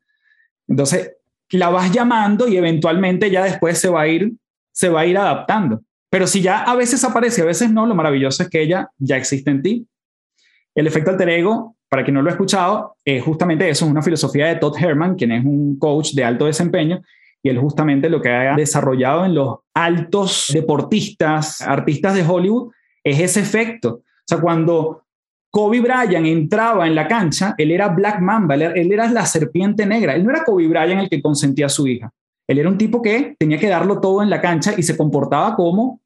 Entonces, 0.66 1.12
la 1.50 1.68
vas 1.68 1.92
llamando 1.92 2.48
y 2.48 2.56
eventualmente 2.56 3.30
ya 3.30 3.44
después 3.44 3.78
se 3.78 3.90
va 3.90 4.02
a 4.02 4.08
ir, 4.08 4.32
se 4.72 4.88
va 4.88 5.00
a 5.00 5.06
ir 5.06 5.18
adaptando. 5.18 5.82
Pero 6.08 6.26
si 6.26 6.40
ya 6.40 6.62
a 6.62 6.74
veces 6.74 7.04
aparece, 7.04 7.42
a 7.42 7.46
veces 7.46 7.70
no, 7.70 7.84
lo 7.84 7.94
maravilloso 7.94 8.42
es 8.42 8.48
que 8.48 8.62
ella 8.62 8.88
ya 8.98 9.18
existe 9.18 9.50
en 9.50 9.62
ti 9.62 9.86
el 10.76 10.86
efecto 10.86 11.10
alter 11.10 11.28
ego, 11.30 11.76
para 11.88 12.04
quien 12.04 12.14
no 12.14 12.22
lo 12.22 12.28
ha 12.28 12.32
escuchado, 12.32 12.96
es 13.04 13.22
justamente 13.22 13.68
eso, 13.68 13.86
es 13.86 13.90
una 13.90 14.02
filosofía 14.02 14.46
de 14.46 14.56
Todd 14.56 14.76
Herman, 14.78 15.16
quien 15.16 15.32
es 15.32 15.44
un 15.44 15.78
coach 15.78 16.12
de 16.12 16.22
alto 16.22 16.46
desempeño, 16.46 17.02
y 17.42 17.48
él 17.48 17.58
justamente 17.58 18.10
lo 18.10 18.20
que 18.20 18.28
ha 18.28 18.54
desarrollado 18.56 19.24
en 19.24 19.34
los 19.34 19.58
altos 19.74 20.46
deportistas, 20.52 21.62
artistas 21.62 22.14
de 22.14 22.24
Hollywood, 22.24 22.72
es 23.02 23.20
ese 23.20 23.40
efecto. 23.40 23.88
O 23.88 24.24
sea, 24.26 24.38
cuando 24.38 25.04
Kobe 25.50 25.80
Bryant 25.80 26.26
entraba 26.26 26.86
en 26.86 26.94
la 26.94 27.06
cancha, 27.06 27.54
él 27.56 27.70
era 27.70 27.88
Black 27.88 28.20
Mamba, 28.20 28.56
él 28.56 28.92
era 28.92 29.08
la 29.08 29.24
serpiente 29.24 29.86
negra, 29.86 30.14
él 30.14 30.24
no 30.24 30.30
era 30.30 30.44
Kobe 30.44 30.66
Bryant 30.66 31.02
el 31.02 31.08
que 31.08 31.22
consentía 31.22 31.66
a 31.66 31.70
su 31.70 31.86
hija, 31.86 32.10
él 32.46 32.58
era 32.58 32.68
un 32.68 32.76
tipo 32.76 33.00
que 33.00 33.34
tenía 33.38 33.58
que 33.58 33.68
darlo 33.68 34.00
todo 34.00 34.22
en 34.22 34.28
la 34.28 34.40
cancha 34.40 34.74
y 34.76 34.82
se 34.82 34.96
comportaba 34.96 35.56
como 35.56 36.00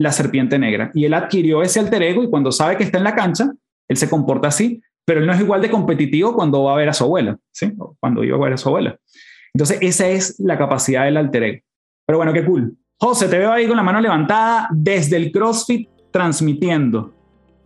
la 0.00 0.12
serpiente 0.12 0.58
negra. 0.58 0.90
Y 0.94 1.04
él 1.04 1.14
adquirió 1.14 1.62
ese 1.62 1.80
alter 1.80 2.02
ego 2.02 2.22
y 2.22 2.30
cuando 2.30 2.50
sabe 2.50 2.76
que 2.76 2.84
está 2.84 2.98
en 2.98 3.04
la 3.04 3.14
cancha, 3.14 3.52
él 3.88 3.96
se 3.96 4.08
comporta 4.08 4.48
así, 4.48 4.82
pero 5.04 5.20
él 5.20 5.26
no 5.26 5.32
es 5.32 5.40
igual 5.40 5.60
de 5.60 5.70
competitivo 5.70 6.34
cuando 6.34 6.64
va 6.64 6.74
a 6.74 6.76
ver 6.76 6.88
a 6.88 6.94
su 6.94 7.04
abuela, 7.04 7.36
¿sí? 7.52 7.72
cuando 8.00 8.24
iba 8.24 8.36
a 8.36 8.40
ver 8.40 8.54
a 8.54 8.56
su 8.56 8.68
abuela. 8.68 8.96
Entonces, 9.52 9.78
esa 9.82 10.08
es 10.08 10.40
la 10.40 10.58
capacidad 10.58 11.04
del 11.04 11.16
alter 11.16 11.42
ego. 11.42 11.62
Pero 12.06 12.18
bueno, 12.18 12.32
qué 12.32 12.44
cool. 12.44 12.76
José, 12.98 13.28
te 13.28 13.38
veo 13.38 13.52
ahí 13.52 13.66
con 13.66 13.76
la 13.76 13.82
mano 13.82 14.00
levantada 14.00 14.68
desde 14.72 15.16
el 15.16 15.30
CrossFit 15.30 15.88
transmitiendo. 16.10 17.12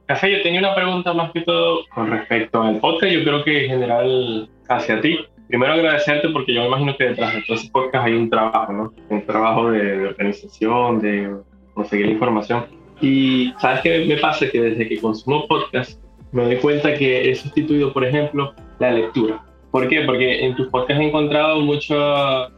Café, 0.07 0.33
yo 0.33 0.43
tenía 0.43 0.61
una 0.61 0.75
pregunta 0.75 1.13
más 1.13 1.33
que 1.33 1.43
todo 1.43 1.81
con 1.95 2.11
respecto 2.11 2.63
al 2.63 2.81
podcast, 2.81 3.13
yo 3.13 3.23
creo 3.23 3.45
que 3.45 3.65
en 3.65 3.71
general 3.71 4.51
hacia 4.69 5.01
ti. 5.01 5.19
Primero 5.49 5.75
agradecerte 5.75 6.29
porque 6.31 6.55
yo 6.55 6.63
me 6.63 6.69
imagino 6.69 6.97
que 6.97 7.05
detrás 7.05 7.35
de 7.35 7.43
todo 7.43 7.57
ese 7.57 7.71
podcast 7.71 8.07
hay 8.07 8.15
un 8.15 8.29
trabajo, 8.29 8.73
¿no? 8.73 8.93
Un 9.09 9.25
trabajo 9.25 9.71
de, 9.71 10.09
organización, 10.09 11.01
de 11.01 11.37
conseguir 11.75 12.07
la 12.07 12.13
información. 12.13 12.67
Y 13.01 13.53
sabes 13.59 13.81
qué 13.83 14.05
me 14.07 14.17
pasa 14.17 14.51
que 14.51 14.61
desde 14.61 14.89
que 14.89 15.01
consumo 15.01 15.47
podcast 15.47 16.01
me 16.33 16.45
doy 16.45 16.57
cuenta 16.57 16.95
que 16.95 17.31
he 17.31 17.35
sustituido, 17.35 17.93
por 17.93 18.05
ejemplo, 18.05 18.55
la 18.79 18.93
lectura. 18.93 19.45
¿Por 19.71 19.89
qué? 19.89 20.03
Porque 20.03 20.45
en 20.45 20.57
tus 20.57 20.69
podcasts 20.69 21.03
he 21.03 21.07
encontrado 21.07 21.61
mucha 21.61 22.49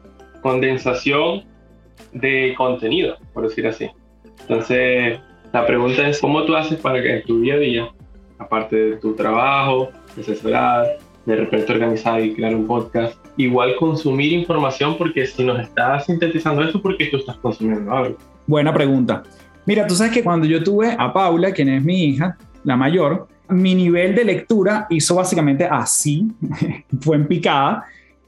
condensación 0.42 1.44
de 2.12 2.54
contenido, 2.56 3.16
por 3.33 3.48
decir 3.48 3.66
así. 3.66 3.90
Entonces, 4.42 5.18
la 5.52 5.66
pregunta 5.66 6.09
es, 6.09 6.20
¿cómo 6.20 6.44
tú 6.44 6.54
haces 6.54 6.78
para 6.78 7.02
que 7.02 7.16
en 7.16 7.22
tu 7.24 7.40
día 7.40 7.54
a 7.54 7.59
día, 7.59 7.92
aparte 8.38 8.76
de 8.76 8.96
tu 8.96 9.14
trabajo, 9.14 9.90
de 10.14 10.22
asesorar, 10.22 10.98
de 11.26 11.37
repente 11.37 11.72
organizar 11.72 12.24
y 12.24 12.35
crear 12.35 12.54
un 12.54 12.66
podcast, 12.66 13.18
igual 13.37 13.76
consumir 13.76 14.33
información? 14.33 14.96
Porque 14.96 15.26
si 15.26 15.44
nos 15.44 15.61
estás 15.61 16.06
sintetizando 16.06 16.62
eso, 16.62 16.80
¿por 16.80 16.96
qué 16.96 17.06
tú 17.06 17.18
estás 17.18 17.37
consumiendo 17.37 17.92
algo? 17.92 18.16
Buena 18.46 18.72
pregunta. 18.72 19.22
Mira, 19.66 19.87
tú 19.87 19.94
sabes 19.94 20.12
que 20.12 20.22
cuando 20.22 20.46
yo 20.46 20.62
tuve 20.62 20.94
a 20.98 21.12
Paula, 21.12 21.52
quien 21.52 21.68
es 21.68 21.85
mi 21.85 22.04
hija, 22.04 22.37
la 22.64 22.76
mayor, 22.76 23.28
mi 23.50 23.74
nivel 23.74 24.14
de 24.14 24.24
lectura 24.24 24.86
hizo 24.90 25.14
básicamente 25.16 25.64
así, 25.64 26.28
fue 27.00 27.16
en 27.16 27.26
picada, 27.26 27.84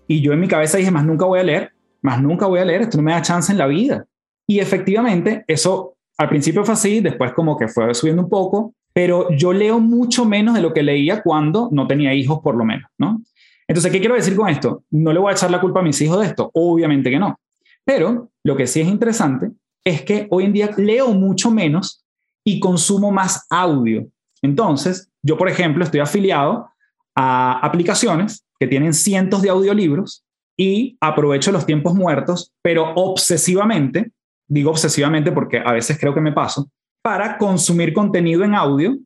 y 0.06 0.20
yo 0.20 0.32
en 0.32 0.40
mi 0.40 0.48
cabeza 0.48 0.78
dije, 0.78 0.90
más 0.90 1.04
nunca 1.04 1.24
voy 1.24 1.40
a 1.40 1.44
leer, 1.44 1.72
más 2.02 2.20
nunca 2.20 2.46
voy 2.46 2.60
a 2.60 2.64
leer, 2.64 2.82
esto 2.82 2.96
no 2.96 3.02
me 3.02 3.12
da 3.12 3.22
chance 3.22 3.50
en 3.52 3.58
la 3.58 3.66
vida. 3.66 4.04
Y 4.46 4.58
efectivamente, 4.58 5.44
eso 5.46 5.96
al 6.18 6.28
principio 6.28 6.64
fue 6.64 6.74
así, 6.74 7.00
después 7.00 7.32
como 7.32 7.56
que 7.56 7.68
fue 7.68 7.94
subiendo 7.94 8.22
un 8.22 8.28
poco, 8.28 8.74
pero 8.92 9.30
yo 9.30 9.52
leo 9.52 9.80
mucho 9.80 10.24
menos 10.24 10.54
de 10.54 10.60
lo 10.60 10.72
que 10.72 10.82
leía 10.82 11.22
cuando 11.22 11.68
no 11.72 11.86
tenía 11.86 12.12
hijos, 12.12 12.40
por 12.42 12.56
lo 12.56 12.64
menos, 12.64 12.90
¿no? 12.98 13.22
Entonces, 13.66 13.90
¿qué 13.90 14.00
quiero 14.00 14.14
decir 14.14 14.36
con 14.36 14.48
esto? 14.48 14.84
No 14.90 15.12
le 15.12 15.18
voy 15.18 15.30
a 15.30 15.32
echar 15.32 15.50
la 15.50 15.60
culpa 15.60 15.80
a 15.80 15.82
mis 15.82 16.00
hijos 16.02 16.20
de 16.20 16.26
esto, 16.26 16.50
obviamente 16.52 17.10
que 17.10 17.18
no. 17.18 17.38
Pero 17.84 18.30
lo 18.44 18.56
que 18.56 18.66
sí 18.66 18.80
es 18.80 18.88
interesante 18.88 19.50
es 19.84 20.02
que 20.02 20.26
hoy 20.30 20.44
en 20.44 20.52
día 20.52 20.70
leo 20.76 21.08
mucho 21.14 21.50
menos 21.50 22.04
y 22.44 22.60
consumo 22.60 23.10
más 23.10 23.46
audio. 23.48 24.06
Entonces, 24.42 25.10
yo, 25.22 25.38
por 25.38 25.48
ejemplo, 25.48 25.84
estoy 25.84 26.00
afiliado 26.00 26.68
a 27.14 27.58
aplicaciones 27.64 28.44
que 28.58 28.66
tienen 28.66 28.94
cientos 28.94 29.42
de 29.42 29.50
audiolibros 29.50 30.24
y 30.58 30.96
aprovecho 31.00 31.52
los 31.52 31.66
tiempos 31.66 31.94
muertos, 31.94 32.52
pero 32.62 32.92
obsesivamente, 32.94 34.12
digo 34.48 34.70
obsesivamente 34.70 35.32
porque 35.32 35.58
a 35.58 35.72
veces 35.72 35.98
creo 35.98 36.14
que 36.14 36.20
me 36.20 36.32
paso, 36.32 36.68
para 37.02 37.38
consumir 37.38 37.92
contenido 37.92 38.44
en 38.44 38.54
audio 38.54 38.96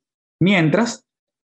mientras 0.40 1.04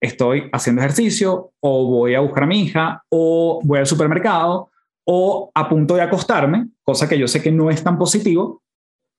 estoy 0.01 0.49
haciendo 0.51 0.81
ejercicio 0.81 1.51
o 1.59 1.85
voy 1.85 2.15
a 2.15 2.21
buscar 2.21 2.43
a 2.43 2.47
mi 2.47 2.63
hija 2.63 3.03
o 3.09 3.61
voy 3.63 3.79
al 3.79 3.85
supermercado 3.85 4.71
o 5.05 5.51
a 5.53 5.69
punto 5.69 5.95
de 5.95 6.01
acostarme, 6.01 6.69
cosa 6.83 7.07
que 7.07 7.17
yo 7.17 7.27
sé 7.27 7.41
que 7.41 7.51
no 7.51 7.69
es 7.69 7.83
tan 7.83 7.97
positivo, 7.97 8.63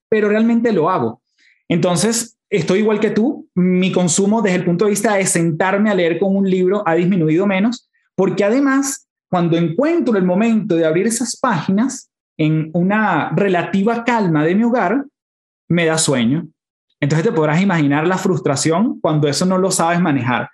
pero 0.09 0.29
realmente 0.29 0.72
lo 0.72 0.90
hago. 0.90 1.22
Entonces, 1.68 2.38
estoy 2.53 2.81
igual 2.81 3.01
que 3.01 3.11
tú, 3.11 3.49
mi 3.55 3.91
consumo 3.91 4.43
desde 4.43 4.59
el 4.59 4.65
punto 4.65 4.85
de 4.85 4.91
vista 4.91 5.15
de 5.15 5.25
sentarme 5.25 5.91
a 5.91 5.95
leer 5.95 6.19
con 6.19 6.37
un 6.37 6.49
libro 6.49 6.83
ha 6.87 6.95
disminuido 6.95 7.47
menos, 7.47 7.91
porque 8.15 8.45
además, 8.45 9.09
cuando 9.29 9.57
encuentro 9.57 10.17
el 10.19 10.25
momento 10.25 10.77
de 10.77 10.85
abrir 10.85 11.07
esas 11.07 11.37
páginas 11.41 12.11
en 12.37 12.71
una 12.75 13.31
relativa 13.35 14.05
calma 14.05 14.45
de 14.45 14.55
mi 14.55 14.65
hogar, 14.65 15.05
me 15.69 15.87
da 15.87 15.97
sueño. 15.97 16.47
Entonces 17.01 17.27
te 17.27 17.33
podrás 17.33 17.61
imaginar 17.62 18.07
la 18.07 18.19
frustración 18.19 19.01
cuando 19.01 19.29
eso 19.29 19.47
no 19.47 19.57
lo 19.57 19.71
sabes 19.71 20.01
manejar. 20.01 20.51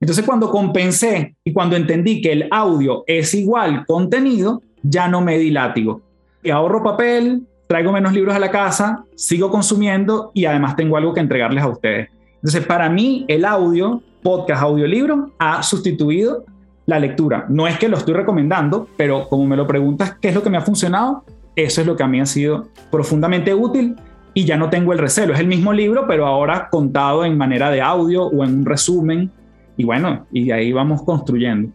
Entonces 0.00 0.24
cuando 0.24 0.50
compensé 0.50 1.36
y 1.44 1.52
cuando 1.52 1.76
entendí 1.76 2.22
que 2.22 2.32
el 2.32 2.48
audio 2.50 3.04
es 3.06 3.34
igual 3.34 3.84
contenido, 3.86 4.62
ya 4.82 5.06
no 5.06 5.20
me 5.20 5.38
di 5.38 5.50
látigo. 5.50 6.00
Y 6.42 6.50
ahorro 6.50 6.82
papel, 6.82 7.46
traigo 7.72 7.90
menos 7.90 8.12
libros 8.12 8.34
a 8.34 8.38
la 8.38 8.50
casa, 8.50 9.06
sigo 9.14 9.50
consumiendo 9.50 10.30
y 10.34 10.44
además 10.44 10.76
tengo 10.76 10.98
algo 10.98 11.14
que 11.14 11.20
entregarles 11.20 11.64
a 11.64 11.68
ustedes. 11.68 12.10
Entonces, 12.34 12.66
para 12.66 12.90
mí, 12.90 13.24
el 13.28 13.46
audio, 13.46 14.02
podcast, 14.22 14.62
audiolibro, 14.62 15.32
ha 15.38 15.62
sustituido 15.62 16.44
la 16.84 16.98
lectura. 16.98 17.46
No 17.48 17.66
es 17.66 17.78
que 17.78 17.88
lo 17.88 17.96
estoy 17.96 18.12
recomendando, 18.12 18.88
pero 18.98 19.26
como 19.26 19.46
me 19.46 19.56
lo 19.56 19.66
preguntas, 19.66 20.18
¿qué 20.20 20.28
es 20.28 20.34
lo 20.34 20.42
que 20.42 20.50
me 20.50 20.58
ha 20.58 20.60
funcionado? 20.60 21.24
Eso 21.56 21.80
es 21.80 21.86
lo 21.86 21.96
que 21.96 22.02
a 22.02 22.08
mí 22.08 22.20
ha 22.20 22.26
sido 22.26 22.68
profundamente 22.90 23.54
útil 23.54 23.96
y 24.34 24.44
ya 24.44 24.58
no 24.58 24.68
tengo 24.68 24.92
el 24.92 24.98
recelo. 24.98 25.32
Es 25.32 25.40
el 25.40 25.46
mismo 25.46 25.72
libro, 25.72 26.06
pero 26.06 26.26
ahora 26.26 26.68
contado 26.70 27.24
en 27.24 27.38
manera 27.38 27.70
de 27.70 27.80
audio 27.80 28.24
o 28.24 28.44
en 28.44 28.58
un 28.58 28.66
resumen. 28.66 29.30
Y 29.78 29.84
bueno, 29.84 30.26
y 30.30 30.44
de 30.44 30.52
ahí 30.52 30.72
vamos 30.72 31.04
construyendo. 31.04 31.72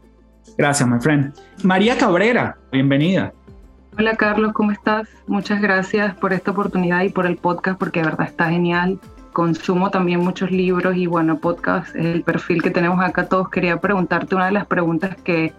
Gracias, 0.60 0.88
my 0.88 1.00
friend. 1.00 1.34
María 1.64 1.98
Cabrera, 1.98 2.56
bienvenida. 2.72 3.34
Hola 4.00 4.16
Carlos, 4.16 4.54
¿cómo 4.54 4.72
estás? 4.72 5.10
Muchas 5.26 5.60
gracias 5.60 6.14
por 6.18 6.32
esta 6.32 6.52
oportunidad 6.52 7.02
y 7.02 7.10
por 7.10 7.26
el 7.26 7.36
podcast 7.36 7.80
porque 7.80 8.00
de 8.00 8.06
verdad 8.06 8.28
está 8.28 8.48
genial. 8.48 9.00
Consumo 9.34 9.90
también 9.90 10.20
muchos 10.20 10.52
libros 10.52 10.96
y 10.96 11.08
bueno, 11.08 11.40
podcast 11.40 11.96
es 11.96 12.06
el 12.06 12.22
perfil 12.22 12.62
que 12.62 12.70
tenemos 12.70 13.04
acá 13.04 13.28
todos. 13.28 13.50
Quería 13.50 13.82
preguntarte 13.82 14.36
una 14.36 14.46
de 14.46 14.52
las 14.52 14.68
preguntas 14.68 15.18
que 15.24 15.52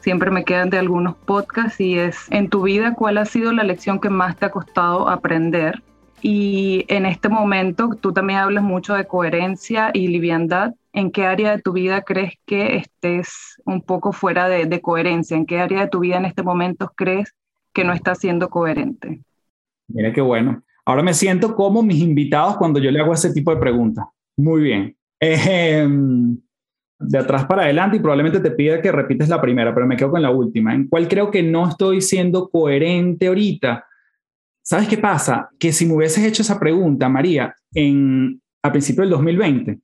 siempre 0.00 0.30
me 0.30 0.42
quedan 0.42 0.70
de 0.70 0.78
algunos 0.78 1.16
podcasts 1.16 1.82
y 1.82 1.98
es, 1.98 2.16
en 2.30 2.48
tu 2.48 2.62
vida, 2.62 2.94
¿cuál 2.94 3.18
ha 3.18 3.26
sido 3.26 3.52
la 3.52 3.62
lección 3.62 4.00
que 4.00 4.08
más 4.08 4.36
te 4.36 4.46
ha 4.46 4.50
costado 4.50 5.10
aprender? 5.10 5.82
Y 6.22 6.86
en 6.88 7.04
este 7.04 7.28
momento, 7.28 7.90
tú 8.00 8.14
también 8.14 8.38
hablas 8.38 8.64
mucho 8.64 8.94
de 8.94 9.06
coherencia 9.06 9.90
y 9.92 10.08
liviandad. 10.08 10.72
¿En 10.94 11.10
qué 11.10 11.26
área 11.26 11.54
de 11.54 11.60
tu 11.60 11.72
vida 11.72 12.00
crees 12.00 12.38
que 12.46 12.76
estés 12.76 13.60
un 13.66 13.82
poco 13.82 14.12
fuera 14.12 14.48
de, 14.48 14.64
de 14.64 14.80
coherencia? 14.80 15.36
¿En 15.36 15.44
qué 15.44 15.60
área 15.60 15.80
de 15.80 15.88
tu 15.88 15.98
vida 15.98 16.16
en 16.16 16.24
este 16.24 16.42
momento 16.42 16.90
crees 16.96 17.34
que 17.72 17.84
no 17.84 17.92
está 17.92 18.14
siendo 18.14 18.48
coherente. 18.48 19.20
Mira 19.88 20.12
qué 20.12 20.20
bueno. 20.20 20.62
Ahora 20.84 21.02
me 21.02 21.14
siento 21.14 21.54
como 21.54 21.82
mis 21.82 22.00
invitados 22.00 22.56
cuando 22.56 22.80
yo 22.80 22.90
le 22.90 23.00
hago 23.00 23.12
ese 23.12 23.32
tipo 23.32 23.54
de 23.54 23.60
preguntas. 23.60 24.04
Muy 24.36 24.62
bien. 24.62 24.96
De 27.04 27.18
atrás 27.18 27.46
para 27.46 27.62
adelante 27.62 27.96
y 27.96 28.00
probablemente 28.00 28.40
te 28.40 28.50
pida 28.50 28.80
que 28.80 28.92
repites 28.92 29.28
la 29.28 29.40
primera, 29.40 29.74
pero 29.74 29.86
me 29.86 29.96
quedo 29.96 30.10
con 30.10 30.22
la 30.22 30.30
última. 30.30 30.74
¿En 30.74 30.88
cuál 30.88 31.08
creo 31.08 31.30
que 31.30 31.42
no 31.42 31.68
estoy 31.68 32.00
siendo 32.00 32.48
coherente 32.48 33.28
ahorita? 33.28 33.84
¿Sabes 34.62 34.88
qué 34.88 34.98
pasa? 34.98 35.50
Que 35.58 35.72
si 35.72 35.86
me 35.86 35.94
hubieses 35.94 36.24
hecho 36.24 36.42
esa 36.42 36.58
pregunta, 36.58 37.08
María, 37.08 37.54
en, 37.72 38.40
a 38.62 38.70
principio 38.70 39.02
del 39.02 39.10
2020, 39.10 39.80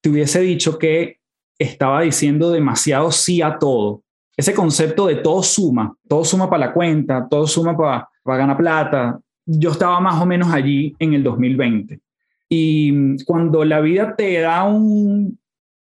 te 0.00 0.10
hubiese 0.10 0.40
dicho 0.40 0.78
que 0.78 1.18
estaba 1.58 2.02
diciendo 2.02 2.50
demasiado 2.50 3.10
sí 3.10 3.42
a 3.42 3.58
todo 3.58 4.02
ese 4.38 4.54
concepto 4.54 5.08
de 5.08 5.16
todo 5.16 5.42
suma, 5.42 5.92
todo 6.06 6.24
suma 6.24 6.48
para 6.48 6.66
la 6.66 6.72
cuenta, 6.72 7.26
todo 7.28 7.44
suma 7.44 7.76
para, 7.76 8.08
para 8.22 8.38
ganar 8.38 8.56
plata, 8.56 9.20
yo 9.44 9.72
estaba 9.72 9.98
más 9.98 10.22
o 10.22 10.26
menos 10.26 10.52
allí 10.52 10.94
en 11.00 11.12
el 11.14 11.24
2020. 11.24 12.00
Y 12.48 13.24
cuando 13.24 13.64
la 13.64 13.80
vida 13.80 14.14
te 14.14 14.40
da 14.40 14.62
un, 14.62 15.36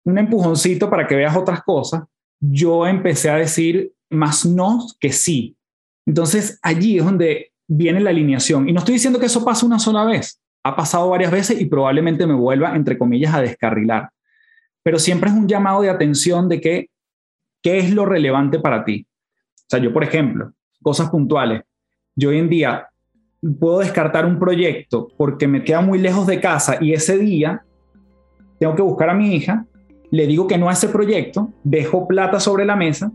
un 0.05 0.17
empujoncito 0.17 0.89
para 0.89 1.05
que 1.05 1.15
veas 1.15 1.37
otras 1.37 1.61
cosas, 1.61 2.05
yo 2.39 2.87
empecé 2.87 3.29
a 3.29 3.35
decir 3.35 3.93
más 4.09 4.43
no 4.43 4.79
que 4.99 5.11
sí. 5.11 5.55
Entonces 6.07 6.57
allí 6.63 6.97
es 6.97 7.05
donde 7.05 7.51
viene 7.67 7.99
la 7.99 8.09
alineación. 8.09 8.67
Y 8.67 8.73
no 8.73 8.79
estoy 8.79 8.95
diciendo 8.95 9.19
que 9.19 9.27
eso 9.27 9.45
pase 9.45 9.67
una 9.67 9.77
sola 9.77 10.03
vez, 10.03 10.41
ha 10.63 10.75
pasado 10.75 11.09
varias 11.09 11.31
veces 11.31 11.61
y 11.61 11.65
probablemente 11.65 12.25
me 12.25 12.33
vuelva, 12.33 12.75
entre 12.75 12.97
comillas, 12.97 13.35
a 13.35 13.41
descarrilar. 13.41 14.09
Pero 14.81 14.97
siempre 14.97 15.29
es 15.29 15.35
un 15.35 15.47
llamado 15.47 15.83
de 15.83 15.91
atención 15.91 16.49
de 16.49 16.59
que 16.59 16.89
¿Qué 17.67 17.79
es 17.79 17.91
lo 17.93 18.05
relevante 18.05 18.59
para 18.59 18.85
ti? 18.85 19.05
O 19.53 19.65
sea, 19.67 19.81
yo, 19.81 19.91
por 19.91 20.01
ejemplo, 20.01 20.53
cosas 20.81 21.09
puntuales. 21.09 21.63
Yo 22.15 22.29
hoy 22.29 22.37
en 22.37 22.47
día 22.47 22.87
puedo 23.59 23.79
descartar 23.79 24.25
un 24.25 24.39
proyecto 24.39 25.09
porque 25.17 25.49
me 25.49 25.65
queda 25.65 25.81
muy 25.81 25.99
lejos 25.99 26.25
de 26.27 26.39
casa 26.39 26.77
y 26.79 26.93
ese 26.93 27.17
día 27.17 27.65
tengo 28.57 28.73
que 28.73 28.81
buscar 28.81 29.09
a 29.09 29.13
mi 29.13 29.35
hija, 29.35 29.65
le 30.11 30.27
digo 30.27 30.47
que 30.47 30.57
no 30.57 30.69
a 30.69 30.71
ese 30.71 30.87
proyecto, 30.87 31.51
dejo 31.65 32.07
plata 32.07 32.39
sobre 32.39 32.63
la 32.63 32.77
mesa, 32.77 33.11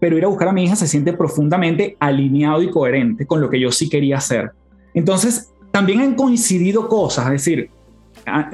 pero 0.00 0.18
ir 0.18 0.24
a 0.24 0.28
buscar 0.28 0.48
a 0.48 0.52
mi 0.52 0.64
hija 0.64 0.74
se 0.74 0.88
siente 0.88 1.12
profundamente 1.12 1.96
alineado 2.00 2.62
y 2.62 2.70
coherente 2.70 3.28
con 3.28 3.40
lo 3.40 3.48
que 3.48 3.60
yo 3.60 3.70
sí 3.70 3.88
quería 3.88 4.16
hacer. 4.16 4.50
Entonces, 4.92 5.54
también 5.70 6.00
han 6.00 6.16
coincidido 6.16 6.88
cosas, 6.88 7.26
es 7.26 7.32
decir, 7.44 7.70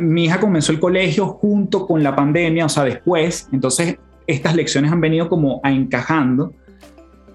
mi 0.00 0.26
hija 0.26 0.38
comenzó 0.38 0.70
el 0.70 0.81
colegio 0.81 1.29
junto 1.29 1.87
con 1.87 2.03
la 2.03 2.14
pandemia, 2.14 2.66
o 2.66 2.68
sea, 2.68 2.85
después, 2.85 3.49
entonces 3.53 3.97
estas 4.26 4.54
lecciones 4.54 4.92
han 4.92 5.00
venido 5.00 5.28
como 5.28 5.60
a 5.62 5.70
encajando. 5.70 6.54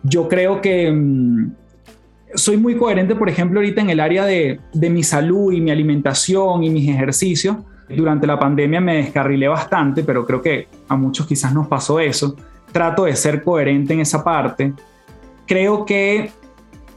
Yo 0.04 0.28
creo 0.28 0.62
que 0.62 0.92
mm, 0.92 1.52
soy 2.36 2.58
muy 2.58 2.78
coherente, 2.78 3.16
por 3.16 3.30
ejemplo, 3.30 3.60
ahorita 3.60 3.82
en 3.82 3.90
el 3.90 4.00
área 4.00 4.26
de, 4.26 4.60
de 4.74 4.90
mi 4.90 5.04
salud 5.04 5.52
y 5.52 5.62
mi 5.62 5.72
alimentación 5.72 6.64
y 6.64 6.70
mis 6.70 6.90
ejercicios. 6.90 7.58
Durante 7.90 8.26
la 8.26 8.40
pandemia 8.40 8.82
me 8.82 8.98
descarrilé 8.98 9.48
bastante, 9.48 10.04
pero 10.04 10.26
creo 10.26 10.42
que 10.42 10.68
a 10.88 10.96
muchos 10.96 11.28
quizás 11.28 11.54
nos 11.54 11.68
pasó 11.68 12.00
eso. 12.00 12.36
Trato 12.72 13.06
de 13.06 13.16
ser 13.16 13.44
coherente 13.44 13.94
en 13.94 14.02
esa 14.02 14.24
parte. 14.24 14.74
Creo 15.46 15.86
que 15.86 16.32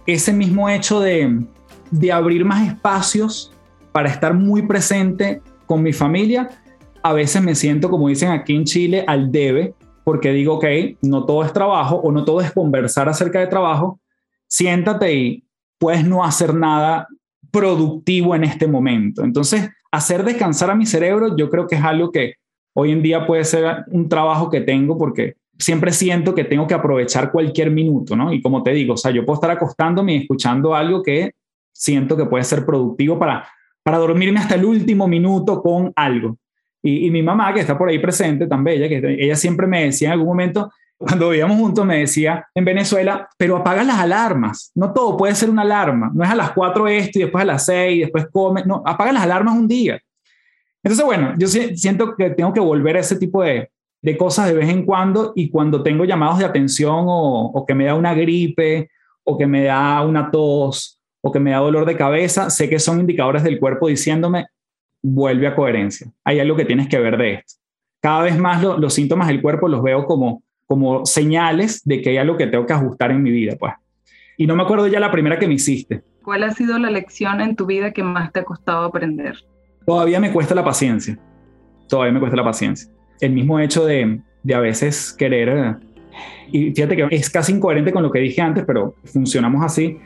ese 0.07 0.33
mismo 0.33 0.69
hecho 0.69 1.01
de, 1.01 1.45
de 1.91 2.13
abrir 2.13 2.45
más 2.45 2.67
espacios 2.67 3.53
para 3.93 4.09
estar 4.09 4.33
muy 4.33 4.63
presente 4.63 5.43
con 5.67 5.83
mi 5.83 5.93
familia 5.93 6.49
a 7.03 7.13
veces 7.13 7.43
me 7.43 7.55
siento, 7.55 7.91
como 7.91 8.09
dicen 8.09 8.31
aquí 8.31 8.55
en 8.55 8.65
Chile, 8.65 9.05
al 9.07 9.31
debe, 9.31 9.75
porque 10.09 10.33
digo, 10.33 10.55
ok, 10.55 10.65
no 11.03 11.27
todo 11.27 11.45
es 11.45 11.53
trabajo 11.53 11.97
o 11.97 12.11
no 12.11 12.25
todo 12.25 12.41
es 12.41 12.51
conversar 12.51 13.11
acerca 13.11 13.41
de 13.41 13.47
trabajo, 13.47 14.01
siéntate 14.47 15.15
y 15.15 15.45
puedes 15.77 16.03
no 16.03 16.25
hacer 16.25 16.55
nada 16.55 17.07
productivo 17.51 18.35
en 18.35 18.45
este 18.45 18.67
momento. 18.67 19.23
Entonces, 19.23 19.69
hacer 19.93 20.25
descansar 20.25 20.71
a 20.71 20.75
mi 20.75 20.87
cerebro, 20.87 21.37
yo 21.37 21.51
creo 21.51 21.67
que 21.67 21.75
es 21.75 21.85
algo 21.85 22.11
que 22.11 22.37
hoy 22.73 22.93
en 22.93 23.03
día 23.03 23.27
puede 23.27 23.45
ser 23.45 23.85
un 23.89 24.09
trabajo 24.09 24.49
que 24.49 24.63
tengo 24.63 24.97
porque 24.97 25.35
siempre 25.59 25.93
siento 25.93 26.35
que 26.35 26.45
tengo 26.45 26.67
que 26.67 26.73
aprovechar 26.73 27.31
cualquier 27.31 27.71
minuto, 27.71 28.17
¿no? 28.17 28.33
Y 28.33 28.41
como 28.41 28.63
te 28.63 28.71
digo, 28.71 28.95
o 28.95 28.97
sea, 28.97 29.11
yo 29.11 29.27
puedo 29.27 29.35
estar 29.35 29.51
acostándome 29.51 30.15
y 30.15 30.23
escuchando 30.23 30.75
algo 30.75 31.03
que 31.03 31.33
siento 31.71 32.17
que 32.17 32.25
puede 32.25 32.45
ser 32.45 32.65
productivo 32.65 33.19
para, 33.19 33.47
para 33.83 33.99
dormirme 33.99 34.41
hasta 34.41 34.55
el 34.55 34.65
último 34.65 35.07
minuto 35.07 35.61
con 35.61 35.93
algo. 35.95 36.39
Y, 36.83 37.07
y 37.07 37.11
mi 37.11 37.23
mamá, 37.23 37.53
que 37.53 37.61
está 37.61 37.77
por 37.77 37.89
ahí 37.89 37.99
presente, 37.99 38.47
tan 38.47 38.63
bella, 38.63 38.89
que 38.89 39.17
ella 39.19 39.37
siempre 39.37 39.67
me 39.67 39.85
decía 39.85 40.09
en 40.09 40.13
algún 40.13 40.29
momento, 40.29 40.71
cuando 40.99 41.29
vivíamos 41.29 41.57
juntos, 41.59 41.87
me 41.87 42.01
decía 42.01 42.49
en 42.55 42.65
Venezuela, 42.65 43.29
pero 43.37 43.57
apaga 43.57 43.85
las 43.85 43.99
alarmas. 44.01 44.73
No 44.75 44.93
todo 44.93 45.17
puede 45.17 45.35
ser 45.37 45.49
una 45.49 45.63
alarma. 45.63 46.11
No 46.13 46.25
es 46.25 46.31
a 46.31 46.35
las 46.35 46.51
4 46.51 46.89
esto 46.89 47.19
y 47.21 47.23
después 47.23 47.43
a 47.43 47.47
las 47.47 47.65
6, 47.67 48.01
después 48.01 48.27
come. 48.33 48.65
No, 48.67 48.83
apaga 48.85 49.13
las 49.13 49.23
alarmas 49.23 49.57
un 49.57 49.69
día. 49.69 50.01
Entonces, 50.83 51.07
bueno, 51.07 51.35
yo 51.39 51.47
siento 51.47 52.17
que 52.17 52.31
tengo 52.31 52.53
que 52.53 52.61
volver 52.61 52.97
a 52.97 53.01
ese 53.01 53.17
tipo 53.17 53.43
de, 53.43 53.71
de 54.03 54.17
cosas 54.17 54.49
de 54.49 54.55
vez 54.55 54.69
en 54.69 54.85
cuando 54.85 55.33
y 55.37 55.51
cuando 55.51 55.83
tengo 55.83 56.05
llamados 56.05 56.39
de 56.39 56.45
atención 56.45 57.05
o, 57.07 57.53
o, 57.55 57.65
que 57.65 57.75
me 57.75 57.85
da 57.85 57.95
una 57.95 58.15
gripe 58.15 58.91
o 59.25 59.39
que 59.39 59.47
me 59.47 59.65
da 59.65 60.03
una 60.03 60.31
tos 60.31 61.01
o 61.21 61.31
que 61.31 61.41
me 61.41 61.51
da 61.51 61.59
dolor 61.59 61.85
de 61.85 61.97
cabeza, 61.97 62.51
sé 62.51 62.69
que 62.69 62.79
son 62.79 63.01
indicadores 63.01 63.43
del 63.43 63.61
cuerpo 63.61 63.89
diciéndome, 63.89 64.47
vuelve 65.03 65.47
a 65.47 65.55
coherencia. 65.55 66.11
Hay 66.25 66.41
algo 66.41 66.57
que 66.57 66.65
tienes 66.65 66.89
que 66.89 66.99
ver 66.99 67.17
de 67.17 67.35
esto. 67.35 67.55
Cada 68.01 68.23
vez 68.23 68.39
más 68.39 68.63
los 68.63 68.95
síntomas 68.95 69.29
del 69.29 69.43
cuerpo 69.43 69.69
los 69.69 69.83
veo 69.83 70.05
como, 70.05 70.43
como 70.67 71.05
señales 71.05 71.83
de 71.85 72.01
que 72.01 72.11
hay 72.11 72.17
algo 72.19 72.37
que 72.37 72.47
tengo 72.47 72.67
que 72.67 72.73
ajustar 72.73 73.11
en 73.11 73.23
mi 73.23 73.31
vida, 73.31 73.57
pues. 73.59 73.75
Y 74.37 74.47
no 74.47 74.55
me 74.55 74.63
acuerdo 74.63 74.87
ya 74.87 75.01
la 75.01 75.11
primera 75.11 75.39
que 75.39 75.49
me 75.49 75.55
hiciste. 75.55 76.03
¿Cuál 76.23 76.45
ha 76.45 76.51
sido 76.53 76.79
la 76.79 76.91
lección 76.91 77.41
en 77.41 77.57
tu 77.57 77.67
vida 77.67 77.93
que 77.93 78.03
más 78.03 78.33
te 78.33 78.41
ha 78.41 78.45
costado 78.45 78.85
aprender? 78.85 79.37
Todavía 79.85 80.21
me 80.21 80.31
cuesta 80.31 80.55
la 80.55 80.65
paciencia. 80.65 81.19
Todavía 81.89 82.13
me 82.13 82.21
cuesta 82.21 82.37
la 82.37 82.45
paciencia. 82.45 82.89
El 83.21 83.33
mismo 83.33 83.59
hecho 83.59 83.85
de, 83.85 84.21
de 84.43 84.55
a 84.55 84.61
veces 84.61 85.13
querer... 85.13 85.77
Y 86.53 86.73
fíjate 86.73 86.97
que 86.97 87.09
es 87.11 87.29
casi 87.29 87.53
incoherente 87.53 87.93
con 87.93 88.03
lo 88.03 88.11
que 88.11 88.21
dije 88.21 88.41
antes, 88.41 88.65
pero 88.65 88.95
funcionamos 89.05 89.65
así. 89.65 89.99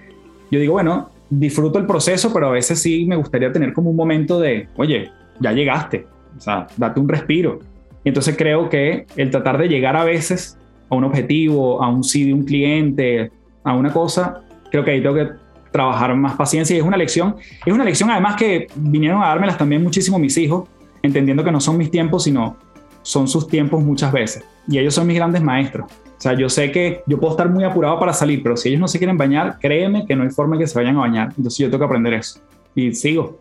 Yo 0.50 0.58
digo, 0.58 0.72
bueno, 0.72 1.10
disfruto 1.38 1.78
el 1.78 1.86
proceso, 1.86 2.30
pero 2.32 2.48
a 2.48 2.50
veces 2.50 2.78
sí 2.78 3.06
me 3.06 3.16
gustaría 3.16 3.50
tener 3.50 3.72
como 3.72 3.90
un 3.90 3.96
momento 3.96 4.38
de, 4.38 4.68
oye, 4.76 5.10
ya 5.40 5.52
llegaste, 5.52 6.06
o 6.36 6.40
sea, 6.40 6.66
date 6.76 7.00
un 7.00 7.08
respiro. 7.08 7.58
Y 8.04 8.08
entonces 8.08 8.36
creo 8.36 8.68
que 8.68 9.06
el 9.16 9.30
tratar 9.30 9.56
de 9.56 9.68
llegar 9.68 9.96
a 9.96 10.04
veces 10.04 10.58
a 10.90 10.94
un 10.94 11.04
objetivo, 11.04 11.82
a 11.82 11.88
un 11.88 12.04
sí 12.04 12.24
de 12.24 12.34
un 12.34 12.44
cliente, 12.44 13.30
a 13.64 13.74
una 13.74 13.92
cosa, 13.92 14.42
creo 14.70 14.84
que 14.84 14.90
ahí 14.90 15.00
tengo 15.00 15.14
que 15.14 15.28
trabajar 15.70 16.14
más 16.16 16.34
paciencia 16.34 16.76
y 16.76 16.80
es 16.80 16.84
una 16.84 16.98
lección, 16.98 17.36
es 17.64 17.72
una 17.72 17.84
lección 17.84 18.10
además 18.10 18.36
que 18.36 18.66
vinieron 18.76 19.22
a 19.22 19.28
dármelas 19.28 19.56
también 19.56 19.82
muchísimo 19.82 20.18
mis 20.18 20.36
hijos, 20.36 20.68
entendiendo 21.02 21.42
que 21.42 21.50
no 21.50 21.60
son 21.60 21.78
mis 21.78 21.90
tiempos, 21.90 22.24
sino 22.24 22.58
son 23.00 23.26
sus 23.26 23.48
tiempos 23.48 23.82
muchas 23.82 24.12
veces. 24.12 24.44
Y 24.68 24.78
ellos 24.78 24.94
son 24.94 25.06
mis 25.06 25.16
grandes 25.16 25.42
maestros. 25.42 25.90
O 26.22 26.24
sea, 26.24 26.34
yo 26.34 26.48
sé 26.48 26.70
que 26.70 27.02
yo 27.08 27.18
puedo 27.18 27.32
estar 27.32 27.48
muy 27.48 27.64
apurado 27.64 27.98
para 27.98 28.12
salir, 28.12 28.44
pero 28.44 28.56
si 28.56 28.68
ellos 28.68 28.80
no 28.80 28.86
se 28.86 28.98
quieren 28.98 29.18
bañar, 29.18 29.58
créeme 29.58 30.06
que 30.06 30.14
no 30.14 30.22
hay 30.22 30.30
forma 30.30 30.56
que 30.56 30.68
se 30.68 30.78
vayan 30.78 30.96
a 30.96 31.00
bañar. 31.00 31.30
Entonces 31.36 31.58
yo 31.58 31.66
tengo 31.66 31.80
que 31.80 31.84
aprender 31.86 32.14
eso. 32.14 32.38
Y 32.76 32.94
sigo. 32.94 33.40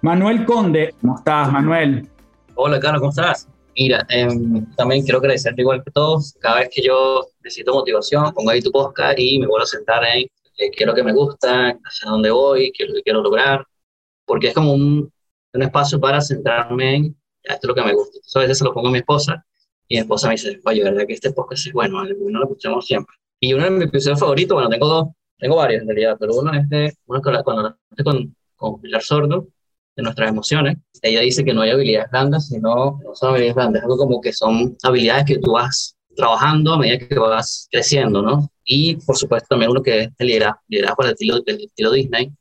Manuel 0.00 0.44
Conde, 0.44 0.94
¿cómo 1.00 1.16
estás, 1.18 1.50
Manuel? 1.50 2.08
Hola, 2.54 2.78
Carlos, 2.78 3.00
¿cómo 3.00 3.10
estás? 3.10 3.48
Mira, 3.76 4.06
eh, 4.08 4.28
también 4.76 5.02
quiero 5.02 5.18
agradecerte 5.18 5.60
igual 5.60 5.82
que 5.82 5.90
todos. 5.90 6.34
Cada 6.38 6.60
vez 6.60 6.68
que 6.72 6.82
yo 6.82 7.26
necesito 7.42 7.74
motivación, 7.74 8.32
pongo 8.32 8.50
ahí 8.50 8.62
tu 8.62 8.70
podcast 8.70 9.18
y 9.18 9.40
me 9.40 9.48
vuelvo 9.48 9.64
a 9.64 9.66
sentar 9.66 10.04
en 10.04 10.22
eh, 10.22 10.70
qué 10.70 10.84
es 10.84 10.86
lo 10.86 10.94
que 10.94 11.02
me 11.02 11.12
gusta, 11.12 11.76
hacia 11.84 12.10
dónde 12.10 12.30
voy, 12.30 12.70
qué 12.70 12.84
es 12.84 12.90
lo 12.90 12.94
que 12.94 13.02
quiero 13.02 13.22
lograr. 13.22 13.66
Porque 14.24 14.46
es 14.46 14.54
como 14.54 14.72
un, 14.72 15.12
un 15.52 15.62
espacio 15.62 15.98
para 15.98 16.20
centrarme 16.20 16.94
en 16.94 17.16
esto 17.42 17.58
es 17.60 17.68
lo 17.68 17.74
que 17.74 17.82
me 17.82 17.92
gusta. 17.92 18.18
Entonces, 18.18 18.36
a 18.36 18.38
veces 18.38 18.58
se 18.58 18.64
lo 18.64 18.72
pongo 18.72 18.86
a 18.86 18.92
mi 18.92 18.98
esposa 18.98 19.44
y 19.90 19.96
mi 19.96 20.00
esposa 20.02 20.28
me 20.28 20.34
dice, 20.34 20.60
oye, 20.64 20.84
¿verdad 20.84 21.04
que 21.04 21.14
este 21.14 21.32
podcast 21.32 21.66
es 21.66 21.72
bueno? 21.72 22.04
No 22.04 22.38
lo 22.38 22.44
escuchamos 22.44 22.86
siempre. 22.86 23.16
Y 23.40 23.52
uno 23.54 23.64
de 23.64 23.70
mis 23.72 23.88
episodios 23.88 24.20
favoritos, 24.20 24.54
bueno, 24.54 24.70
tengo 24.70 24.86
dos, 24.86 25.08
tengo 25.36 25.56
varios 25.56 25.82
en 25.82 25.88
realidad, 25.88 26.16
pero 26.18 26.36
uno 26.36 26.52
es 26.54 26.68
de, 26.68 26.94
uno 27.06 27.20
cuando 27.20 27.50
hablaste 27.50 28.04
con, 28.04 28.36
con 28.54 28.80
Pilar 28.80 29.02
Sordo, 29.02 29.48
de 29.96 30.02
nuestras 30.04 30.30
emociones. 30.30 30.76
Ella 31.02 31.20
dice 31.22 31.44
que 31.44 31.52
no 31.52 31.62
hay 31.62 31.70
habilidades 31.70 32.08
blandas, 32.08 32.46
sino 32.46 33.00
no 33.02 33.14
son 33.16 33.30
habilidades 33.30 33.56
blandas, 33.56 33.82
algo 33.82 33.96
como 33.96 34.20
que 34.20 34.32
son 34.32 34.76
habilidades 34.84 35.24
que 35.24 35.38
tú 35.38 35.52
vas 35.52 35.96
trabajando 36.14 36.74
a 36.74 36.78
medida 36.78 36.98
que 36.98 37.18
vas 37.18 37.66
creciendo, 37.68 38.22
¿no? 38.22 38.48
Y 38.64 38.94
por 38.94 39.16
supuesto 39.16 39.48
también 39.50 39.72
uno 39.72 39.82
que 39.82 40.02
es 40.02 40.08
el 40.18 40.26
liderazgo, 40.28 40.60
liderazgo 40.68 41.02
del 41.02 41.12
estilo, 41.14 41.40
del 41.40 41.64
estilo 41.64 41.90
Disney. 41.90 42.32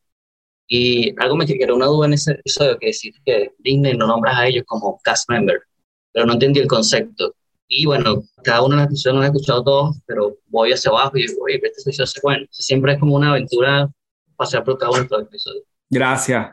Y 0.67 1.15
algo 1.19 1.35
me 1.35 1.47
quedó 1.47 1.75
una 1.75 1.87
duda 1.87 2.05
en 2.05 2.13
ese 2.13 2.33
episodio 2.33 2.77
que 2.77 2.87
decís 2.87 3.15
que 3.25 3.53
Disney 3.57 3.97
no 3.97 4.05
nombras 4.05 4.37
a 4.37 4.45
ellos 4.45 4.65
como 4.67 4.99
cast 5.03 5.27
member, 5.31 5.63
pero 6.13 6.27
no 6.27 6.33
entendí 6.33 6.59
el 6.59 6.67
concepto. 6.67 7.33
Y 7.71 7.85
bueno, 7.85 8.23
cada 8.43 8.63
una 8.63 8.75
de 8.75 8.81
las 8.81 8.87
episodios 8.87 9.15
no 9.15 9.21
las 9.21 9.29
he 9.29 9.31
escuchado 9.31 9.63
todos, 9.63 9.97
pero 10.07 10.35
voy 10.47 10.73
hacia 10.73 10.89
abajo 10.89 11.15
y 11.15 11.27
digo, 11.27 11.43
oye, 11.43 11.61
este 11.63 11.81
episodio 11.83 12.07
se 12.07 12.19
bueno. 12.21 12.45
Siempre 12.49 12.93
es 12.93 12.99
como 12.99 13.15
una 13.15 13.29
aventura 13.29 13.87
pasear 14.35 14.63
por 14.63 14.79
cada 14.79 14.91
uno 14.91 15.03
de 15.03 15.07
los 15.09 15.21
episodios. 15.21 15.63
Gracias. 15.87 16.47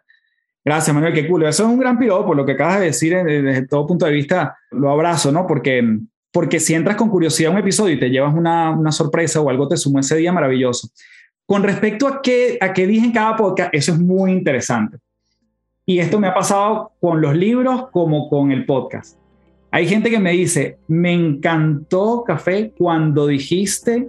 Gracias, 0.63 0.95
Manuel, 0.95 1.15
qué 1.15 1.27
cool. 1.27 1.45
Eso 1.45 1.63
es 1.63 1.69
un 1.71 1.79
gran 1.79 1.99
piropo, 1.99 2.35
lo 2.35 2.45
que 2.45 2.53
acabas 2.53 2.81
de 2.81 2.87
decir 2.87 3.17
desde 3.25 3.67
todo 3.67 3.87
punto 3.87 4.05
de 4.05 4.13
vista, 4.13 4.59
lo 4.73 4.91
abrazo, 4.91 5.33
¿no? 5.33 5.47
Porque, 5.47 5.83
porque 6.31 6.61
si 6.61 6.75
entras 6.75 6.97
con 6.97 7.09
curiosidad 7.09 7.51
a 7.51 7.55
un 7.55 7.61
episodio 7.61 7.95
y 7.95 8.01
te 8.01 8.11
llevas 8.11 8.35
una, 8.35 8.71
una 8.73 8.93
sorpresa 8.93 9.41
o 9.41 9.49
algo 9.49 9.69
te 9.69 9.79
sumó 9.79 10.01
ese 10.01 10.17
día, 10.17 10.33
maravilloso. 10.33 10.89
Con 11.47 11.63
respecto 11.63 12.07
a 12.09 12.21
qué, 12.21 12.59
a 12.61 12.75
qué 12.75 12.87
dije 12.87 13.07
en 13.07 13.13
cada 13.13 13.37
podcast, 13.37 13.73
eso 13.73 13.93
es 13.93 13.99
muy 13.99 14.33
interesante. 14.33 14.99
Y 15.87 16.01
esto 16.01 16.19
me 16.19 16.27
ha 16.27 16.35
pasado 16.35 16.93
con 17.01 17.23
los 17.23 17.35
libros 17.35 17.89
como 17.91 18.29
con 18.29 18.51
el 18.51 18.67
podcast. 18.67 19.17
Hay 19.77 19.87
gente 19.87 20.09
que 20.09 20.19
me 20.19 20.33
dice, 20.33 20.79
me 20.89 21.13
encantó 21.13 22.25
café 22.27 22.73
cuando 22.79 23.27
dijiste 23.27 24.09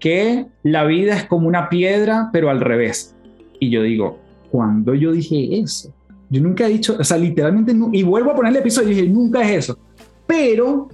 que 0.00 0.46
la 0.64 0.82
vida 0.86 1.14
es 1.14 1.22
como 1.26 1.46
una 1.46 1.68
piedra, 1.68 2.30
pero 2.32 2.50
al 2.50 2.60
revés. 2.60 3.14
Y 3.60 3.70
yo 3.70 3.84
digo, 3.84 4.18
cuando 4.50 4.92
yo 4.92 5.12
dije 5.12 5.60
eso? 5.60 5.94
Yo 6.30 6.40
nunca 6.40 6.66
he 6.66 6.70
dicho, 6.70 6.96
o 6.98 7.04
sea, 7.04 7.16
literalmente, 7.16 7.72
y 7.92 8.02
vuelvo 8.02 8.32
a 8.32 8.34
poner 8.34 8.50
el 8.54 8.58
episodio 8.58 8.88
dije, 8.88 9.06
nunca 9.06 9.42
es 9.42 9.58
eso. 9.58 9.78
Pero 10.26 10.88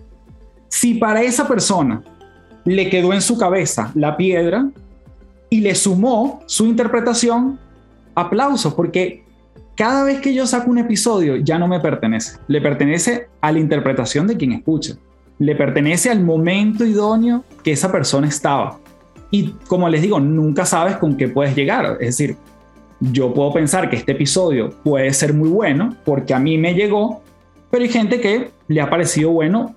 si 0.68 0.96
para 0.96 1.22
esa 1.22 1.48
persona 1.48 2.02
le 2.66 2.90
quedó 2.90 3.14
en 3.14 3.22
su 3.22 3.38
cabeza 3.38 3.90
la 3.94 4.18
piedra 4.18 4.70
y 5.48 5.62
le 5.62 5.74
sumó 5.74 6.42
su 6.44 6.66
interpretación, 6.66 7.58
aplausos, 8.14 8.74
porque 8.74 9.24
cada 9.80 10.04
vez 10.04 10.20
que 10.20 10.34
yo 10.34 10.46
saco 10.46 10.70
un 10.70 10.76
episodio 10.76 11.36
ya 11.36 11.58
no 11.58 11.66
me 11.66 11.80
pertenece, 11.80 12.38
le 12.48 12.60
pertenece 12.60 13.28
a 13.40 13.50
la 13.50 13.60
interpretación 13.60 14.26
de 14.26 14.36
quien 14.36 14.52
escucha, 14.52 14.96
le 15.38 15.56
pertenece 15.56 16.10
al 16.10 16.22
momento 16.22 16.84
idóneo 16.84 17.44
que 17.64 17.72
esa 17.72 17.90
persona 17.90 18.28
estaba. 18.28 18.78
Y 19.30 19.54
como 19.68 19.88
les 19.88 20.02
digo, 20.02 20.20
nunca 20.20 20.66
sabes 20.66 20.98
con 20.98 21.16
qué 21.16 21.28
puedes 21.28 21.56
llegar. 21.56 21.96
Es 21.98 22.18
decir, 22.18 22.36
yo 23.00 23.32
puedo 23.32 23.54
pensar 23.54 23.88
que 23.88 23.96
este 23.96 24.12
episodio 24.12 24.68
puede 24.84 25.14
ser 25.14 25.32
muy 25.32 25.48
bueno 25.48 25.96
porque 26.04 26.34
a 26.34 26.38
mí 26.38 26.58
me 26.58 26.74
llegó, 26.74 27.22
pero 27.70 27.82
hay 27.82 27.88
gente 27.88 28.20
que 28.20 28.50
le 28.68 28.82
ha 28.82 28.90
parecido 28.90 29.30
bueno 29.30 29.74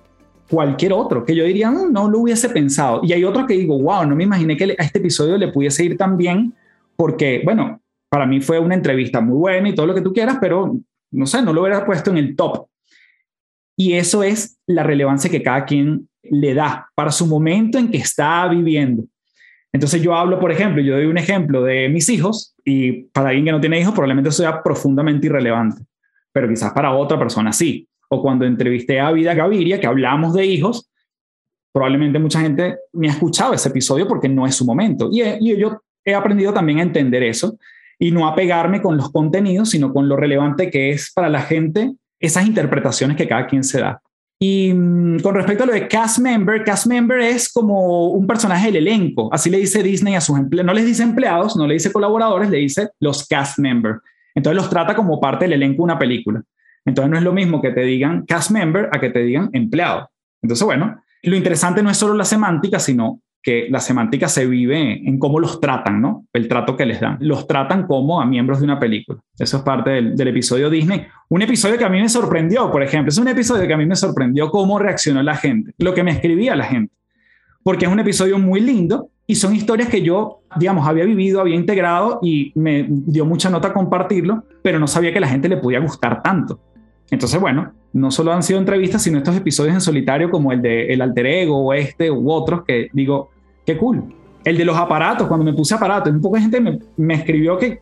cualquier 0.50 0.92
otro, 0.92 1.24
que 1.24 1.34
yo 1.34 1.44
diría, 1.44 1.70
no, 1.70 1.86
mm, 1.86 1.92
no 1.94 2.10
lo 2.10 2.18
hubiese 2.18 2.50
pensado. 2.50 3.00
Y 3.04 3.14
hay 3.14 3.24
otros 3.24 3.46
que 3.46 3.54
digo, 3.54 3.78
wow, 3.80 4.04
no 4.04 4.14
me 4.14 4.24
imaginé 4.24 4.54
que 4.58 4.76
a 4.78 4.82
este 4.82 4.98
episodio 4.98 5.38
le 5.38 5.48
pudiese 5.48 5.82
ir 5.82 5.96
tan 5.96 6.18
bien 6.18 6.52
porque, 6.94 7.40
bueno, 7.42 7.80
para 8.14 8.26
mí 8.26 8.40
fue 8.40 8.60
una 8.60 8.76
entrevista 8.76 9.20
muy 9.20 9.36
buena 9.36 9.68
y 9.68 9.74
todo 9.74 9.86
lo 9.86 9.94
que 9.94 10.00
tú 10.00 10.12
quieras, 10.12 10.38
pero 10.40 10.78
no 11.10 11.26
sé, 11.26 11.42
no 11.42 11.52
lo 11.52 11.62
hubiera 11.62 11.84
puesto 11.84 12.12
en 12.12 12.18
el 12.18 12.36
top. 12.36 12.68
Y 13.76 13.94
eso 13.94 14.22
es 14.22 14.56
la 14.68 14.84
relevancia 14.84 15.28
que 15.28 15.42
cada 15.42 15.64
quien 15.64 16.08
le 16.22 16.54
da 16.54 16.88
para 16.94 17.10
su 17.10 17.26
momento 17.26 17.76
en 17.76 17.90
que 17.90 17.96
está 17.96 18.46
viviendo. 18.46 19.02
Entonces 19.72 20.00
yo 20.00 20.14
hablo, 20.14 20.38
por 20.38 20.52
ejemplo, 20.52 20.80
yo 20.80 20.94
doy 20.94 21.06
un 21.06 21.18
ejemplo 21.18 21.64
de 21.64 21.88
mis 21.88 22.08
hijos 22.08 22.54
y 22.64 23.02
para 23.06 23.30
alguien 23.30 23.46
que 23.46 23.50
no 23.50 23.60
tiene 23.60 23.80
hijos 23.80 23.92
probablemente 23.92 24.30
sea 24.30 24.62
profundamente 24.62 25.26
irrelevante, 25.26 25.82
pero 26.32 26.48
quizás 26.48 26.72
para 26.72 26.92
otra 26.94 27.18
persona 27.18 27.52
sí. 27.52 27.88
O 28.08 28.22
cuando 28.22 28.44
entrevisté 28.44 29.00
a 29.00 29.10
Vida 29.10 29.34
Gaviria, 29.34 29.80
que 29.80 29.88
hablamos 29.88 30.34
de 30.34 30.46
hijos, 30.46 30.88
probablemente 31.72 32.20
mucha 32.20 32.40
gente 32.40 32.76
me 32.92 33.08
ha 33.08 33.10
escuchado 33.10 33.54
ese 33.54 33.70
episodio 33.70 34.06
porque 34.06 34.28
no 34.28 34.46
es 34.46 34.54
su 34.54 34.64
momento. 34.64 35.08
Y, 35.10 35.20
y 35.20 35.56
yo 35.56 35.82
he 36.04 36.14
aprendido 36.14 36.52
también 36.52 36.78
a 36.78 36.82
entender 36.82 37.24
eso 37.24 37.58
y 38.04 38.10
no 38.10 38.26
apegarme 38.26 38.82
con 38.82 38.98
los 38.98 39.10
contenidos, 39.10 39.70
sino 39.70 39.90
con 39.90 40.10
lo 40.10 40.16
relevante 40.18 40.70
que 40.70 40.90
es 40.90 41.10
para 41.14 41.30
la 41.30 41.40
gente 41.40 41.94
esas 42.20 42.46
interpretaciones 42.46 43.16
que 43.16 43.26
cada 43.26 43.46
quien 43.46 43.64
se 43.64 43.80
da. 43.80 44.02
Y 44.38 44.74
mm, 44.74 45.20
con 45.20 45.34
respecto 45.34 45.64
a 45.64 45.66
lo 45.66 45.72
de 45.72 45.88
cast 45.88 46.18
member, 46.18 46.62
cast 46.64 46.86
member 46.86 47.18
es 47.20 47.50
como 47.50 48.08
un 48.08 48.26
personaje 48.26 48.66
del 48.66 48.86
elenco. 48.86 49.32
Así 49.32 49.48
le 49.48 49.56
dice 49.56 49.82
Disney 49.82 50.16
a 50.16 50.20
sus 50.20 50.38
empleados. 50.38 50.66
No 50.66 50.74
les 50.74 50.84
dice 50.84 51.02
empleados, 51.02 51.56
no 51.56 51.66
le 51.66 51.72
dice 51.72 51.90
colaboradores, 51.90 52.50
le 52.50 52.58
dice 52.58 52.90
los 53.00 53.26
cast 53.26 53.58
member. 53.58 54.00
Entonces 54.34 54.60
los 54.60 54.68
trata 54.68 54.94
como 54.94 55.18
parte 55.18 55.46
del 55.46 55.54
elenco 55.54 55.76
de 55.76 55.84
una 55.84 55.98
película. 55.98 56.42
Entonces 56.84 57.10
no 57.10 57.16
es 57.16 57.22
lo 57.22 57.32
mismo 57.32 57.62
que 57.62 57.70
te 57.70 57.84
digan 57.84 58.26
cast 58.26 58.50
member 58.50 58.90
a 58.92 59.00
que 59.00 59.08
te 59.08 59.20
digan 59.20 59.48
empleado. 59.54 60.10
Entonces, 60.42 60.62
bueno, 60.66 61.02
lo 61.22 61.36
interesante 61.36 61.82
no 61.82 61.88
es 61.88 61.96
solo 61.96 62.12
la 62.12 62.26
semántica, 62.26 62.78
sino 62.78 63.22
que 63.44 63.66
la 63.68 63.78
semántica 63.78 64.26
se 64.26 64.46
vive 64.46 65.06
en 65.06 65.18
cómo 65.18 65.38
los 65.38 65.60
tratan, 65.60 66.00
¿no? 66.00 66.24
El 66.32 66.48
trato 66.48 66.78
que 66.78 66.86
les 66.86 66.98
dan. 66.98 67.18
Los 67.20 67.46
tratan 67.46 67.86
como 67.86 68.18
a 68.18 68.24
miembros 68.24 68.60
de 68.60 68.64
una 68.64 68.80
película. 68.80 69.20
Eso 69.38 69.58
es 69.58 69.62
parte 69.62 69.90
del, 69.90 70.28
episodio 70.28 70.70
Disney. 70.70 71.04
Un 71.28 71.42
episodio 71.42 71.76
que 71.76 71.84
a 71.84 71.90
mí 71.90 72.00
me 72.00 72.08
sorprendió, 72.08 72.72
por 72.72 72.82
ejemplo, 72.82 73.10
es 73.10 73.18
un 73.18 73.28
episodio 73.28 73.66
que 73.66 73.74
a 73.74 73.76
mí 73.76 73.84
me 73.84 73.96
sorprendió 73.96 74.50
cómo 74.50 74.78
reaccionó 74.78 75.22
la 75.22 75.36
gente, 75.36 75.72
lo 75.76 75.92
que 75.92 76.02
me 76.02 76.12
escribía 76.12 76.56
la 76.56 76.64
gente. 76.64 76.94
Porque 77.62 77.84
es 77.84 77.92
un 77.92 78.00
episodio 78.00 78.38
muy 78.38 78.60
lindo 78.60 79.10
y 79.26 79.34
son 79.34 79.54
historias 79.54 79.90
que 79.90 80.00
yo, 80.00 80.40
digamos, 80.56 80.88
había 80.88 81.04
vivido, 81.04 81.42
había 81.42 81.54
integrado 81.54 82.20
y 82.22 82.50
me 82.54 82.86
dio 82.88 83.26
mucha 83.26 83.50
nota 83.50 83.74
compartirlo, 83.74 84.44
pero 84.62 84.78
no 84.78 84.86
sabía 84.86 85.12
que 85.12 85.20
la 85.20 85.28
gente 85.28 85.50
le 85.50 85.58
podía 85.58 85.80
gustar 85.80 86.22
tanto. 86.22 86.60
Entonces, 87.10 87.38
bueno, 87.38 87.74
no 87.92 88.10
solo 88.10 88.32
han 88.32 88.42
sido 88.42 88.58
entrevistas, 88.58 89.02
sino 89.02 89.18
estos 89.18 89.36
episodios 89.36 89.74
en 89.74 89.80
solitario 89.82 90.30
como 90.30 90.50
el 90.50 90.62
de 90.62 90.92
El 90.92 91.02
Alter 91.02 91.26
Ego 91.26 91.58
o 91.58 91.74
este 91.74 92.10
u 92.10 92.30
otros 92.30 92.62
que 92.66 92.88
digo, 92.92 93.30
qué 93.64 93.76
cool. 93.76 94.14
El 94.44 94.58
de 94.58 94.64
los 94.64 94.76
aparatos, 94.76 95.26
cuando 95.26 95.44
me 95.44 95.52
puse 95.52 95.74
aparatos, 95.74 96.12
un 96.12 96.20
poco 96.20 96.36
de 96.36 96.42
gente 96.42 96.60
me, 96.60 96.78
me 96.96 97.14
escribió 97.14 97.58
que, 97.58 97.80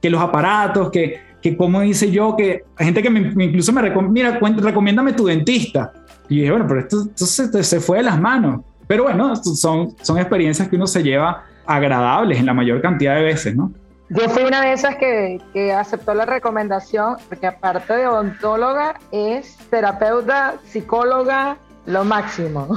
que 0.00 0.10
los 0.10 0.20
aparatos, 0.20 0.90
que, 0.90 1.20
que 1.42 1.56
como 1.56 1.80
dice 1.80 2.10
yo, 2.10 2.34
que 2.36 2.64
gente 2.78 3.02
que 3.02 3.10
me, 3.10 3.44
incluso 3.44 3.72
me 3.72 3.82
recomienda, 3.82 4.38
mira, 4.40 4.60
recomiéndame 4.60 5.12
tu 5.12 5.26
dentista. 5.26 5.92
Y 6.28 6.40
dije, 6.40 6.50
bueno, 6.50 6.66
pero 6.66 6.80
esto, 6.80 7.02
esto 7.02 7.26
se, 7.26 7.62
se, 7.62 7.80
fue 7.80 7.98
de 7.98 8.04
las 8.04 8.20
manos. 8.20 8.62
Pero 8.86 9.04
bueno, 9.04 9.36
son, 9.36 9.94
son 10.00 10.18
experiencias 10.18 10.68
que 10.68 10.76
uno 10.76 10.86
se 10.86 11.02
lleva 11.02 11.44
agradables 11.66 12.38
en 12.38 12.46
la 12.46 12.54
mayor 12.54 12.80
cantidad 12.80 13.16
de 13.16 13.22
veces, 13.22 13.54
¿no? 13.54 13.70
Yo 14.10 14.26
fui 14.30 14.44
una 14.44 14.62
de 14.62 14.72
esas 14.72 14.96
que, 14.96 15.38
que, 15.52 15.70
aceptó 15.72 16.14
la 16.14 16.24
recomendación, 16.24 17.16
porque 17.28 17.46
aparte 17.46 17.94
de 17.94 18.06
odontóloga, 18.06 18.98
es 19.12 19.58
terapeuta, 19.68 20.54
psicóloga, 20.64 21.58
lo 21.88 22.04
máximo. 22.04 22.68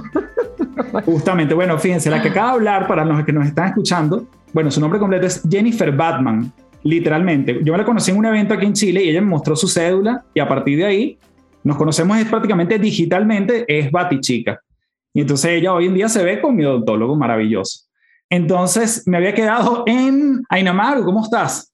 Justamente, 1.05 1.53
bueno, 1.53 1.77
fíjense, 1.77 2.09
la 2.09 2.21
que 2.21 2.29
acaba 2.29 2.49
de 2.49 2.53
hablar, 2.55 2.87
para 2.87 3.05
los 3.05 3.23
que 3.25 3.33
nos 3.33 3.45
están 3.45 3.67
escuchando, 3.67 4.25
bueno, 4.53 4.71
su 4.71 4.79
nombre 4.79 4.99
completo 4.99 5.27
es 5.27 5.41
Jennifer 5.49 5.91
Batman, 5.91 6.51
literalmente. 6.83 7.59
Yo 7.63 7.73
me 7.73 7.77
la 7.77 7.85
conocí 7.85 8.11
en 8.11 8.17
un 8.17 8.25
evento 8.25 8.53
aquí 8.53 8.65
en 8.65 8.73
Chile 8.73 9.03
y 9.03 9.09
ella 9.09 9.21
me 9.21 9.27
mostró 9.27 9.55
su 9.55 9.67
cédula 9.67 10.23
y 10.33 10.39
a 10.39 10.47
partir 10.47 10.77
de 10.77 10.85
ahí 10.85 11.19
nos 11.63 11.77
conocemos 11.77 12.17
es 12.17 12.27
prácticamente 12.27 12.79
digitalmente, 12.79 13.65
es 13.67 13.91
Batichica. 13.91 14.59
Y 15.13 15.21
entonces 15.21 15.51
ella 15.51 15.73
hoy 15.73 15.87
en 15.87 15.93
día 15.93 16.07
se 16.07 16.23
ve 16.23 16.41
con 16.41 16.55
mi 16.55 16.63
odontólogo 16.63 17.15
maravilloso. 17.15 17.87
Entonces 18.29 19.03
me 19.05 19.17
había 19.17 19.35
quedado 19.35 19.83
en 19.87 20.41
Ainamaru, 20.49 21.03
¿cómo 21.03 21.21
estás? 21.21 21.73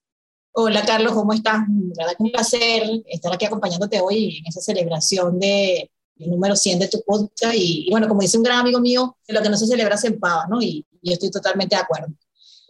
Hola 0.52 0.82
Carlos, 0.84 1.12
¿cómo 1.12 1.32
estás? 1.32 1.60
La 1.96 2.04
verdad 2.04 2.16
que 2.16 2.22
un 2.24 2.32
placer 2.32 2.82
estar 3.06 3.32
aquí 3.32 3.46
acompañándote 3.46 4.00
hoy 4.00 4.38
en 4.38 4.46
esa 4.46 4.60
celebración 4.60 5.38
de 5.38 5.88
el 6.18 6.30
número 6.30 6.56
100 6.56 6.78
de 6.78 6.88
tu 6.88 7.02
podcast 7.02 7.54
y, 7.54 7.88
bueno, 7.90 8.08
como 8.08 8.20
dice 8.20 8.36
un 8.36 8.42
gran 8.42 8.60
amigo 8.60 8.80
mío, 8.80 9.16
lo 9.28 9.42
que 9.42 9.48
no 9.48 9.56
se 9.56 9.66
celebra 9.66 9.96
se 9.96 10.08
empava, 10.08 10.46
¿no? 10.48 10.60
Y, 10.60 10.84
yo 11.00 11.12
estoy 11.12 11.30
totalmente 11.30 11.76
de 11.76 11.82
acuerdo. 11.82 12.08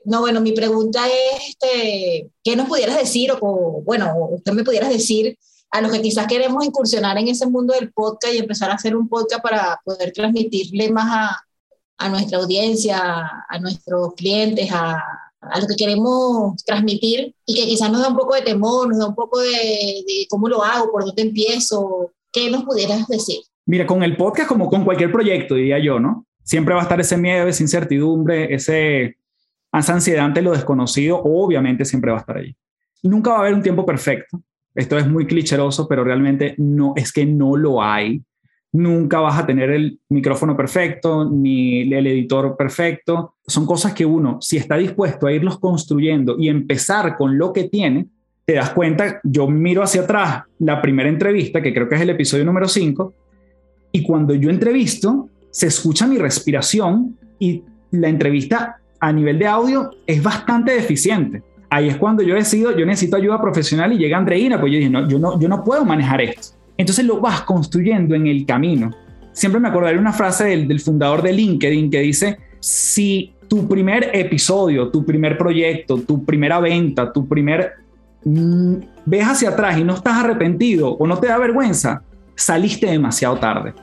No, 0.04 0.20
bueno, 0.20 0.40
mi 0.42 0.52
pregunta 0.52 1.06
es, 1.08 1.48
este, 1.48 2.30
¿qué 2.44 2.56
nos 2.56 2.68
pudieras 2.68 2.98
decir 2.98 3.32
o, 3.40 3.82
bueno, 3.84 4.14
usted 4.30 4.52
me 4.52 4.64
pudieras 4.64 4.90
decir 4.90 5.38
a 5.70 5.80
los 5.80 5.90
que 5.90 6.02
quizás 6.02 6.26
queremos 6.26 6.64
incursionar 6.64 7.16
en 7.18 7.28
ese 7.28 7.46
mundo 7.46 7.74
del 7.74 7.90
podcast 7.90 8.34
y 8.34 8.38
empezar 8.38 8.70
a 8.70 8.74
hacer 8.74 8.94
un 8.94 9.08
podcast 9.08 9.42
para 9.42 9.80
poder 9.84 10.12
transmitirle 10.12 10.90
más 10.90 11.06
a, 11.10 11.42
a 11.98 12.08
nuestra 12.10 12.38
audiencia, 12.38 13.00
a 13.48 13.58
nuestros 13.60 14.12
clientes, 14.14 14.70
a, 14.72 15.02
a, 15.40 15.60
lo 15.60 15.66
que 15.66 15.76
queremos 15.76 16.62
transmitir 16.64 17.34
y 17.46 17.54
que 17.54 17.66
quizás 17.66 17.90
nos 17.90 18.02
da 18.02 18.08
un 18.08 18.16
poco 18.16 18.34
de 18.34 18.42
temor, 18.42 18.88
nos 18.88 18.98
da 18.98 19.06
un 19.06 19.14
poco 19.14 19.40
de, 19.40 19.48
de 20.06 20.26
cómo 20.28 20.48
lo 20.48 20.62
hago, 20.62 20.90
por 20.90 21.04
dónde 21.04 21.22
empiezo, 21.22 22.12
¿qué 22.38 22.50
nos 22.50 22.64
pudieras 22.64 23.06
decir? 23.08 23.40
Mira, 23.66 23.86
con 23.86 24.02
el 24.02 24.16
podcast 24.16 24.48
como 24.48 24.68
con 24.68 24.84
cualquier 24.84 25.12
proyecto, 25.12 25.54
diría 25.54 25.78
yo, 25.78 25.98
¿no? 25.98 26.26
Siempre 26.42 26.74
va 26.74 26.80
a 26.80 26.84
estar 26.84 27.00
ese 27.00 27.16
miedo, 27.16 27.46
esa 27.46 27.62
incertidumbre, 27.62 28.54
ese, 28.54 29.16
ansiedad 29.72 30.24
ante 30.24 30.40
lo 30.40 30.52
desconocido, 30.52 31.20
obviamente 31.22 31.84
siempre 31.84 32.10
va 32.10 32.18
a 32.18 32.20
estar 32.20 32.38
ahí. 32.38 32.56
Nunca 33.02 33.30
va 33.30 33.36
a 33.36 33.40
haber 33.40 33.54
un 33.54 33.62
tiempo 33.62 33.84
perfecto. 33.84 34.42
Esto 34.74 34.96
es 34.96 35.06
muy 35.06 35.26
clicheroso, 35.26 35.86
pero 35.88 36.04
realmente 36.04 36.54
no 36.56 36.94
es 36.96 37.12
que 37.12 37.26
no 37.26 37.56
lo 37.56 37.82
hay 37.82 38.22
nunca 38.72 39.20
vas 39.20 39.38
a 39.38 39.46
tener 39.46 39.70
el 39.70 40.00
micrófono 40.08 40.56
perfecto 40.56 41.28
ni 41.28 41.80
el 41.80 42.06
editor 42.06 42.56
perfecto. 42.56 43.34
Son 43.46 43.66
cosas 43.66 43.94
que 43.94 44.04
uno, 44.04 44.38
si 44.40 44.56
está 44.56 44.76
dispuesto 44.76 45.26
a 45.26 45.32
irlos 45.32 45.58
construyendo 45.58 46.36
y 46.38 46.48
empezar 46.48 47.16
con 47.16 47.38
lo 47.38 47.52
que 47.52 47.64
tiene, 47.64 48.08
te 48.48 48.54
das 48.54 48.70
cuenta, 48.70 49.20
yo 49.24 49.46
miro 49.46 49.82
hacia 49.82 50.00
atrás 50.00 50.44
la 50.58 50.80
primera 50.80 51.10
entrevista, 51.10 51.60
que 51.60 51.74
creo 51.74 51.86
que 51.86 51.96
es 51.96 52.00
el 52.00 52.08
episodio 52.08 52.46
número 52.46 52.66
5, 52.66 53.12
y 53.92 54.02
cuando 54.02 54.32
yo 54.32 54.48
entrevisto, 54.48 55.28
se 55.50 55.66
escucha 55.66 56.06
mi 56.06 56.16
respiración 56.16 57.18
y 57.38 57.62
la 57.90 58.08
entrevista 58.08 58.78
a 59.00 59.12
nivel 59.12 59.38
de 59.38 59.46
audio 59.46 59.90
es 60.06 60.22
bastante 60.22 60.72
deficiente. 60.72 61.42
Ahí 61.68 61.90
es 61.90 61.98
cuando 61.98 62.22
yo 62.22 62.36
decido, 62.36 62.74
yo 62.74 62.86
necesito 62.86 63.18
ayuda 63.18 63.38
profesional 63.38 63.92
y 63.92 63.98
llega 63.98 64.16
Andreina, 64.16 64.58
pues 64.58 64.72
yo 64.72 64.78
dije, 64.78 64.90
no, 64.90 65.06
yo 65.06 65.18
no, 65.18 65.38
yo 65.38 65.46
no 65.46 65.62
puedo 65.62 65.84
manejar 65.84 66.22
esto. 66.22 66.56
Entonces 66.78 67.04
lo 67.04 67.20
vas 67.20 67.42
construyendo 67.42 68.14
en 68.14 68.28
el 68.28 68.46
camino. 68.46 68.96
Siempre 69.32 69.60
me 69.60 69.68
acordaré 69.68 69.98
una 69.98 70.14
frase 70.14 70.44
del, 70.44 70.80
fundador 70.80 71.20
de 71.20 71.34
LinkedIn 71.34 71.90
que 71.90 72.00
dice, 72.00 72.38
si 72.60 73.34
tu 73.46 73.68
primer 73.68 74.08
episodio, 74.14 74.88
tu 74.88 75.04
primer 75.04 75.36
proyecto, 75.36 75.98
tu 75.98 76.24
primera 76.24 76.60
venta, 76.60 77.12
tu 77.12 77.28
primer... 77.28 77.86
Mm, 78.24 78.74
ves 79.06 79.24
hacia 79.24 79.50
atrás 79.50 79.78
y 79.78 79.84
no 79.84 79.94
estás 79.94 80.18
arrepentido 80.18 80.90
o 80.90 81.06
no 81.06 81.18
te 81.18 81.28
da 81.28 81.38
vergüenza, 81.38 82.02
saliste 82.34 82.86
demasiado 82.86 83.38
tarde. 83.38 83.74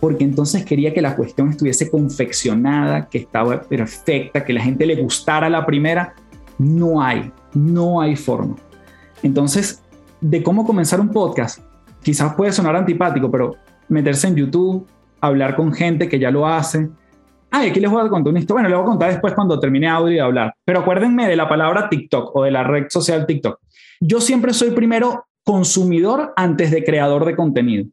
Porque 0.00 0.24
entonces 0.24 0.64
quería 0.64 0.94
que 0.94 1.02
la 1.02 1.16
cuestión 1.16 1.50
estuviese 1.50 1.90
confeccionada, 1.90 3.08
que 3.08 3.18
estaba 3.18 3.60
perfecta, 3.60 4.44
que 4.44 4.52
la 4.52 4.62
gente 4.62 4.86
le 4.86 4.94
gustara 4.96 5.50
la 5.50 5.66
primera. 5.66 6.14
No 6.58 7.02
hay, 7.02 7.32
no 7.54 8.00
hay 8.00 8.14
forma. 8.14 8.56
Entonces, 9.22 9.82
de 10.20 10.42
cómo 10.42 10.64
comenzar 10.64 11.00
un 11.00 11.08
podcast, 11.08 11.60
quizás 12.02 12.34
puede 12.34 12.52
sonar 12.52 12.76
antipático, 12.76 13.30
pero 13.30 13.56
meterse 13.88 14.28
en 14.28 14.36
YouTube, 14.36 14.86
hablar 15.20 15.56
con 15.56 15.72
gente 15.72 16.08
que 16.08 16.18
ya 16.18 16.30
lo 16.30 16.46
hace. 16.46 16.88
Ay, 17.50 17.70
aquí 17.70 17.80
les 17.80 17.90
voy 17.90 18.04
a 18.04 18.08
contar 18.08 18.30
una 18.30 18.40
historia. 18.40 18.62
Bueno, 18.62 18.68
les 18.68 18.76
voy 18.76 18.84
a 18.84 18.90
contar 18.90 19.10
después 19.10 19.34
cuando 19.34 19.58
termine 19.58 19.88
audio 19.88 20.14
de 20.14 20.20
hablar. 20.20 20.54
Pero 20.64 20.80
acuérdenme 20.80 21.26
de 21.26 21.36
la 21.36 21.48
palabra 21.48 21.88
TikTok 21.88 22.36
o 22.36 22.44
de 22.44 22.50
la 22.50 22.62
red 22.62 22.86
social 22.88 23.26
TikTok. 23.26 23.58
Yo 24.00 24.20
siempre 24.20 24.52
soy 24.52 24.72
primero 24.72 25.26
consumidor 25.44 26.32
antes 26.36 26.70
de 26.70 26.84
creador 26.84 27.24
de 27.24 27.34
contenido. 27.34 27.86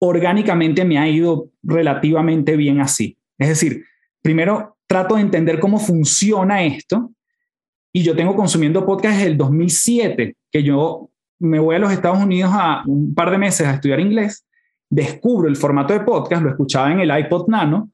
Orgánicamente 0.00 0.84
me 0.84 0.98
ha 0.98 1.06
ido 1.08 1.50
relativamente 1.62 2.56
bien 2.56 2.80
así. 2.80 3.18
Es 3.38 3.48
decir, 3.48 3.84
primero 4.22 4.78
trato 4.86 5.16
de 5.16 5.20
entender 5.20 5.60
cómo 5.60 5.78
funciona 5.78 6.64
esto. 6.64 7.10
Y 7.92 8.02
yo 8.02 8.16
tengo 8.16 8.34
consumiendo 8.34 8.86
podcast 8.86 9.16
desde 9.16 9.30
el 9.30 9.36
2007, 9.36 10.36
que 10.50 10.62
yo 10.62 11.10
me 11.38 11.58
voy 11.58 11.76
a 11.76 11.78
los 11.80 11.92
Estados 11.92 12.18
Unidos 12.18 12.50
a 12.54 12.82
un 12.86 13.14
par 13.14 13.30
de 13.30 13.38
meses 13.38 13.66
a 13.66 13.74
estudiar 13.74 14.00
inglés, 14.00 14.46
descubro 14.88 15.48
el 15.48 15.56
formato 15.56 15.92
de 15.92 16.00
podcast, 16.00 16.42
lo 16.42 16.50
escuchaba 16.50 16.92
en 16.92 17.00
el 17.00 17.18
iPod 17.18 17.48
Nano 17.48 17.90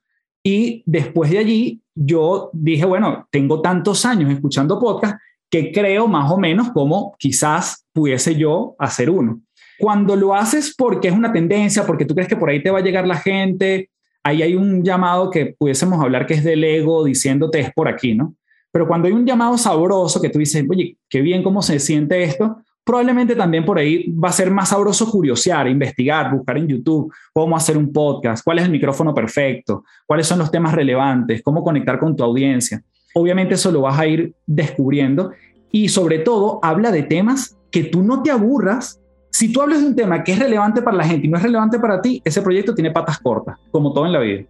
y 0.47 0.85
después 0.87 1.29
de 1.33 1.39
allí 1.39 1.81
yo 1.93 2.51
dije, 2.53 2.85
bueno, 2.85 3.27
tengo 3.33 3.61
tantos 3.61 4.07
años 4.07 4.31
escuchando 4.31 4.79
podcast 4.79 5.17
que 5.51 5.73
creo 5.73 6.07
más 6.07 6.31
o 6.31 6.39
menos 6.39 6.71
como 6.71 7.17
quizás 7.19 7.85
pudiese 7.93 8.37
yo 8.37 8.77
hacer 8.79 9.11
uno. 9.11 9.41
Cuando 9.77 10.15
lo 10.15 10.37
haces 10.37 10.73
porque 10.79 11.09
es 11.09 11.15
una 11.15 11.33
tendencia, 11.33 11.85
porque 11.85 12.05
tú 12.05 12.15
crees 12.15 12.29
que 12.29 12.37
por 12.37 12.49
ahí 12.49 12.63
te 12.63 12.71
va 12.71 12.79
a 12.79 12.83
llegar 12.83 13.09
la 13.09 13.17
gente, 13.17 13.91
ahí 14.23 14.41
hay 14.41 14.55
un 14.55 14.85
llamado 14.85 15.33
que 15.33 15.57
pudiésemos 15.59 16.01
hablar 16.01 16.27
que 16.27 16.35
es 16.35 16.45
del 16.45 16.63
ego 16.63 17.03
diciéndote 17.03 17.59
es 17.59 17.73
por 17.73 17.89
aquí, 17.89 18.15
¿no? 18.15 18.37
Pero 18.71 18.87
cuando 18.87 19.09
hay 19.09 19.15
un 19.15 19.27
llamado 19.27 19.59
sabroso 19.59 20.23
que 20.23 20.29
tú 20.31 20.39
dices, 20.39 20.65
oye, 20.71 20.97
qué 21.09 21.23
bien 21.23 21.43
cómo 21.43 21.61
se 21.61 21.81
siente 21.81 22.23
esto, 22.23 22.59
probablemente 22.87 23.35
también 23.35 23.65
por 23.65 23.81
ahí 23.81 24.13
va 24.13 24.29
a 24.29 24.33
ser 24.33 24.49
más 24.49 24.69
sabroso 24.69 25.11
curiosear, 25.11 25.67
investigar, 25.67 26.33
buscar 26.33 26.57
en 26.57 26.69
YouTube 26.69 27.13
cómo 27.33 27.57
hacer 27.57 27.77
un 27.77 27.93
podcast, 27.93 28.45
cuál 28.45 28.61
es 28.61 28.65
el 28.65 28.71
micrófono 28.71 29.13
perfecto, 29.13 29.83
cuáles 30.07 30.29
son 30.29 30.39
los 30.39 30.53
temas 30.53 30.73
relevantes, 30.73 31.43
cómo 31.43 31.65
conectar 31.65 31.99
con 31.99 32.15
tu 32.15 32.23
audiencia. 32.23 32.81
Obviamente 33.13 33.55
eso 33.55 33.73
lo 33.73 33.81
vas 33.81 33.99
a 33.99 34.07
ir 34.07 34.33
descubriendo 34.47 35.33
y 35.73 35.89
sobre 35.89 36.21
todo 36.21 36.61
habla 36.63 36.93
de 36.93 37.03
temas 37.03 37.59
que 37.73 37.83
tú 37.83 38.05
no 38.05 38.23
te 38.23 38.31
aburras. 38.31 39.01
Si 39.31 39.53
tú 39.53 39.63
hablas 39.63 39.81
de 39.81 39.89
un 39.89 39.97
tema 39.97 40.23
que 40.23 40.33
es 40.33 40.39
relevante 40.39 40.81
para 40.81 40.97
la 40.97 41.05
gente 41.05 41.27
y 41.27 41.29
no 41.29 41.39
es 41.39 41.43
relevante 41.43 41.81
para 41.81 42.01
ti, 42.01 42.23
ese 42.25 42.41
proyecto 42.41 42.73
tiene 42.73 42.93
patas 42.93 43.19
cortas, 43.19 43.59
como 43.73 43.93
todo 43.93 44.07
en 44.07 44.13
la 44.13 44.21
vida. 44.21 44.45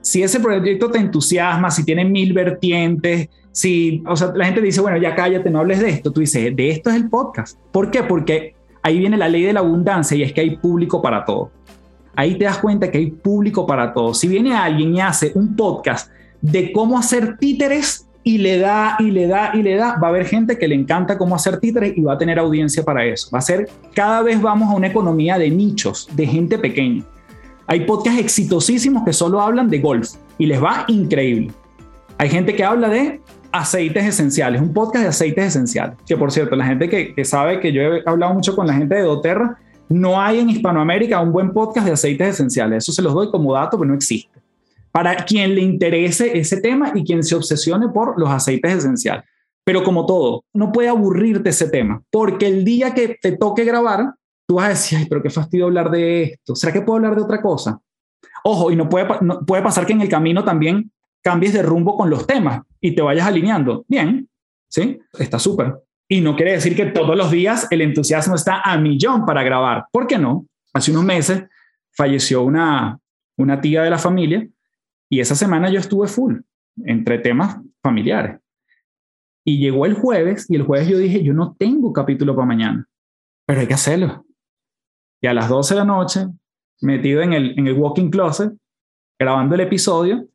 Si 0.00 0.22
ese 0.22 0.40
proyecto 0.40 0.90
te 0.90 0.98
entusiasma, 0.98 1.70
si 1.70 1.84
tiene 1.84 2.06
mil 2.06 2.32
vertientes, 2.32 3.28
si, 3.54 4.02
o 4.04 4.16
sea, 4.16 4.32
la 4.34 4.46
gente 4.46 4.60
dice, 4.60 4.80
bueno, 4.80 4.96
ya 4.96 5.14
cállate, 5.14 5.48
no 5.48 5.60
hables 5.60 5.78
de 5.78 5.88
esto, 5.88 6.10
tú 6.10 6.18
dices, 6.18 6.56
de 6.56 6.70
esto 6.70 6.90
es 6.90 6.96
el 6.96 7.08
podcast. 7.08 7.56
¿Por 7.70 7.88
qué? 7.88 8.02
Porque 8.02 8.56
ahí 8.82 8.98
viene 8.98 9.16
la 9.16 9.28
ley 9.28 9.44
de 9.44 9.52
la 9.52 9.60
abundancia 9.60 10.16
y 10.16 10.24
es 10.24 10.32
que 10.32 10.40
hay 10.40 10.56
público 10.56 11.00
para 11.00 11.24
todo. 11.24 11.52
Ahí 12.16 12.36
te 12.36 12.46
das 12.46 12.58
cuenta 12.58 12.90
que 12.90 12.98
hay 12.98 13.12
público 13.12 13.64
para 13.64 13.94
todo. 13.94 14.12
Si 14.12 14.26
viene 14.26 14.56
alguien 14.56 14.96
y 14.96 15.00
hace 15.00 15.30
un 15.36 15.54
podcast 15.54 16.10
de 16.42 16.72
cómo 16.72 16.98
hacer 16.98 17.38
títeres, 17.38 18.08
y 18.24 18.38
le 18.38 18.58
da 18.58 18.96
y 18.98 19.10
le 19.10 19.26
da 19.26 19.52
y 19.54 19.62
le 19.62 19.76
da, 19.76 19.98
va 20.02 20.08
a 20.08 20.10
haber 20.10 20.26
gente 20.26 20.58
que 20.58 20.66
le 20.66 20.74
encanta 20.74 21.18
cómo 21.18 21.36
hacer 21.36 21.58
títeres 21.60 21.92
y 21.96 22.00
va 22.00 22.14
a 22.14 22.18
tener 22.18 22.38
audiencia 22.38 22.82
para 22.82 23.04
eso. 23.04 23.28
Va 23.32 23.38
a 23.38 23.42
ser, 23.42 23.68
cada 23.92 24.22
vez 24.22 24.40
vamos 24.40 24.70
a 24.70 24.74
una 24.74 24.86
economía 24.86 25.38
de 25.38 25.50
nichos, 25.50 26.08
de 26.16 26.26
gente 26.26 26.58
pequeña. 26.58 27.04
Hay 27.66 27.80
podcasts 27.80 28.20
exitosísimos 28.20 29.04
que 29.04 29.12
solo 29.12 29.40
hablan 29.40 29.68
de 29.68 29.78
golf 29.78 30.14
y 30.38 30.46
les 30.46 30.62
va 30.62 30.86
increíble. 30.88 31.52
Hay 32.16 32.30
gente 32.30 32.56
que 32.56 32.64
habla 32.64 32.88
de 32.88 33.20
aceites 33.54 34.04
esenciales, 34.04 34.60
un 34.60 34.72
podcast 34.72 35.04
de 35.04 35.08
aceites 35.08 35.46
esenciales. 35.46 35.96
Que 36.06 36.16
por 36.16 36.32
cierto, 36.32 36.56
la 36.56 36.66
gente 36.66 36.88
que, 36.88 37.24
sabe 37.24 37.60
que 37.60 37.72
yo 37.72 37.82
he 37.82 38.02
hablado 38.04 38.34
mucho 38.34 38.54
con 38.56 38.66
la 38.66 38.74
gente 38.74 38.96
de 38.96 39.02
doTERRA, 39.02 39.58
no 39.88 40.20
hay 40.20 40.40
en 40.40 40.50
Hispanoamérica 40.50 41.20
un 41.20 41.32
buen 41.32 41.52
podcast 41.52 41.86
de 41.86 41.92
aceites 41.92 42.28
esenciales. 42.34 42.84
Eso 42.84 42.92
se 42.92 43.02
los 43.02 43.14
doy 43.14 43.30
como 43.30 43.54
dato, 43.54 43.78
pero 43.78 43.88
no 43.88 43.94
existe 43.94 44.44
para 44.94 45.16
quien 45.16 45.56
le 45.56 45.60
interese 45.60 46.38
ese 46.38 46.60
tema 46.60 46.92
y 46.94 47.02
quien 47.02 47.24
se 47.24 47.34
obsesione 47.34 47.88
por 47.88 48.16
los 48.16 48.30
aceites 48.30 48.74
esenciales. 48.74 49.24
Pero 49.64 49.82
como 49.82 50.06
todo, 50.06 50.44
no 50.52 50.70
puede 50.70 50.88
aburrirte 50.88 51.50
ese 51.50 51.68
tema, 51.68 52.00
porque 52.12 52.46
el 52.46 52.64
día 52.64 52.94
que 52.94 53.18
te 53.20 53.32
toque 53.36 53.64
grabar, 53.64 54.14
tú 54.46 54.54
vas 54.54 54.66
a 54.66 54.68
decir, 54.68 54.98
ay, 54.98 55.06
pero 55.08 55.20
qué 55.20 55.30
fastidio 55.30 55.64
hablar 55.64 55.90
de 55.90 56.22
esto. 56.22 56.54
¿Será 56.54 56.72
que 56.72 56.82
puedo 56.82 56.98
hablar 56.98 57.16
de 57.16 57.22
otra 57.22 57.42
cosa? 57.42 57.80
Ojo, 58.44 58.70
y 58.70 58.76
no 58.76 58.88
puede, 58.88 59.08
puede 59.44 59.62
pasar 59.64 59.84
que 59.84 59.94
en 59.94 60.00
el 60.00 60.08
camino 60.08 60.44
también 60.44 60.92
cambies 61.24 61.54
de 61.54 61.62
rumbo 61.62 61.96
con 61.96 62.10
los 62.10 62.26
temas 62.26 62.62
y 62.80 62.94
te 62.94 63.02
vayas 63.02 63.26
alineando. 63.26 63.84
Bien, 63.88 64.28
¿sí? 64.68 65.00
Está 65.18 65.38
súper. 65.38 65.74
Y 66.06 66.20
no 66.20 66.36
quiere 66.36 66.52
decir 66.52 66.76
que 66.76 66.86
todos 66.86 67.16
los 67.16 67.30
días 67.30 67.66
el 67.70 67.80
entusiasmo 67.80 68.34
está 68.34 68.60
a 68.60 68.76
millón 68.76 69.24
para 69.24 69.42
grabar. 69.42 69.86
¿Por 69.90 70.06
qué 70.06 70.18
no? 70.18 70.46
Hace 70.74 70.90
unos 70.90 71.04
meses 71.04 71.44
falleció 71.92 72.42
una, 72.42 73.00
una 73.38 73.60
tía 73.60 73.82
de 73.82 73.90
la 73.90 73.98
familia 73.98 74.46
y 75.08 75.20
esa 75.20 75.34
semana 75.34 75.70
yo 75.70 75.80
estuve 75.80 76.08
full 76.08 76.36
entre 76.84 77.18
temas 77.18 77.58
familiares. 77.82 78.40
Y 79.46 79.58
llegó 79.58 79.86
el 79.86 79.94
jueves 79.94 80.46
y 80.50 80.56
el 80.56 80.62
jueves 80.62 80.88
yo 80.88 80.98
dije, 80.98 81.22
yo 81.22 81.32
no 81.32 81.56
tengo 81.58 81.92
capítulo 81.92 82.34
para 82.34 82.46
mañana, 82.46 82.88
pero 83.46 83.60
hay 83.60 83.66
que 83.66 83.74
hacerlo. 83.74 84.26
Y 85.22 85.26
a 85.26 85.34
las 85.34 85.48
12 85.48 85.74
de 85.74 85.80
la 85.80 85.86
noche, 85.86 86.26
metido 86.80 87.22
en 87.22 87.32
el, 87.32 87.58
en 87.58 87.66
el 87.66 87.74
walking 87.74 88.10
closet, 88.10 88.52
grabando 89.18 89.54
el 89.54 89.62
episodio, 89.62 90.28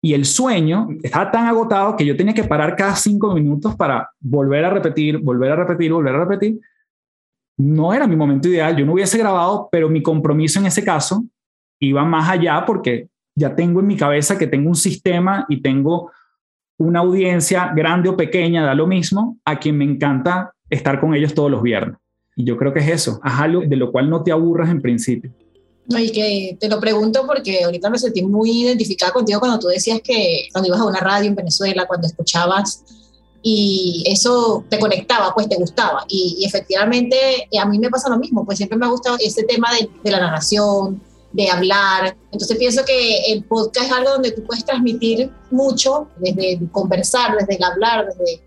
y 0.00 0.14
el 0.14 0.24
sueño 0.24 0.88
estaba 1.02 1.30
tan 1.30 1.46
agotado 1.46 1.96
que 1.96 2.06
yo 2.06 2.16
tenía 2.16 2.34
que 2.34 2.44
parar 2.44 2.76
cada 2.76 2.94
cinco 2.94 3.34
minutos 3.34 3.74
para 3.74 4.10
volver 4.20 4.64
a 4.64 4.70
repetir, 4.70 5.18
volver 5.18 5.52
a 5.52 5.56
repetir, 5.56 5.92
volver 5.92 6.14
a 6.14 6.24
repetir. 6.24 6.60
No 7.56 7.92
era 7.92 8.06
mi 8.06 8.14
momento 8.14 8.48
ideal, 8.48 8.76
yo 8.76 8.86
no 8.86 8.92
hubiese 8.92 9.18
grabado, 9.18 9.68
pero 9.72 9.88
mi 9.88 10.02
compromiso 10.02 10.60
en 10.60 10.66
ese 10.66 10.84
caso 10.84 11.24
iba 11.80 12.04
más 12.04 12.28
allá 12.28 12.64
porque 12.64 13.08
ya 13.34 13.54
tengo 13.54 13.80
en 13.80 13.88
mi 13.88 13.96
cabeza 13.96 14.38
que 14.38 14.46
tengo 14.46 14.68
un 14.68 14.76
sistema 14.76 15.44
y 15.48 15.60
tengo 15.60 16.12
una 16.78 17.00
audiencia 17.00 17.72
grande 17.74 18.08
o 18.08 18.16
pequeña, 18.16 18.64
da 18.64 18.74
lo 18.74 18.86
mismo, 18.86 19.38
a 19.44 19.58
quien 19.58 19.76
me 19.76 19.84
encanta 19.84 20.52
estar 20.70 21.00
con 21.00 21.14
ellos 21.14 21.34
todos 21.34 21.50
los 21.50 21.62
viernes. 21.62 21.96
Y 22.36 22.44
yo 22.44 22.56
creo 22.56 22.72
que 22.72 22.78
es 22.78 22.88
eso, 22.88 23.18
haz 23.24 23.40
algo 23.40 23.62
de 23.62 23.76
lo 23.76 23.90
cual 23.90 24.08
no 24.08 24.22
te 24.22 24.30
aburras 24.30 24.70
en 24.70 24.80
principio. 24.80 25.32
No, 25.88 25.98
y 25.98 26.10
que 26.12 26.56
te 26.60 26.68
lo 26.68 26.78
pregunto 26.78 27.26
porque 27.26 27.64
ahorita 27.64 27.88
me 27.88 27.98
sentí 27.98 28.22
muy 28.22 28.50
identificada 28.62 29.12
contigo 29.12 29.40
cuando 29.40 29.58
tú 29.58 29.68
decías 29.68 30.00
que 30.02 30.48
cuando 30.52 30.68
ibas 30.68 30.80
a 30.80 30.84
una 30.84 31.00
radio 31.00 31.28
en 31.28 31.34
Venezuela, 31.34 31.86
cuando 31.86 32.06
escuchabas 32.06 32.84
y 33.42 34.04
eso 34.06 34.64
te 34.68 34.78
conectaba, 34.78 35.32
pues 35.34 35.48
te 35.48 35.56
gustaba. 35.56 36.04
Y, 36.08 36.44
efectivamente 36.44 37.48
a 37.58 37.64
mí 37.64 37.78
me 37.78 37.88
pasa 37.88 38.10
lo 38.10 38.18
mismo, 38.18 38.44
pues 38.44 38.58
siempre 38.58 38.76
me 38.76 38.84
ha 38.84 38.90
gustado 38.90 39.16
ese 39.18 39.44
tema 39.44 39.72
de, 39.74 39.88
de 40.04 40.10
la 40.10 40.20
narración, 40.20 41.00
de 41.32 41.50
hablar. 41.50 42.16
Entonces 42.32 42.56
pienso 42.58 42.84
que 42.84 43.32
el 43.32 43.44
podcast 43.44 43.86
es 43.86 43.92
algo 43.92 44.10
donde 44.10 44.32
tú 44.32 44.42
puedes 44.44 44.64
transmitir 44.64 45.30
mucho, 45.50 46.08
desde 46.16 46.60
conversar, 46.70 47.36
desde 47.38 47.56
el 47.56 47.64
hablar, 47.64 48.06
desde... 48.06 48.42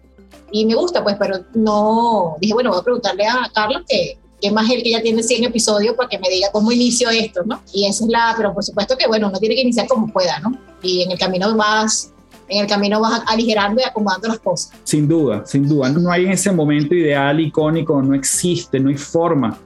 Y 0.51 0.65
me 0.65 0.75
gusta, 0.75 1.03
pues, 1.03 1.15
pero 1.17 1.45
no... 1.53 2.35
Dije, 2.39 2.53
bueno, 2.53 2.71
voy 2.71 2.79
a 2.79 2.83
preguntarle 2.83 3.25
a 3.25 3.49
Carlos 3.53 3.83
que, 3.87 4.19
que 4.41 4.51
más 4.51 4.69
él 4.69 4.83
que 4.83 4.91
ya 4.91 5.01
tiene 5.01 5.21
100 5.21 5.45
episodios 5.45 5.95
para 5.95 6.09
que 6.09 6.19
me 6.19 6.29
diga 6.29 6.49
cómo 6.51 6.71
inicio 6.71 7.09
esto, 7.09 7.41
¿no? 7.45 7.61
Y 7.73 7.85
esa 7.85 8.05
es 8.05 8.09
la... 8.09 8.33
Pero 8.35 8.53
por 8.53 8.63
supuesto 8.63 8.97
que, 8.97 9.07
bueno, 9.07 9.29
uno 9.29 9.39
tiene 9.39 9.55
que 9.55 9.61
iniciar 9.61 9.87
como 9.87 10.07
pueda, 10.07 10.39
¿no? 10.39 10.57
Y 10.81 11.03
en 11.03 11.11
el 11.11 11.19
camino 11.19 11.55
vas 11.55 12.13
en 12.49 12.59
el 12.59 12.67
camino 12.67 12.99
vas 12.99 13.23
aligerando 13.27 13.79
y 13.79 13.85
acomodando 13.85 14.27
las 14.27 14.39
cosas. 14.39 14.73
Sin 14.83 15.07
duda, 15.07 15.43
sin 15.45 15.69
duda. 15.69 15.87
No 15.87 16.11
hay 16.11 16.25
en 16.25 16.31
ese 16.31 16.51
momento 16.51 16.93
ideal, 16.93 17.39
icónico, 17.39 18.01
no 18.01 18.13
existe, 18.13 18.77
no 18.77 18.89
hay 18.89 18.97
forma 18.97 19.57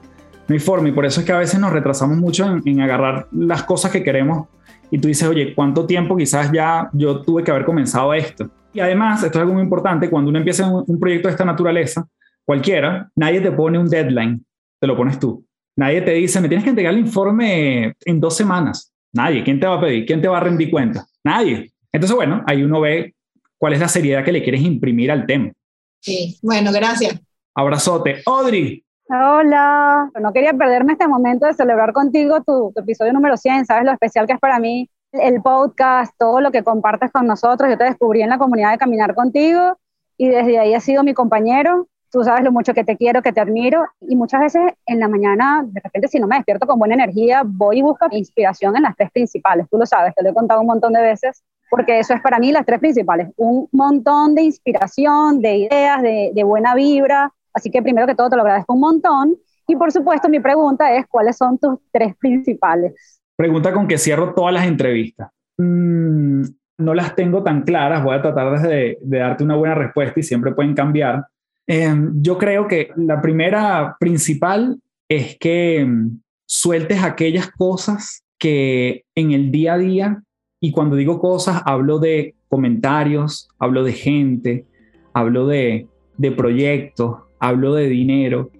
no 0.48 0.52
hay 0.52 0.58
forma 0.58 0.88
y 0.88 0.92
por 0.92 1.04
eso 1.04 1.20
es 1.20 1.26
que 1.26 1.32
a 1.32 1.38
veces 1.38 1.58
nos 1.58 1.72
retrasamos 1.72 2.18
mucho 2.18 2.46
en, 2.64 2.80
agarrar 2.80 3.26
las 3.32 3.64
cosas 3.64 3.90
que 3.90 4.02
queremos 4.02 4.46
y 4.90 4.98
tú 4.98 5.08
dices, 5.08 5.28
oye, 5.28 5.54
¿cuánto 5.54 5.86
tiempo 5.86 6.16
quizás 6.16 6.50
ya 6.52 6.88
yo 6.92 7.20
tuve 7.22 7.42
que 7.42 7.50
haber 7.50 7.64
comenzado 7.64 8.14
esto? 8.14 8.48
Y 8.72 8.80
además, 8.80 9.22
esto 9.24 9.38
es 9.38 9.42
algo 9.42 9.54
muy 9.54 9.62
importante, 9.62 10.08
cuando 10.08 10.28
uno 10.28 10.38
empieza 10.38 10.68
un, 10.68 10.84
un 10.86 11.00
proyecto 11.00 11.28
de 11.28 11.32
esta 11.32 11.44
naturaleza, 11.44 12.06
cualquiera, 12.44 13.10
nadie 13.16 13.40
te 13.40 13.50
pone 13.50 13.78
un 13.78 13.88
deadline, 13.88 14.44
te 14.80 14.86
lo 14.86 14.96
pones 14.96 15.18
tú. 15.18 15.44
Nadie 15.76 16.02
te 16.02 16.12
dice, 16.12 16.40
me 16.40 16.48
tienes 16.48 16.64
que 16.64 16.70
entregar 16.70 16.94
el 16.94 17.00
informe 17.00 17.94
en 18.04 18.20
dos 18.20 18.36
semanas. 18.36 18.92
Nadie. 19.12 19.44
¿Quién 19.44 19.60
te 19.60 19.66
va 19.66 19.76
a 19.76 19.80
pedir? 19.80 20.06
¿Quién 20.06 20.22
te 20.22 20.28
va 20.28 20.38
a 20.38 20.40
rendir 20.40 20.70
cuenta? 20.70 21.06
Nadie. 21.24 21.72
Entonces, 21.92 22.16
bueno, 22.16 22.42
ahí 22.46 22.62
uno 22.62 22.80
ve 22.80 23.14
cuál 23.58 23.72
es 23.74 23.80
la 23.80 23.88
seriedad 23.88 24.24
que 24.24 24.32
le 24.32 24.42
quieres 24.42 24.62
imprimir 24.62 25.10
al 25.10 25.26
tema. 25.26 25.52
Sí, 26.00 26.38
bueno, 26.42 26.72
gracias. 26.72 27.20
Abrazote. 27.54 28.22
Audrey, 28.26 28.84
Hola, 29.08 30.10
no 30.20 30.32
quería 30.32 30.52
perderme 30.52 30.94
este 30.94 31.06
momento 31.06 31.46
de 31.46 31.54
celebrar 31.54 31.92
contigo 31.92 32.42
tu, 32.42 32.72
episodio 32.74 33.12
número 33.12 33.36
100, 33.36 33.64
sabes 33.64 33.84
lo 33.84 33.92
especial 33.92 34.26
que 34.26 34.32
es 34.32 34.40
para 34.40 34.58
mí 34.58 34.90
el 35.12 35.40
podcast, 35.42 36.12
todo 36.18 36.40
lo 36.40 36.50
que 36.50 36.64
compartes 36.64 37.12
con 37.12 37.24
nosotros. 37.26 37.70
Yo 37.70 37.78
te 37.78 37.84
descubrí 37.84 38.22
en 38.22 38.30
la 38.30 38.38
comunidad 38.38 38.72
de 38.72 38.78
Caminar 38.78 39.14
contigo 39.14 39.78
y 40.18 40.28
desde 40.28 40.58
ahí 40.58 40.74
has 40.74 40.82
sido 40.82 41.04
mi 41.04 41.14
compañero. 41.14 41.86
Tú 42.10 42.22
sabes 42.22 42.44
lo 42.44 42.52
mucho 42.52 42.72
que 42.72 42.84
te 42.84 42.96
quiero, 42.96 43.22
que 43.22 43.32
te 43.32 43.40
admiro 43.40 43.84
y 44.00 44.16
muchas 44.16 44.40
veces 44.40 44.62
en 44.86 45.00
la 45.00 45.08
mañana, 45.08 45.64
de 45.66 45.80
repente 45.80 46.08
si 46.08 46.18
no 46.18 46.26
me 46.26 46.36
despierto 46.36 46.66
con 46.66 46.78
buena 46.78 46.94
energía, 46.94 47.42
voy 47.44 47.78
y 47.78 47.82
busco 47.82 48.06
inspiración 48.10 48.76
en 48.76 48.84
las 48.84 48.96
tres 48.96 49.10
principales. 49.10 49.66
Tú 49.70 49.78
lo 49.78 49.86
sabes, 49.86 50.14
te 50.14 50.22
lo 50.22 50.30
he 50.30 50.34
contado 50.34 50.60
un 50.60 50.66
montón 50.66 50.92
de 50.92 51.02
veces 51.02 51.42
porque 51.68 51.98
eso 51.98 52.14
es 52.14 52.20
para 52.20 52.38
mí 52.38 52.52
las 52.52 52.64
tres 52.64 52.78
principales. 52.78 53.28
Un 53.36 53.68
montón 53.72 54.34
de 54.34 54.42
inspiración, 54.42 55.40
de 55.40 55.56
ideas, 55.56 56.00
de, 56.00 56.30
de 56.32 56.44
buena 56.44 56.74
vibra, 56.74 57.32
Así 57.56 57.70
que 57.70 57.80
primero 57.80 58.06
que 58.06 58.14
todo 58.14 58.28
te 58.28 58.36
lo 58.36 58.42
agradezco 58.42 58.74
un 58.74 58.80
montón. 58.80 59.34
Y 59.66 59.76
por 59.76 59.90
supuesto, 59.90 60.28
mi 60.28 60.40
pregunta 60.40 60.94
es, 60.94 61.06
¿cuáles 61.06 61.38
son 61.38 61.58
tus 61.58 61.78
tres 61.90 62.14
principales? 62.16 63.22
Pregunta 63.34 63.72
con 63.72 63.88
que 63.88 63.96
cierro 63.96 64.34
todas 64.34 64.52
las 64.52 64.66
entrevistas. 64.66 65.30
Mm, 65.56 66.42
no 66.78 66.94
las 66.94 67.16
tengo 67.16 67.42
tan 67.42 67.62
claras, 67.62 68.04
voy 68.04 68.14
a 68.14 68.20
tratar 68.20 68.60
de, 68.60 68.98
de, 69.00 69.18
darte 69.18 69.42
una 69.42 69.56
buena 69.56 69.74
respuesta 69.74 70.20
y 70.20 70.22
siempre 70.22 70.52
pueden 70.52 70.74
cambiar. 70.74 71.24
Em, 71.66 72.12
yo 72.22 72.38
creo 72.38 72.68
que 72.68 72.90
la 72.96 73.20
primera 73.20 73.96
principal 73.98 74.78
es 75.08 75.36
que 75.38 75.80
em, 75.80 76.20
sueltes 76.46 77.02
aquellas 77.02 77.50
cosas 77.50 78.24
que 78.38 79.04
en 79.14 79.32
el 79.32 79.50
día 79.50 79.74
a 79.74 79.78
día, 79.78 80.22
y 80.60 80.72
cuando 80.72 80.96
digo 80.96 81.18
cosas, 81.18 81.62
hablo 81.64 81.98
de 81.98 82.34
comentarios, 82.48 83.48
hablo 83.58 83.82
de 83.82 83.92
gente, 83.92 84.66
hablo 85.12 85.46
de, 85.46 85.88
de 86.16 86.32
proyectos, 86.32 87.16
hablo 87.38 87.74
de 87.74 87.88
dinero, 87.88 88.50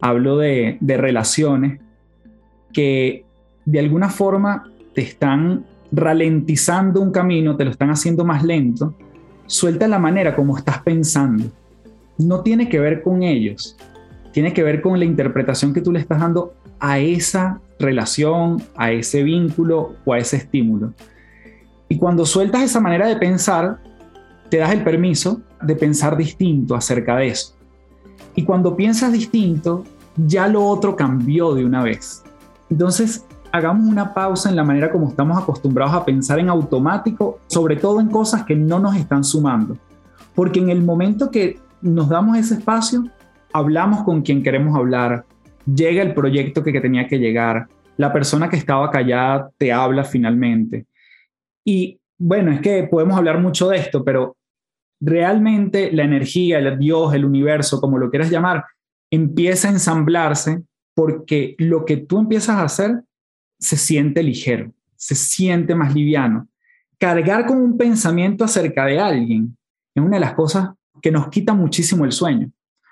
hablo 0.00 0.38
de, 0.38 0.78
relaciones 0.80 1.80
que 2.72 3.24
de 3.64 3.78
alguna 3.78 4.10
forma 4.10 4.70
te 4.94 5.02
están 5.02 5.64
ralentizando 5.90 7.00
un 7.00 7.12
camino, 7.12 7.56
te 7.56 7.64
lo 7.64 7.70
están 7.70 7.90
haciendo 7.90 8.24
más 8.24 8.42
lento, 8.42 8.94
suelta 9.46 9.86
la 9.88 9.98
manera 9.98 10.34
como 10.34 10.56
estás 10.56 10.82
pensando. 10.82 11.44
No 12.18 12.40
tiene 12.40 12.68
que 12.68 12.78
ver 12.78 13.02
con 13.02 13.22
ellos, 13.22 13.76
tiene 14.32 14.52
que 14.52 14.62
ver 14.62 14.80
con 14.80 14.98
la 14.98 15.04
interpretación 15.04 15.72
que 15.72 15.80
tú 15.80 15.92
le 15.92 16.00
estás 16.00 16.20
dando 16.20 16.54
a 16.80 16.98
esa 16.98 17.60
relación, 17.78 18.62
a 18.76 18.90
ese 18.92 19.22
vínculo 19.22 19.94
o 20.04 20.12
a 20.12 20.18
ese 20.18 20.36
estímulo. 20.36 20.92
Y 21.88 21.98
cuando 21.98 22.24
sueltas 22.24 22.62
esa 22.62 22.80
manera 22.80 23.06
de 23.06 23.16
pensar, 23.16 23.78
te 24.48 24.58
das 24.58 24.72
el 24.72 24.82
permiso 24.82 25.42
de 25.62 25.76
pensar 25.76 26.16
distinto 26.16 26.74
acerca 26.74 27.16
de 27.16 27.28
eso. 27.28 27.54
Y 28.34 28.44
cuando 28.44 28.76
piensas 28.76 29.12
distinto, 29.12 29.84
ya 30.16 30.48
lo 30.48 30.64
otro 30.66 30.96
cambió 30.96 31.54
de 31.54 31.64
una 31.64 31.82
vez. 31.82 32.22
Entonces, 32.70 33.26
hagamos 33.52 33.86
una 33.86 34.14
pausa 34.14 34.48
en 34.48 34.56
la 34.56 34.64
manera 34.64 34.90
como 34.90 35.08
estamos 35.08 35.40
acostumbrados 35.40 35.94
a 35.94 36.04
pensar 36.04 36.38
en 36.38 36.48
automático, 36.48 37.38
sobre 37.46 37.76
todo 37.76 38.00
en 38.00 38.08
cosas 38.08 38.44
que 38.44 38.56
no 38.56 38.78
nos 38.78 38.96
están 38.96 39.22
sumando. 39.22 39.76
Porque 40.34 40.60
en 40.60 40.70
el 40.70 40.82
momento 40.82 41.30
que 41.30 41.58
nos 41.82 42.08
damos 42.08 42.38
ese 42.38 42.54
espacio, 42.54 43.04
hablamos 43.52 44.04
con 44.04 44.22
quien 44.22 44.42
queremos 44.42 44.76
hablar, 44.76 45.24
llega 45.66 46.02
el 46.02 46.14
proyecto 46.14 46.62
que, 46.62 46.72
que 46.72 46.80
tenía 46.80 47.06
que 47.06 47.18
llegar, 47.18 47.68
la 47.96 48.12
persona 48.12 48.48
que 48.48 48.56
estaba 48.56 48.90
callada 48.90 49.50
te 49.58 49.72
habla 49.72 50.04
finalmente. 50.04 50.86
Y 51.64 52.00
bueno, 52.18 52.52
es 52.52 52.60
que 52.60 52.84
podemos 52.84 53.16
hablar 53.16 53.40
mucho 53.40 53.68
de 53.68 53.78
esto, 53.78 54.04
pero 54.04 54.36
realmente 55.00 55.92
la 55.92 56.04
energía, 56.04 56.58
el 56.58 56.78
Dios, 56.78 57.14
el 57.14 57.24
universo, 57.24 57.80
como 57.80 57.98
lo 57.98 58.10
quieras 58.10 58.30
llamar, 58.30 58.64
empieza 59.10 59.68
a 59.68 59.72
ensamblarse 59.72 60.62
porque 60.94 61.54
lo 61.58 61.84
que 61.84 61.96
tú 61.98 62.20
empiezas 62.20 62.56
a 62.56 62.64
hacer 62.64 63.02
se 63.58 63.76
siente 63.76 64.22
ligero, 64.22 64.72
se 64.96 65.14
siente 65.14 65.74
más 65.74 65.94
liviano. 65.94 66.48
Cargar 66.98 67.46
con 67.46 67.58
un 67.58 67.76
pensamiento 67.76 68.44
acerca 68.44 68.86
de 68.86 69.00
alguien 69.00 69.56
es 69.94 70.02
una 70.02 70.16
de 70.16 70.20
las 70.20 70.34
cosas 70.34 70.70
que 71.02 71.10
nos 71.10 71.28
quita 71.28 71.52
muchísimo 71.52 72.04
el 72.04 72.12
sueño. 72.12 72.50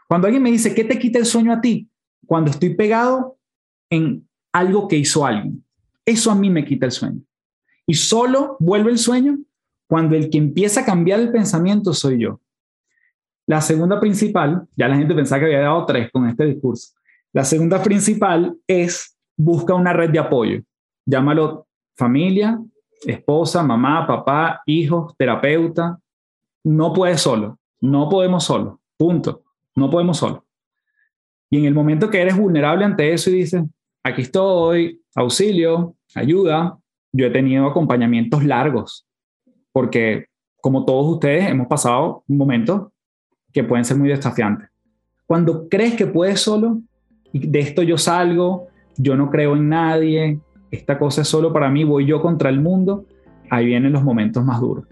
Cuando 0.08 0.26
alguien 0.26 0.42
me 0.42 0.50
dice, 0.50 0.74
¿qué 0.74 0.84
te 0.84 0.98
quita 0.98 1.18
el 1.18 1.26
sueño 1.26 1.52
a 1.52 1.60
ti? 1.60 1.88
Cuando 2.26 2.50
estoy 2.50 2.74
pegado 2.74 3.38
en 3.88 4.28
algo 4.52 4.88
que 4.88 4.96
hizo 4.96 5.24
alguien. 5.24 5.64
Eso 6.04 6.30
a 6.30 6.34
mí 6.34 6.50
me 6.50 6.64
quita 6.64 6.86
el 6.86 6.92
sueño. 6.92 7.20
Y 7.86 7.94
solo 7.94 8.56
vuelve 8.58 8.90
el 8.90 8.98
sueño 8.98 9.38
cuando 9.88 10.16
el 10.16 10.28
que 10.28 10.38
empieza 10.38 10.80
a 10.80 10.84
cambiar 10.84 11.20
el 11.20 11.30
pensamiento 11.30 11.92
soy 11.92 12.20
yo. 12.20 12.40
La 13.46 13.60
segunda 13.60 13.98
principal, 13.98 14.66
ya 14.76 14.88
la 14.88 14.96
gente 14.96 15.14
pensaba 15.14 15.40
que 15.40 15.46
había 15.46 15.60
dado 15.60 15.86
tres 15.86 16.10
con 16.12 16.28
este 16.28 16.44
discurso. 16.46 16.94
La 17.32 17.44
segunda 17.44 17.82
principal 17.82 18.56
es 18.66 19.16
busca 19.36 19.74
una 19.74 19.92
red 19.92 20.10
de 20.10 20.18
apoyo. 20.18 20.62
Llámalo 21.06 21.66
familia, 21.96 22.60
esposa, 23.04 23.62
mamá, 23.62 24.06
papá, 24.06 24.62
hijos, 24.66 25.14
terapeuta. 25.16 25.98
No 26.64 26.92
puedes 26.92 27.20
solo, 27.20 27.58
no 27.80 28.08
podemos 28.08 28.44
solo, 28.44 28.80
punto. 28.96 29.44
No 29.76 29.90
podemos 29.90 30.18
solo. 30.18 30.44
Y 31.48 31.58
en 31.58 31.64
el 31.64 31.74
momento 31.74 32.10
que 32.10 32.20
eres 32.20 32.36
vulnerable 32.36 32.84
ante 32.84 33.12
eso 33.12 33.30
y 33.30 33.34
dices, 33.34 33.62
aquí 34.02 34.22
estoy, 34.22 35.00
auxilio, 35.14 35.96
ayuda, 36.14 36.78
yo 37.12 37.26
he 37.26 37.30
tenido 37.30 37.66
acompañamientos 37.66 38.44
largos, 38.44 39.06
porque 39.72 40.26
como 40.60 40.84
todos 40.84 41.14
ustedes 41.14 41.48
hemos 41.48 41.66
pasado 41.66 42.24
momentos 42.28 42.88
que 43.52 43.64
pueden 43.64 43.84
ser 43.84 43.96
muy 43.96 44.08
desafiantes. 44.08 44.68
Cuando 45.26 45.68
crees 45.68 45.94
que 45.94 46.06
puedes 46.06 46.40
solo, 46.40 46.80
y 47.32 47.46
de 47.46 47.60
esto 47.60 47.82
yo 47.82 47.98
salgo, 47.98 48.68
yo 48.96 49.16
no 49.16 49.30
creo 49.30 49.56
en 49.56 49.68
nadie, 49.68 50.40
esta 50.70 50.98
cosa 50.98 51.22
es 51.22 51.28
solo 51.28 51.52
para 51.52 51.70
mí, 51.70 51.84
voy 51.84 52.06
yo 52.06 52.20
contra 52.20 52.50
el 52.50 52.60
mundo, 52.60 53.06
ahí 53.48 53.66
vienen 53.66 53.92
los 53.92 54.04
momentos 54.04 54.44
más 54.44 54.60
duros, 54.60 54.86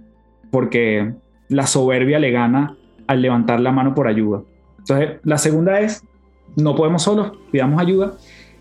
porque 0.50 1.14
la 1.48 1.66
soberbia 1.66 2.18
le 2.18 2.30
gana 2.30 2.77
al 3.08 3.20
levantar 3.20 3.58
la 3.58 3.72
mano 3.72 3.94
por 3.94 4.06
ayuda. 4.06 4.42
Entonces, 4.78 5.18
la 5.24 5.38
segunda 5.38 5.80
es, 5.80 6.04
no 6.54 6.76
podemos 6.76 7.02
solos, 7.02 7.32
pidamos 7.50 7.80
ayuda. 7.80 8.12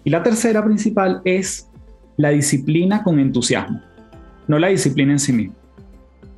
Y 0.03 0.09
la 0.09 0.23
tercera 0.23 0.63
principal 0.65 1.21
es 1.23 1.69
la 2.15 2.29
disciplina 2.29 3.03
con 3.03 3.19
entusiasmo, 3.19 3.81
no 4.47 4.57
la 4.57 4.69
disciplina 4.69 5.11
en 5.11 5.19
sí 5.19 5.33
misma. 5.33 5.55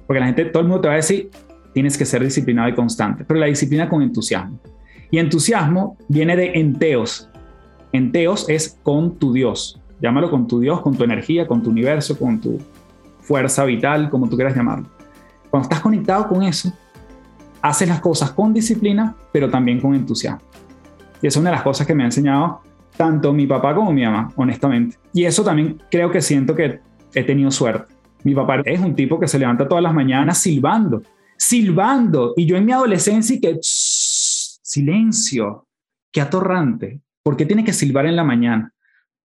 Porque 0.05 0.19
la 0.19 0.25
gente, 0.25 0.45
todo 0.45 0.63
el 0.63 0.67
mundo 0.67 0.81
te 0.81 0.87
va 0.87 0.95
a 0.95 0.97
decir, 0.97 1.29
tienes 1.73 1.97
que 1.97 2.03
ser 2.03 2.23
disciplinado 2.23 2.67
y 2.67 2.73
constante, 2.73 3.23
pero 3.23 3.39
la 3.39 3.45
disciplina 3.45 3.87
con 3.87 4.01
entusiasmo. 4.01 4.59
Y 5.11 5.19
entusiasmo 5.19 5.97
viene 6.07 6.35
de 6.35 6.51
enteos. 6.55 7.29
Enteos 7.93 8.49
es 8.49 8.77
con 8.83 9.17
tu 9.17 9.33
Dios. 9.33 9.79
Llámalo 10.01 10.29
con 10.29 10.47
tu 10.47 10.59
Dios, 10.59 10.81
con 10.81 10.95
tu 10.95 11.03
energía, 11.03 11.47
con 11.47 11.61
tu 11.61 11.69
universo, 11.69 12.17
con 12.17 12.39
tu 12.39 12.59
fuerza 13.21 13.65
vital, 13.65 14.09
como 14.09 14.29
tú 14.29 14.35
quieras 14.35 14.55
llamarlo. 14.55 14.87
Cuando 15.49 15.67
estás 15.67 15.81
conectado 15.81 16.27
con 16.27 16.43
eso, 16.43 16.71
haces 17.61 17.87
las 17.87 17.99
cosas 17.99 18.31
con 18.31 18.53
disciplina, 18.53 19.15
pero 19.31 19.49
también 19.49 19.79
con 19.79 19.95
entusiasmo. 19.95 20.41
Y 21.21 21.27
es 21.27 21.35
una 21.35 21.49
de 21.49 21.57
las 21.57 21.63
cosas 21.63 21.85
que 21.85 21.93
me 21.93 22.03
ha 22.03 22.07
enseñado 22.07 22.61
tanto 22.95 23.31
mi 23.31 23.47
papá 23.47 23.73
como 23.73 23.93
mi 23.93 24.03
mamá, 24.03 24.31
honestamente. 24.35 24.97
Y 25.13 25.23
eso 25.23 25.43
también 25.43 25.81
creo 25.89 26.11
que 26.11 26.21
siento 26.21 26.55
que 26.55 26.79
he 27.13 27.23
tenido 27.23 27.51
suerte. 27.51 27.93
Mi 28.23 28.35
papá 28.35 28.61
es 28.65 28.79
un 28.79 28.95
tipo 28.95 29.19
que 29.19 29.27
se 29.27 29.39
levanta 29.39 29.67
todas 29.67 29.83
las 29.83 29.93
mañanas 29.93 30.37
silbando, 30.37 31.01
silbando. 31.37 32.33
Y 32.35 32.45
yo 32.45 32.57
en 32.57 32.65
mi 32.65 32.73
adolescencia 32.73 33.35
y 33.35 33.39
que 33.39 33.57
silencio, 33.61 35.67
qué 36.11 36.21
atorrante. 36.21 37.01
¿Por 37.23 37.37
qué 37.37 37.45
tiene 37.45 37.63
que 37.63 37.73
silbar 37.73 38.05
en 38.05 38.15
la 38.15 38.23
mañana? 38.23 38.73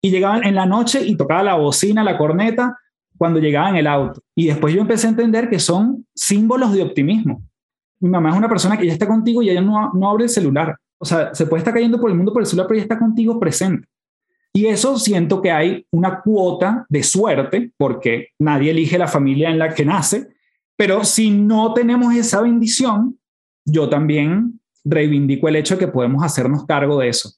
Y 0.02 0.10
llegaban 0.10 0.44
en 0.44 0.54
la 0.54 0.66
noche 0.66 1.02
y 1.02 1.16
tocaba 1.16 1.42
la 1.42 1.54
bocina, 1.54 2.04
la 2.04 2.18
corneta, 2.18 2.76
cuando 3.16 3.40
llegaba 3.40 3.70
en 3.70 3.76
el 3.76 3.86
auto. 3.86 4.22
Y 4.34 4.46
después 4.46 4.74
yo 4.74 4.82
empecé 4.82 5.06
a 5.06 5.10
entender 5.10 5.48
que 5.48 5.58
son 5.58 6.06
símbolos 6.14 6.72
de 6.72 6.82
optimismo. 6.82 7.42
Mi 8.04 8.10
mamá 8.10 8.28
es 8.28 8.36
una 8.36 8.50
persona 8.50 8.76
que 8.76 8.86
ya 8.86 8.92
está 8.92 9.06
contigo 9.06 9.40
y 9.40 9.48
ella 9.48 9.62
no, 9.62 9.90
no 9.94 10.10
abre 10.10 10.24
el 10.24 10.28
celular. 10.28 10.76
O 10.98 11.06
sea, 11.06 11.34
se 11.34 11.46
puede 11.46 11.60
estar 11.60 11.72
cayendo 11.72 11.98
por 11.98 12.10
el 12.10 12.16
mundo 12.16 12.34
por 12.34 12.42
el 12.42 12.46
celular, 12.46 12.66
pero 12.66 12.76
ella 12.76 12.84
está 12.84 12.98
contigo 12.98 13.40
presente. 13.40 13.88
Y 14.52 14.66
eso 14.66 14.98
siento 14.98 15.40
que 15.40 15.50
hay 15.50 15.86
una 15.90 16.20
cuota 16.20 16.84
de 16.90 17.02
suerte, 17.02 17.72
porque 17.78 18.28
nadie 18.38 18.72
elige 18.72 18.98
la 18.98 19.08
familia 19.08 19.48
en 19.48 19.58
la 19.58 19.72
que 19.72 19.86
nace, 19.86 20.28
pero 20.76 21.02
si 21.02 21.30
no 21.30 21.72
tenemos 21.72 22.14
esa 22.14 22.42
bendición, 22.42 23.18
yo 23.64 23.88
también 23.88 24.60
reivindico 24.84 25.48
el 25.48 25.56
hecho 25.56 25.76
de 25.76 25.86
que 25.86 25.88
podemos 25.92 26.22
hacernos 26.22 26.66
cargo 26.66 26.98
de 26.98 27.08
eso. 27.08 27.32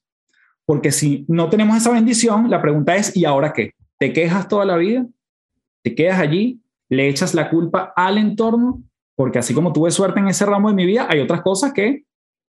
Porque 0.64 0.90
si 0.90 1.24
no 1.28 1.48
tenemos 1.48 1.76
esa 1.76 1.92
bendición, 1.92 2.50
la 2.50 2.60
pregunta 2.60 2.96
es, 2.96 3.16
¿y 3.16 3.24
ahora 3.24 3.52
qué? 3.52 3.70
¿Te 4.00 4.12
quejas 4.12 4.48
toda 4.48 4.64
la 4.64 4.76
vida? 4.76 5.06
¿Te 5.84 5.94
quedas 5.94 6.18
allí? 6.18 6.60
¿Le 6.88 7.08
echas 7.08 7.34
la 7.34 7.50
culpa 7.50 7.92
al 7.94 8.18
entorno? 8.18 8.82
Porque 9.16 9.38
así 9.38 9.54
como 9.54 9.72
tuve 9.72 9.90
suerte 9.90 10.20
en 10.20 10.28
ese 10.28 10.46
ramo 10.46 10.68
de 10.68 10.74
mi 10.74 10.86
vida, 10.86 11.06
hay 11.10 11.20
otras 11.20 11.40
cosas 11.40 11.72
que 11.72 12.04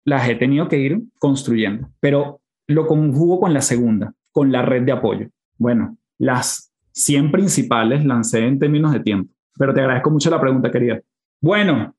las 0.03 0.27
he 0.27 0.35
tenido 0.35 0.67
que 0.67 0.77
ir 0.77 1.01
construyendo. 1.19 1.87
Pero 1.99 2.41
lo 2.67 2.87
conjugo 2.87 3.39
con 3.39 3.53
la 3.53 3.61
segunda, 3.61 4.13
con 4.31 4.51
la 4.51 4.63
red 4.63 4.83
de 4.83 4.91
apoyo. 4.91 5.27
Bueno, 5.57 5.97
las 6.17 6.73
100 6.93 7.31
principales 7.31 8.03
lancé 8.03 8.45
en 8.45 8.59
términos 8.59 8.91
de 8.91 8.99
tiempo, 8.99 9.31
pero 9.57 9.73
te 9.73 9.81
agradezco 9.81 10.09
mucho 10.09 10.29
la 10.29 10.41
pregunta, 10.41 10.71
querida. 10.71 10.99
Bueno, 11.41 11.95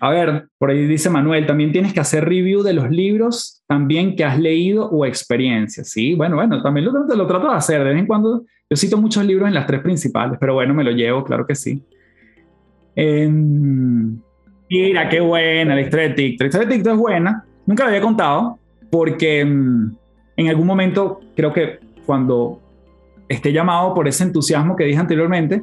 a 0.00 0.10
ver, 0.10 0.48
por 0.58 0.70
ahí 0.70 0.86
dice 0.86 1.08
Manuel, 1.08 1.46
también 1.46 1.72
tienes 1.72 1.92
que 1.92 2.00
hacer 2.00 2.24
review 2.24 2.62
de 2.62 2.72
los 2.72 2.90
libros 2.90 3.62
también 3.66 4.16
que 4.16 4.24
has 4.24 4.38
leído 4.38 4.88
o 4.90 5.06
experiencias. 5.06 5.88
Sí, 5.88 6.14
bueno, 6.14 6.36
bueno, 6.36 6.62
también 6.62 6.86
lo, 6.86 6.92
lo 6.92 7.26
trato 7.26 7.48
de 7.48 7.56
hacer. 7.56 7.78
De 7.78 7.90
vez 7.90 7.98
en 7.98 8.06
cuando 8.06 8.44
yo 8.68 8.76
cito 8.76 8.98
muchos 8.98 9.24
libros 9.24 9.48
en 9.48 9.54
las 9.54 9.66
tres 9.66 9.80
principales, 9.80 10.36
pero 10.40 10.54
bueno, 10.54 10.74
me 10.74 10.84
lo 10.84 10.90
llevo, 10.90 11.24
claro 11.24 11.46
que 11.46 11.54
sí. 11.54 11.82
Mira, 14.68 15.08
qué 15.08 15.20
buena 15.20 15.74
la 15.74 15.80
historia 15.80 16.08
de 16.08 16.14
TikTok. 16.14 16.40
La 16.40 16.46
historia 16.46 16.68
de 16.68 16.74
TikTok 16.74 16.92
es 16.92 16.98
buena. 16.98 17.44
Nunca 17.66 17.84
la 17.84 17.90
había 17.90 18.00
contado 18.00 18.58
porque 18.90 19.44
mm, 19.44 19.96
en 20.36 20.48
algún 20.48 20.66
momento 20.66 21.20
creo 21.34 21.52
que 21.52 21.80
cuando 22.06 22.60
esté 23.28 23.52
llamado 23.52 23.94
por 23.94 24.06
ese 24.08 24.24
entusiasmo 24.24 24.76
que 24.76 24.84
dije 24.84 24.98
anteriormente, 24.98 25.62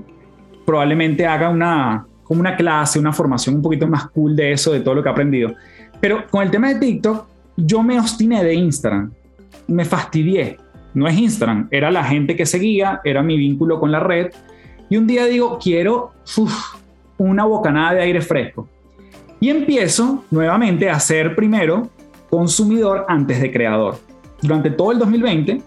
probablemente 0.66 1.26
haga 1.26 1.50
una, 1.50 2.06
como 2.24 2.40
una 2.40 2.56
clase, 2.56 3.00
una 3.00 3.14
formación 3.14 3.56
un 3.56 3.62
poquito 3.62 3.88
más 3.88 4.10
cool 4.10 4.36
de 4.36 4.54
eso, 4.54 4.74
de 4.74 4.82
todo 4.82 4.96
lo 4.96 5.04
que 5.04 5.10
he 5.10 5.12
aprendido. 5.12 5.54
Pero 6.00 6.26
con 6.30 6.44
el 6.44 6.52
tema 6.52 6.70
de 6.70 6.80
TikTok, 6.80 7.28
yo 7.58 7.84
me 7.84 8.00
obstiné 8.00 8.44
de 8.44 8.54
Instagram, 8.54 9.12
me 9.68 9.86
fastidié. 9.86 10.58
No 10.94 11.08
es 11.08 11.18
Instagram, 11.18 11.68
era 11.72 11.90
la 11.90 12.04
gente 12.04 12.36
que 12.36 12.46
seguía, 12.46 13.00
era 13.04 13.24
mi 13.24 13.38
vínculo 13.38 13.80
con 13.80 13.92
la 13.92 14.00
red. 14.00 14.32
Y 14.90 14.98
un 14.98 15.08
día 15.08 15.26
digo, 15.26 15.58
quiero 15.62 16.12
una 17.30 17.46
bocanada 17.46 17.94
de 17.94 18.02
aire 18.02 18.22
fresco. 18.22 18.68
Y 19.40 19.50
empiezo 19.50 20.24
nuevamente 20.32 20.90
a 20.90 21.00
ser 21.00 21.36
primero 21.36 21.90
consumidor 22.30 23.06
antes 23.08 23.42
de 23.42 23.52
creador. 23.52 23.98
Durante 24.42 24.72
todo 24.72 24.92
el 24.92 25.00
2020, 25.00 25.62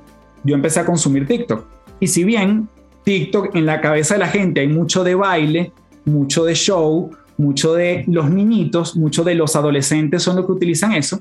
yo 0.45 0.55
empecé 0.55 0.81
a 0.81 0.87
consumir 0.87 1.27
TikTok. 1.27 1.65
Y 2.01 2.07
si 2.07 2.25
bien 2.25 2.69
TikTok 3.05 3.55
en 3.55 3.67
la 3.67 3.81
cabeza 3.81 4.15
de 4.15 4.21
la 4.21 4.29
gente 4.29 4.61
hay 4.61 4.69
mucho 4.69 5.05
de 5.05 5.15
baile, 5.15 5.73
mucho 6.05 6.45
de 6.45 6.55
show, 6.55 7.11
mucho 7.37 7.75
de 7.75 8.05
los 8.07 8.31
niñitos, 8.31 8.97
mucho 8.97 9.25
de 9.25 9.35
los 9.35 9.57
adolescentes 9.57 10.23
son 10.23 10.37
los 10.37 10.47
que 10.47 10.53
utilizan 10.53 10.93
eso. 10.93 11.21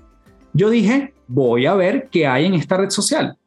Yo 0.53 0.69
dije, 0.69 1.13
voy 1.27 1.65
a 1.65 1.73
ver 1.73 2.09
qué 2.11 2.27
hay 2.27 2.45
en 2.45 2.53
esta 2.53 2.77
red 2.77 2.89
social. 2.89 3.37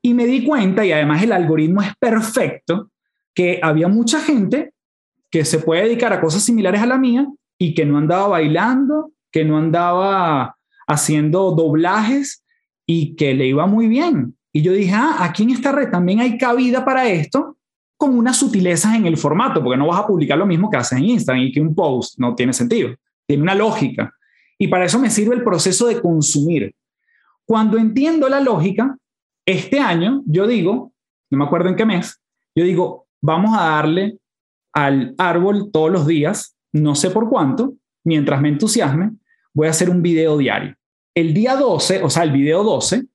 Y 0.00 0.14
me 0.14 0.26
di 0.26 0.44
cuenta, 0.44 0.84
y 0.84 0.92
además 0.92 1.22
el 1.22 1.32
algoritmo 1.32 1.82
es 1.82 1.94
perfecto, 1.98 2.90
que 3.34 3.58
había 3.62 3.88
mucha 3.88 4.20
gente 4.20 4.73
que 5.34 5.44
se 5.44 5.58
puede 5.58 5.82
dedicar 5.82 6.12
a 6.12 6.20
cosas 6.20 6.44
similares 6.44 6.80
a 6.80 6.86
la 6.86 6.96
mía 6.96 7.26
y 7.58 7.74
que 7.74 7.84
no 7.84 7.98
andaba 7.98 8.28
bailando, 8.28 9.10
que 9.32 9.44
no 9.44 9.58
andaba 9.58 10.56
haciendo 10.86 11.50
doblajes 11.50 12.44
y 12.86 13.16
que 13.16 13.34
le 13.34 13.48
iba 13.48 13.66
muy 13.66 13.88
bien. 13.88 14.36
Y 14.52 14.62
yo 14.62 14.72
dije, 14.72 14.92
ah, 14.94 15.16
aquí 15.18 15.42
en 15.42 15.50
esta 15.50 15.72
red 15.72 15.90
también 15.90 16.20
hay 16.20 16.38
cabida 16.38 16.84
para 16.84 17.08
esto 17.08 17.56
con 17.96 18.16
unas 18.16 18.36
sutilezas 18.36 18.94
en 18.94 19.06
el 19.06 19.16
formato, 19.16 19.60
porque 19.60 19.76
no 19.76 19.88
vas 19.88 20.02
a 20.02 20.06
publicar 20.06 20.38
lo 20.38 20.46
mismo 20.46 20.70
que 20.70 20.76
haces 20.76 20.98
en 20.98 21.06
Instagram 21.06 21.42
y 21.42 21.50
que 21.50 21.60
un 21.60 21.74
post 21.74 22.16
no 22.16 22.36
tiene 22.36 22.52
sentido, 22.52 22.94
tiene 23.26 23.42
una 23.42 23.56
lógica. 23.56 24.14
Y 24.56 24.68
para 24.68 24.84
eso 24.84 25.00
me 25.00 25.10
sirve 25.10 25.34
el 25.34 25.42
proceso 25.42 25.88
de 25.88 26.00
consumir. 26.00 26.72
Cuando 27.44 27.76
entiendo 27.76 28.28
la 28.28 28.38
lógica, 28.38 28.96
este 29.44 29.80
año 29.80 30.22
yo 30.26 30.46
digo, 30.46 30.92
no 31.28 31.38
me 31.38 31.44
acuerdo 31.44 31.70
en 31.70 31.74
qué 31.74 31.86
mes, 31.86 32.20
yo 32.54 32.62
digo, 32.62 33.08
vamos 33.20 33.58
a 33.58 33.64
darle 33.64 34.20
al 34.74 35.14
árbol 35.18 35.70
todos 35.72 35.90
los 35.90 36.06
días, 36.06 36.56
no 36.72 36.94
sé 36.94 37.10
por 37.10 37.28
cuánto, 37.30 37.74
mientras 38.04 38.40
me 38.40 38.48
entusiasme, 38.48 39.12
voy 39.54 39.68
a 39.68 39.70
hacer 39.70 39.88
un 39.88 40.02
video 40.02 40.36
diario. 40.36 40.74
El 41.14 41.32
día 41.32 41.56
12, 41.56 42.02
o 42.02 42.10
sea, 42.10 42.24
el 42.24 42.32
video 42.32 42.64
12, 42.64 43.06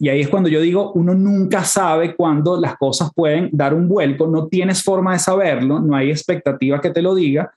y 0.00 0.08
ahí 0.08 0.20
es 0.20 0.28
cuando 0.28 0.48
yo 0.48 0.60
digo, 0.60 0.92
uno 0.92 1.14
nunca 1.14 1.62
sabe 1.64 2.16
cuándo 2.16 2.60
las 2.60 2.76
cosas 2.76 3.10
pueden 3.14 3.48
dar 3.52 3.72
un 3.72 3.88
vuelco, 3.88 4.26
no 4.26 4.48
tienes 4.48 4.82
forma 4.82 5.12
de 5.12 5.20
saberlo, 5.20 5.78
no 5.78 5.94
hay 5.94 6.10
expectativa 6.10 6.80
que 6.80 6.90
te 6.90 7.00
lo 7.00 7.14
diga, 7.14 7.54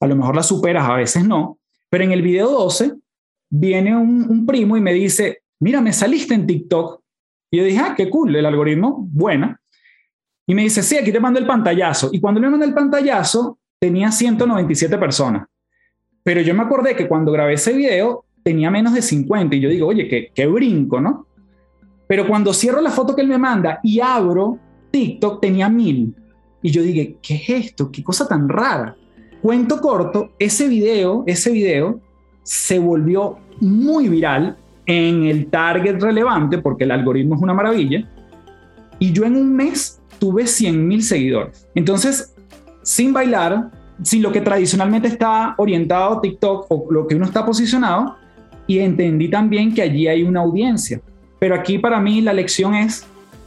a 0.00 0.06
lo 0.06 0.16
mejor 0.16 0.36
la 0.36 0.42
superas, 0.42 0.88
a 0.88 0.94
veces 0.94 1.26
no, 1.26 1.58
pero 1.90 2.04
en 2.04 2.12
el 2.12 2.22
video 2.22 2.48
12 2.50 2.94
viene 3.50 3.96
un, 3.96 4.46
primo 4.46 4.76
y 4.76 4.80
me 4.80 4.94
dice, 4.94 5.42
mira, 5.60 5.80
me 5.80 5.92
saliste 5.92 6.34
en 6.34 6.46
TikTok. 6.46 7.02
Y 7.50 7.58
yo 7.58 7.64
dije, 7.64 7.78
ah, 7.80 7.94
qué 7.94 8.08
cool, 8.08 8.34
el 8.34 8.46
algoritmo, 8.46 9.06
buena. 9.10 9.60
Y 10.46 10.54
me 10.54 10.62
dice, 10.62 10.82
sí, 10.82 10.96
aquí 10.96 11.12
te 11.12 11.20
mando 11.20 11.38
el 11.38 11.46
pantallazo. 11.46 12.10
Y 12.12 12.20
cuando 12.20 12.40
le 12.40 12.50
mando 12.50 12.64
el 12.64 12.74
pantallazo, 12.74 13.58
tenía 13.78 14.10
197 14.10 14.98
personas. 14.98 15.46
Pero 16.22 16.40
yo 16.40 16.54
me 16.54 16.62
acordé 16.62 16.94
que 16.94 17.08
cuando 17.08 17.32
grabé 17.32 17.54
ese 17.54 17.72
video 17.72 18.24
tenía 18.42 18.70
menos 18.70 18.94
de 18.94 19.02
50 19.02 19.56
y 19.56 19.60
yo 19.60 19.68
digo, 19.68 19.88
oye, 19.88 20.08
qué, 20.08 20.30
qué 20.34 20.46
brinco, 20.46 21.00
¿no? 21.00 21.26
Pero 22.08 22.26
cuando 22.26 22.52
cierro 22.52 22.80
la 22.80 22.90
foto 22.90 23.14
que 23.14 23.22
él 23.22 23.28
me 23.28 23.38
manda 23.38 23.80
y 23.82 24.00
abro 24.00 24.58
TikTok 24.90 25.40
tenía 25.40 25.68
mil. 25.68 26.14
Y 26.60 26.70
yo 26.70 26.82
dije, 26.82 27.16
¿qué 27.22 27.34
es 27.34 27.48
esto? 27.48 27.90
¿Qué 27.90 28.04
cosa 28.04 28.28
tan 28.28 28.48
rara? 28.48 28.96
Cuento 29.40 29.80
corto, 29.80 30.32
ese 30.38 30.68
video, 30.68 31.24
ese 31.26 31.50
video 31.50 32.00
se 32.42 32.78
volvió 32.78 33.38
muy 33.60 34.08
viral 34.08 34.56
en 34.86 35.24
el 35.24 35.46
target 35.46 36.00
relevante, 36.00 36.58
porque 36.58 36.84
el 36.84 36.92
algoritmo 36.92 37.34
es 37.34 37.42
una 37.42 37.54
maravilla, 37.54 38.08
y 38.98 39.12
yo 39.12 39.24
en 39.24 39.36
un 39.36 39.54
mes 39.54 40.01
tuve 40.22 40.46
100 40.46 40.86
mil 40.86 41.02
seguidores. 41.02 41.66
Entonces, 41.74 42.32
sin 42.82 43.12
bailar, 43.12 43.72
sin 44.04 44.22
lo 44.22 44.30
que 44.30 44.40
tradicionalmente 44.40 45.08
está 45.08 45.56
orientado 45.58 46.20
TikTok 46.20 46.66
o 46.68 46.86
lo 46.92 47.08
que 47.08 47.16
uno 47.16 47.24
está 47.24 47.44
posicionado, 47.44 48.14
y 48.68 48.78
entendí 48.78 49.28
también 49.28 49.74
que 49.74 49.82
allí 49.82 50.06
hay 50.06 50.22
una 50.22 50.38
audiencia. 50.38 51.00
Pero 51.40 51.56
aquí 51.56 51.76
para 51.76 51.98
mí 51.98 52.20
la 52.20 52.32
lección 52.32 52.76
es, 52.76 53.04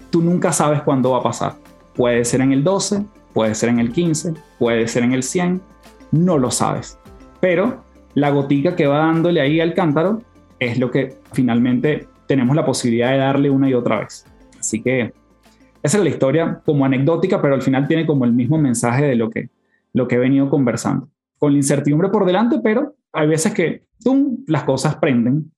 tú 0.09 0.21
nunca 0.21 0.51
sabes 0.51 0.82
cuándo 0.82 1.11
va 1.11 1.19
a 1.19 1.23
pasar. 1.23 1.53
Puede 1.95 2.26
ser 2.26 2.41
en 2.41 2.51
el 2.51 2.61
12, 2.61 3.05
puede 3.34 3.55
ser 3.55 3.69
en 3.69 3.80
el 3.80 3.93
15, 3.93 4.34
puede 4.59 4.86
ser 4.89 5.03
en 5.03 5.13
el 5.13 5.23
100, 5.23 5.61
no 6.11 6.38
lo 6.38 6.51
sabes. 6.51 6.99
Pero 7.39 7.86
la 8.15 8.32
gotica 8.32 8.76
que 8.76 8.86
va 8.86 8.97
dándole 8.97 9.39
ahí 9.39 9.61
al 9.61 9.73
cántaro 9.73 10.21
es 10.59 10.78
lo 10.78 10.91
que 10.91 11.19
finalmente 11.32 12.09
tenemos 12.28 12.53
la 12.53 12.65
posibilidad 12.65 13.11
de 13.11 13.19
darle 13.19 13.49
una 13.49 13.69
y 13.69 13.73
otra 13.73 14.01
vez. 14.01 14.26
Así 14.59 14.82
que 14.82 15.13
esa 15.86 15.97
es 15.97 16.03
la 16.03 16.09
historia 16.09 16.61
como 16.65 16.83
anecdótica, 16.83 17.39
pero 17.41 17.53
al 17.53 17.61
final 17.61 17.88
tiene 17.88 18.07
como 18.07 18.25
el 18.25 18.33
mismo 18.33 18.57
mensaje 18.57 19.05
de 19.05 19.15
lo 19.15 19.29
que, 19.29 19.49
lo 19.93 20.07
que 20.07 20.15
he 20.15 20.19
venido 20.19 20.49
conversando. 20.49 21.09
Con 21.38 21.51
la 21.51 21.57
incertidumbre 21.57 22.09
por 22.09 22.25
delante, 22.25 22.59
pero 22.63 22.95
hay 23.13 23.27
veces 23.27 23.53
que 23.53 23.83
¡tum! 24.03 24.43
las 24.47 24.63
cosas 24.63 24.95
prenden 24.95 25.51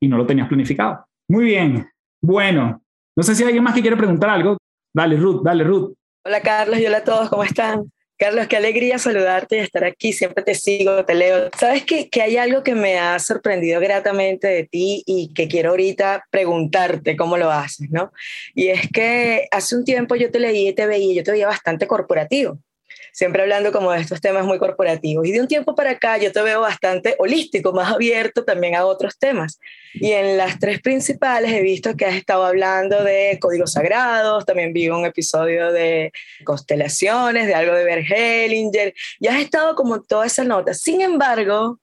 y 0.00 0.08
no 0.08 0.16
lo 0.16 0.26
tenías 0.26 0.48
planificado. 0.48 1.06
Muy 1.28 1.44
bien. 1.44 1.88
Bueno, 2.20 2.82
no 3.14 3.22
sé 3.22 3.36
si 3.36 3.44
hay 3.44 3.48
alguien 3.48 3.62
más 3.62 3.74
que 3.74 3.80
quiere 3.80 3.96
preguntar 3.96 4.30
algo. 4.30 4.56
Dale, 4.92 5.16
Ruth, 5.16 5.42
dale, 5.44 5.62
Ruth. 5.62 5.94
Hola, 6.24 6.40
Carlos, 6.40 6.80
y 6.80 6.86
hola 6.86 6.98
a 6.98 7.04
todos, 7.04 7.28
¿cómo 7.28 7.44
están? 7.44 7.90
Carlos, 8.18 8.48
qué 8.48 8.56
alegría 8.56 8.98
saludarte 8.98 9.56
y 9.56 9.60
estar 9.60 9.84
aquí. 9.84 10.12
Siempre 10.12 10.42
te 10.42 10.56
sigo, 10.56 11.04
te 11.04 11.14
leo. 11.14 11.50
Sabes 11.56 11.84
que, 11.84 12.10
que, 12.10 12.20
hay 12.20 12.36
algo 12.36 12.64
que 12.64 12.74
me 12.74 12.98
ha 12.98 13.16
sorprendido 13.20 13.80
gratamente 13.80 14.48
de 14.48 14.64
ti 14.64 15.04
y 15.06 15.32
que 15.34 15.46
quiero 15.46 15.70
ahorita 15.70 16.26
preguntarte 16.30 17.16
cómo 17.16 17.36
lo 17.36 17.52
haces, 17.52 17.88
¿no? 17.90 18.12
Y 18.54 18.68
es 18.68 18.88
que 18.92 19.46
hace 19.52 19.76
un 19.76 19.84
tiempo 19.84 20.16
yo 20.16 20.32
te 20.32 20.40
leí 20.40 20.68
y 20.68 20.72
te 20.72 20.86
veía, 20.86 21.14
yo 21.14 21.22
te 21.22 21.30
veía 21.30 21.46
bastante 21.46 21.86
corporativo 21.86 22.58
siempre 23.18 23.42
hablando 23.42 23.72
como 23.72 23.90
de 23.90 24.00
estos 24.00 24.20
temas 24.20 24.46
muy 24.46 24.60
corporativos. 24.60 25.26
Y 25.26 25.32
de 25.32 25.40
un 25.40 25.48
tiempo 25.48 25.74
para 25.74 25.90
acá 25.90 26.18
yo 26.18 26.30
te 26.30 26.40
veo 26.40 26.60
bastante 26.60 27.16
holístico, 27.18 27.72
más 27.72 27.92
abierto 27.92 28.44
también 28.44 28.76
a 28.76 28.86
otros 28.86 29.18
temas. 29.18 29.58
Y 29.94 30.12
en 30.12 30.36
las 30.36 30.60
tres 30.60 30.80
principales 30.80 31.50
he 31.50 31.60
visto 31.60 31.96
que 31.96 32.06
has 32.06 32.14
estado 32.14 32.44
hablando 32.44 33.02
de 33.02 33.36
códigos 33.40 33.72
sagrados, 33.72 34.46
también 34.46 34.72
vi 34.72 34.88
un 34.88 35.04
episodio 35.04 35.72
de 35.72 36.12
constelaciones, 36.44 37.48
de 37.48 37.54
algo 37.54 37.74
de 37.74 37.82
Bert 37.82 38.06
Hellinger, 38.08 38.94
y 39.18 39.26
has 39.26 39.40
estado 39.40 39.74
como 39.74 40.00
toda 40.00 40.24
esa 40.24 40.44
nota. 40.44 40.72
Sin 40.72 41.00
embargo, 41.00 41.80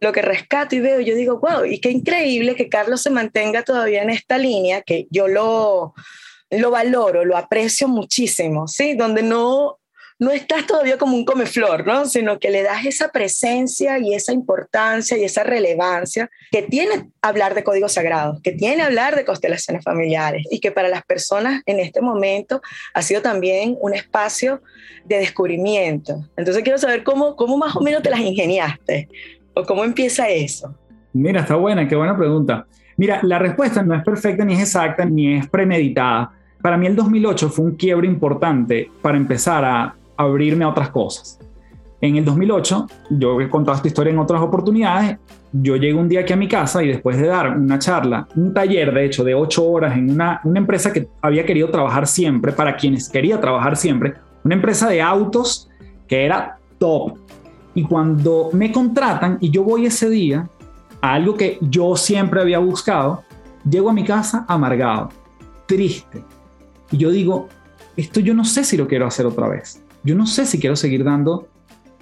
lo 0.00 0.12
que 0.12 0.20
rescato 0.20 0.76
y 0.76 0.80
veo, 0.80 1.00
yo 1.00 1.14
digo, 1.14 1.40
wow, 1.40 1.64
y 1.64 1.80
qué 1.80 1.92
increíble 1.92 2.56
que 2.56 2.68
Carlos 2.68 3.00
se 3.00 3.08
mantenga 3.08 3.62
todavía 3.62 4.02
en 4.02 4.10
esta 4.10 4.36
línea, 4.36 4.82
que 4.82 5.06
yo 5.08 5.28
lo, 5.28 5.94
lo 6.50 6.70
valoro, 6.70 7.24
lo 7.24 7.38
aprecio 7.38 7.88
muchísimo, 7.88 8.68
¿sí? 8.68 8.94
Donde 8.94 9.22
no 9.22 9.78
no 10.18 10.30
estás 10.30 10.66
todavía 10.66 10.96
como 10.96 11.16
un 11.16 11.24
comeflor, 11.24 11.86
¿no? 11.86 12.06
Sino 12.06 12.38
que 12.38 12.50
le 12.50 12.62
das 12.62 12.86
esa 12.86 13.08
presencia 13.08 13.98
y 13.98 14.14
esa 14.14 14.32
importancia 14.32 15.18
y 15.18 15.24
esa 15.24 15.42
relevancia 15.42 16.30
que 16.52 16.62
tiene 16.62 17.10
hablar 17.20 17.54
de 17.54 17.64
códigos 17.64 17.92
sagrados, 17.92 18.40
que 18.40 18.52
tiene 18.52 18.82
hablar 18.82 19.16
de 19.16 19.24
constelaciones 19.24 19.82
familiares 19.82 20.46
y 20.50 20.60
que 20.60 20.70
para 20.70 20.88
las 20.88 21.04
personas 21.04 21.62
en 21.66 21.80
este 21.80 22.00
momento 22.00 22.62
ha 22.94 23.02
sido 23.02 23.22
también 23.22 23.76
un 23.80 23.94
espacio 23.94 24.62
de 25.04 25.18
descubrimiento. 25.18 26.24
Entonces 26.36 26.62
quiero 26.62 26.78
saber 26.78 27.02
cómo, 27.02 27.34
cómo 27.34 27.56
más 27.56 27.74
o 27.74 27.80
menos 27.80 28.02
te 28.02 28.10
las 28.10 28.20
ingeniaste 28.20 29.08
o 29.52 29.64
cómo 29.64 29.84
empieza 29.84 30.28
eso. 30.28 30.74
Mira, 31.12 31.40
está 31.40 31.56
buena, 31.56 31.88
qué 31.88 31.96
buena 31.96 32.16
pregunta. 32.16 32.66
Mira, 32.96 33.20
la 33.22 33.40
respuesta 33.40 33.82
no 33.82 33.94
es 33.94 34.04
perfecta, 34.04 34.44
ni 34.44 34.54
es 34.54 34.60
exacta, 34.60 35.04
ni 35.04 35.34
es 35.38 35.48
premeditada. 35.48 36.32
Para 36.62 36.76
mí 36.76 36.86
el 36.86 36.96
2008 36.96 37.50
fue 37.50 37.64
un 37.64 37.74
quiebre 37.76 38.06
importante 38.06 38.90
para 39.02 39.16
empezar 39.16 39.64
a 39.64 39.94
abrirme 40.16 40.64
a 40.64 40.68
otras 40.68 40.90
cosas. 40.90 41.38
En 42.00 42.16
el 42.16 42.24
2008, 42.26 42.86
yo 43.10 43.40
he 43.40 43.48
contado 43.48 43.76
esta 43.76 43.88
historia 43.88 44.12
en 44.12 44.18
otras 44.18 44.42
oportunidades, 44.42 45.16
yo 45.52 45.76
llego 45.76 46.00
un 46.00 46.08
día 46.08 46.20
aquí 46.20 46.34
a 46.34 46.36
mi 46.36 46.48
casa 46.48 46.82
y 46.82 46.88
después 46.88 47.16
de 47.16 47.28
dar 47.28 47.56
una 47.56 47.78
charla, 47.78 48.28
un 48.36 48.52
taller 48.52 48.92
de 48.92 49.06
hecho 49.06 49.24
de 49.24 49.34
ocho 49.34 49.64
horas 49.64 49.96
en 49.96 50.10
una, 50.10 50.40
una 50.44 50.58
empresa 50.58 50.92
que 50.92 51.08
había 51.22 51.46
querido 51.46 51.70
trabajar 51.70 52.06
siempre, 52.06 52.52
para 52.52 52.76
quienes 52.76 53.08
quería 53.08 53.40
trabajar 53.40 53.76
siempre, 53.76 54.14
una 54.44 54.54
empresa 54.54 54.88
de 54.88 55.00
autos 55.00 55.70
que 56.06 56.26
era 56.26 56.58
top. 56.78 57.16
Y 57.74 57.84
cuando 57.84 58.50
me 58.52 58.70
contratan 58.70 59.38
y 59.40 59.50
yo 59.50 59.62
voy 59.62 59.86
ese 59.86 60.10
día 60.10 60.46
a 61.00 61.14
algo 61.14 61.34
que 61.36 61.56
yo 61.62 61.96
siempre 61.96 62.42
había 62.42 62.58
buscado, 62.58 63.22
llego 63.66 63.88
a 63.88 63.94
mi 63.94 64.04
casa 64.04 64.44
amargado, 64.46 65.08
triste. 65.66 66.22
Y 66.90 66.98
yo 66.98 67.10
digo, 67.10 67.48
esto 67.96 68.20
yo 68.20 68.34
no 68.34 68.44
sé 68.44 68.62
si 68.64 68.76
lo 68.76 68.86
quiero 68.86 69.06
hacer 69.06 69.24
otra 69.24 69.48
vez 69.48 69.83
yo 70.04 70.14
no 70.14 70.26
sé 70.26 70.46
si 70.46 70.60
quiero 70.60 70.76
seguir 70.76 71.02
dando 71.02 71.48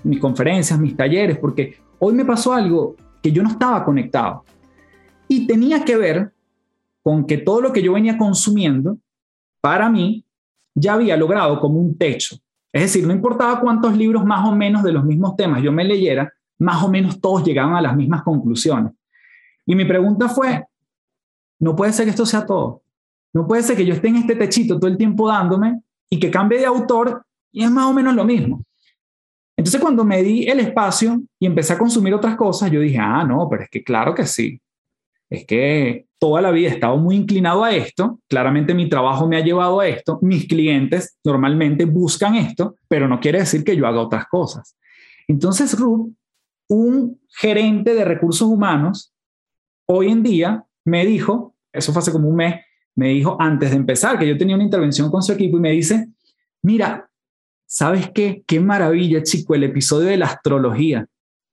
mis 0.05 0.19
conferencias, 0.19 0.79
mis 0.79 0.97
talleres, 0.97 1.39
porque 1.39 1.77
hoy 2.01 2.13
me 2.15 2.25
pasó 2.25 2.53
algo 2.53 2.97
que 3.23 3.31
yo 3.31 3.43
no 3.43 3.51
estaba 3.51 3.85
conectado. 3.85 4.45
Y 5.29 5.47
tenía 5.47 5.85
que 5.85 5.97
ver 5.97 6.33
con 7.03 7.25
que 7.27 7.39
todo 7.39 7.61
lo 7.61 7.73
que 7.73 7.83
yo 7.83 7.93
venía 7.93 8.19
consumiendo, 8.19 8.99
para 9.61 9.89
mí, 9.89 10.25
ya 10.75 10.95
había 10.95 11.17
logrado 11.17 11.61
como 11.61 11.79
un 11.79 11.97
techo. 11.97 12.37
Es 12.73 12.83
decir, 12.83 13.07
no 13.07 13.13
importaba 13.13 13.61
cuántos 13.61 13.97
libros 13.97 14.25
más 14.25 14.49
o 14.49 14.53
menos 14.53 14.83
de 14.83 14.93
los 14.93 15.05
mismos 15.05 15.37
temas 15.37 15.63
yo 15.63 15.71
me 15.73 15.85
leyera, 15.85 16.33
más 16.59 16.83
o 16.83 16.89
menos 16.89 17.21
todos 17.21 17.45
llegaban 17.45 17.75
a 17.75 17.83
las 17.83 17.97
mismas 17.97 18.23
conclusiones. 18.23 18.93
Y 19.67 19.75
mi 19.75 19.85
pregunta 19.85 20.29
fue, 20.29 20.65
no 21.61 21.77
puede 21.77 21.93
ser 21.93 22.07
que 22.07 22.11
esto 22.11 22.27
sea 22.27 22.45
todo. 22.45 22.83
No 23.35 23.47
puede 23.47 23.63
ser 23.63 23.77
que 23.77 23.87
yo 23.87 23.95
esté 23.95 24.09
en 24.09 24.17
este 24.17 24.37
techito 24.37 24.79
todo 24.79 24.91
el 24.91 24.97
tiempo 24.97 25.29
dándome 25.29 25.81
y 26.11 26.19
que 26.19 26.31
cambie 26.31 26.59
de 26.59 26.67
autor 26.67 27.25
y 27.53 27.65
es 27.65 27.71
más 27.71 27.87
o 27.87 27.93
menos 27.93 28.15
lo 28.15 28.25
mismo. 28.25 28.65
Entonces 29.57 29.81
cuando 29.81 30.05
me 30.05 30.23
di 30.23 30.45
el 30.45 30.61
espacio 30.61 31.23
y 31.39 31.47
empecé 31.47 31.75
a 31.75 31.79
consumir 31.79 32.15
otras 32.15 32.37
cosas, 32.37 32.71
yo 32.71 32.81
dije, 32.81 32.99
ah, 32.99 33.25
no, 33.25 33.49
pero 33.49 33.63
es 33.65 33.71
que 33.71 33.85
claro 33.85 34.15
que 34.15 34.27
sí. 34.27 34.61
Es 35.29 35.47
que 35.47 36.07
toda 36.19 36.43
la 36.43 36.51
vida 36.51 36.69
he 36.69 36.73
estado 36.73 36.97
muy 36.97 37.17
inclinado 37.17 37.65
a 37.65 37.75
esto. 37.75 38.21
Claramente 38.29 38.75
mi 38.75 38.89
trabajo 38.89 39.27
me 39.27 39.37
ha 39.37 39.41
llevado 39.41 39.81
a 39.81 39.87
esto. 39.87 40.19
Mis 40.21 40.47
clientes 40.47 41.19
normalmente 41.25 41.85
buscan 41.85 42.35
esto, 42.35 42.77
pero 42.89 43.09
no 43.09 43.21
quiere 43.21 43.39
decir 43.39 43.65
que 43.65 43.77
yo 43.77 43.87
haga 43.87 44.01
otras 44.01 44.27
cosas. 44.27 44.77
Entonces, 45.29 45.79
Ruth, 45.79 46.13
un 46.69 47.21
gerente 47.29 47.95
de 47.95 48.05
recursos 48.05 48.49
humanos, 48.49 49.15
hoy 49.87 50.11
en 50.11 50.23
día 50.23 50.65
me 50.85 51.07
dijo, 51.07 51.55
eso 51.73 51.93
fue 51.93 52.01
hace 52.01 52.13
como 52.13 52.29
un 52.29 52.37
mes, 52.37 52.57
me 52.95 53.09
dijo 53.09 53.37
antes 53.41 53.71
de 53.71 53.77
empezar, 53.77 54.19
que 54.19 54.29
yo 54.29 54.37
tenía 54.37 54.55
una 54.55 54.65
intervención 54.65 55.11
con 55.11 55.23
su 55.23 55.33
equipo 55.33 55.57
y 55.57 55.61
me 55.61 55.71
dice, 55.71 56.09
mira, 56.63 57.09
¿sabes 57.73 58.11
qué? 58.15 58.45
Qué 58.47 58.61
maravilla, 58.61 59.23
chico, 59.23 59.55
el 59.55 59.65
episodio 59.65 60.09
de 60.09 60.19
la 60.19 60.27
astrología. 60.27 61.07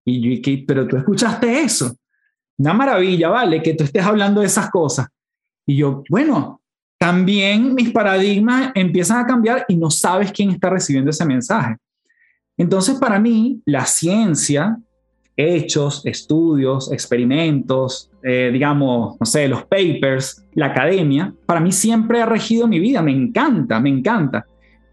Y 0.03 0.41
yo, 0.41 0.65
pero 0.67 0.85
tú 0.85 0.97
escuchaste 0.97 1.61
eso. 1.61 1.95
Una 2.57 2.73
maravilla, 2.73 3.29
¿vale? 3.29 3.63
Que 3.63 3.73
tú 3.73 3.85
estés 3.85 4.03
hablando 4.03 4.41
de 4.41 4.47
esas 4.47 4.69
cosas. 4.69 5.07
Y 5.65 5.77
yo, 5.77 6.03
bueno, 6.09 6.61
también 6.97 7.73
mis 7.73 7.91
paradigmas 7.91 8.73
empiezan 8.75 9.19
a 9.19 9.25
cambiar 9.25 9.65
y 9.69 9.77
no 9.77 9.89
sabes 9.89 10.33
quién 10.33 10.49
está 10.49 10.69
recibiendo 10.69 11.09
ese 11.09 11.25
mensaje. 11.25 11.77
Entonces, 12.57 12.99
para 12.99 13.17
mí, 13.17 13.61
la 13.63 13.85
ciencia, 13.85 14.77
hechos, 15.37 16.05
estudios, 16.05 16.91
experimentos, 16.91 18.11
eh, 18.23 18.49
digamos, 18.51 19.15
no 19.17 19.25
sé, 19.25 19.47
los 19.47 19.63
papers, 19.63 20.43
la 20.53 20.65
academia, 20.65 21.33
para 21.45 21.61
mí 21.61 21.71
siempre 21.71 22.21
ha 22.21 22.25
regido 22.25 22.67
mi 22.67 22.81
vida. 22.81 23.01
Me 23.01 23.13
encanta, 23.13 23.79
me 23.79 23.89
encanta 23.89 24.45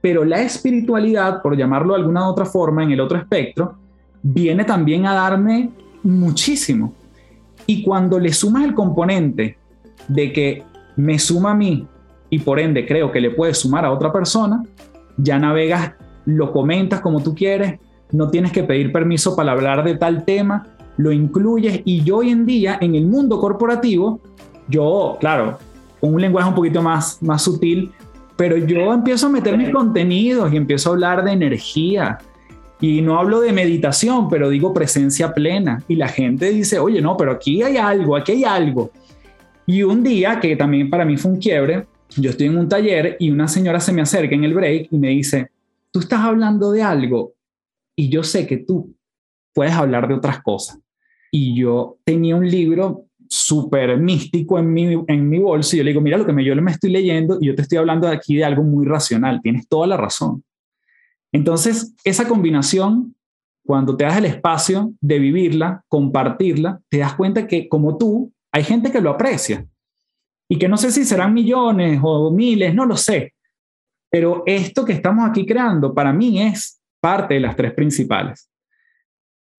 pero 0.06 0.24
la 0.24 0.40
espiritualidad, 0.40 1.42
por 1.42 1.56
llamarlo 1.56 1.94
de 1.94 1.98
alguna 1.98 2.28
otra 2.28 2.44
forma, 2.44 2.84
en 2.84 2.92
el 2.92 3.00
otro 3.00 3.18
espectro, 3.18 3.74
viene 4.22 4.62
también 4.62 5.04
a 5.04 5.12
darme 5.12 5.70
muchísimo. 6.04 6.92
Y 7.66 7.82
cuando 7.82 8.20
le 8.20 8.32
sumas 8.32 8.62
el 8.62 8.72
componente 8.72 9.58
de 10.06 10.32
que 10.32 10.62
me 10.94 11.18
suma 11.18 11.50
a 11.50 11.54
mí 11.56 11.88
y 12.30 12.38
por 12.38 12.60
ende 12.60 12.86
creo 12.86 13.10
que 13.10 13.20
le 13.20 13.30
puedes 13.30 13.58
sumar 13.58 13.84
a 13.84 13.90
otra 13.90 14.12
persona, 14.12 14.62
ya 15.16 15.40
navegas, 15.40 15.94
lo 16.24 16.52
comentas 16.52 17.00
como 17.00 17.20
tú 17.20 17.34
quieres, 17.34 17.80
no 18.12 18.30
tienes 18.30 18.52
que 18.52 18.62
pedir 18.62 18.92
permiso 18.92 19.34
para 19.34 19.50
hablar 19.50 19.82
de 19.82 19.96
tal 19.96 20.24
tema, 20.24 20.68
lo 20.98 21.10
incluyes 21.10 21.82
y 21.84 22.04
yo 22.04 22.18
hoy 22.18 22.30
en 22.30 22.46
día 22.46 22.78
en 22.80 22.94
el 22.94 23.08
mundo 23.08 23.40
corporativo, 23.40 24.20
yo, 24.68 25.16
claro, 25.18 25.58
con 26.00 26.14
un 26.14 26.20
lenguaje 26.20 26.48
un 26.48 26.54
poquito 26.54 26.80
más, 26.80 27.20
más 27.20 27.42
sutil, 27.42 27.90
pero 28.36 28.58
yo 28.58 28.92
empiezo 28.92 29.26
a 29.26 29.30
meter 29.30 29.56
mis 29.56 29.70
contenidos 29.70 30.52
y 30.52 30.56
empiezo 30.56 30.90
a 30.90 30.92
hablar 30.92 31.24
de 31.24 31.32
energía 31.32 32.18
Y 32.78 33.00
no 33.00 33.18
hablo 33.18 33.40
de 33.40 33.52
meditación, 33.52 34.28
pero 34.28 34.50
digo 34.50 34.74
presencia 34.74 35.32
plena. 35.32 35.82
Y 35.88 35.96
la 35.96 36.08
gente 36.08 36.50
dice, 36.50 36.78
oye, 36.78 37.00
no, 37.00 37.16
pero 37.16 37.32
aquí 37.32 37.62
hay 37.62 37.78
algo, 37.78 38.14
aquí 38.16 38.32
hay 38.32 38.44
algo. 38.44 38.90
Y 39.66 39.82
un 39.82 40.02
día, 40.02 40.38
que 40.38 40.54
también 40.56 40.90
para 40.90 41.06
mí 41.06 41.16
fue 41.16 41.30
un 41.32 41.38
quiebre, 41.38 41.86
yo 42.16 42.30
estoy 42.30 42.48
en 42.48 42.58
un 42.58 42.68
taller 42.68 43.16
y 43.18 43.30
una 43.30 43.48
señora 43.48 43.80
se 43.80 43.94
me 43.94 44.02
acerca 44.02 44.34
en 44.34 44.44
el 44.44 44.52
break 44.52 44.88
y 44.90 44.98
me 44.98 45.08
dice, 45.08 45.50
tú 45.90 46.00
estás 46.00 46.20
hablando 46.20 46.70
de 46.70 46.82
algo 46.82 47.32
y 47.96 48.10
yo 48.10 48.22
sé 48.22 48.46
que 48.46 48.58
tú 48.58 48.94
puedes 49.54 49.72
hablar 49.72 50.06
de 50.06 50.14
otras 50.14 50.42
cosas. 50.42 50.78
Y 51.30 51.58
yo 51.58 51.96
tenía 52.04 52.36
un 52.36 52.48
libro 52.48 53.05
súper 53.28 53.98
místico 53.98 54.58
en 54.58 54.72
mi, 54.72 55.04
en 55.06 55.28
mi 55.28 55.38
bolso 55.38 55.74
y 55.74 55.78
yo 55.78 55.84
le 55.84 55.90
digo, 55.90 56.00
mira 56.00 56.18
lo 56.18 56.26
que 56.26 56.32
me, 56.32 56.44
yo 56.44 56.54
me 56.56 56.70
estoy 56.70 56.90
leyendo 56.90 57.38
y 57.40 57.46
yo 57.46 57.54
te 57.54 57.62
estoy 57.62 57.78
hablando 57.78 58.08
aquí 58.08 58.36
de 58.36 58.44
algo 58.44 58.62
muy 58.62 58.86
racional, 58.86 59.40
tienes 59.42 59.68
toda 59.68 59.86
la 59.86 59.96
razón. 59.96 60.44
Entonces, 61.32 61.94
esa 62.04 62.26
combinación, 62.26 63.14
cuando 63.64 63.96
te 63.96 64.04
das 64.04 64.16
el 64.16 64.26
espacio 64.26 64.92
de 65.00 65.18
vivirla, 65.18 65.84
compartirla, 65.88 66.80
te 66.88 66.98
das 66.98 67.14
cuenta 67.14 67.46
que 67.46 67.68
como 67.68 67.98
tú, 67.98 68.32
hay 68.52 68.64
gente 68.64 68.90
que 68.90 69.00
lo 69.00 69.10
aprecia 69.10 69.66
y 70.48 70.58
que 70.58 70.68
no 70.68 70.76
sé 70.76 70.90
si 70.90 71.04
serán 71.04 71.34
millones 71.34 72.00
o 72.02 72.30
miles, 72.30 72.74
no 72.74 72.86
lo 72.86 72.96
sé, 72.96 73.34
pero 74.10 74.42
esto 74.46 74.84
que 74.84 74.92
estamos 74.92 75.28
aquí 75.28 75.44
creando 75.44 75.92
para 75.92 76.12
mí 76.12 76.40
es 76.40 76.80
parte 77.00 77.34
de 77.34 77.40
las 77.40 77.56
tres 77.56 77.74
principales. 77.74 78.48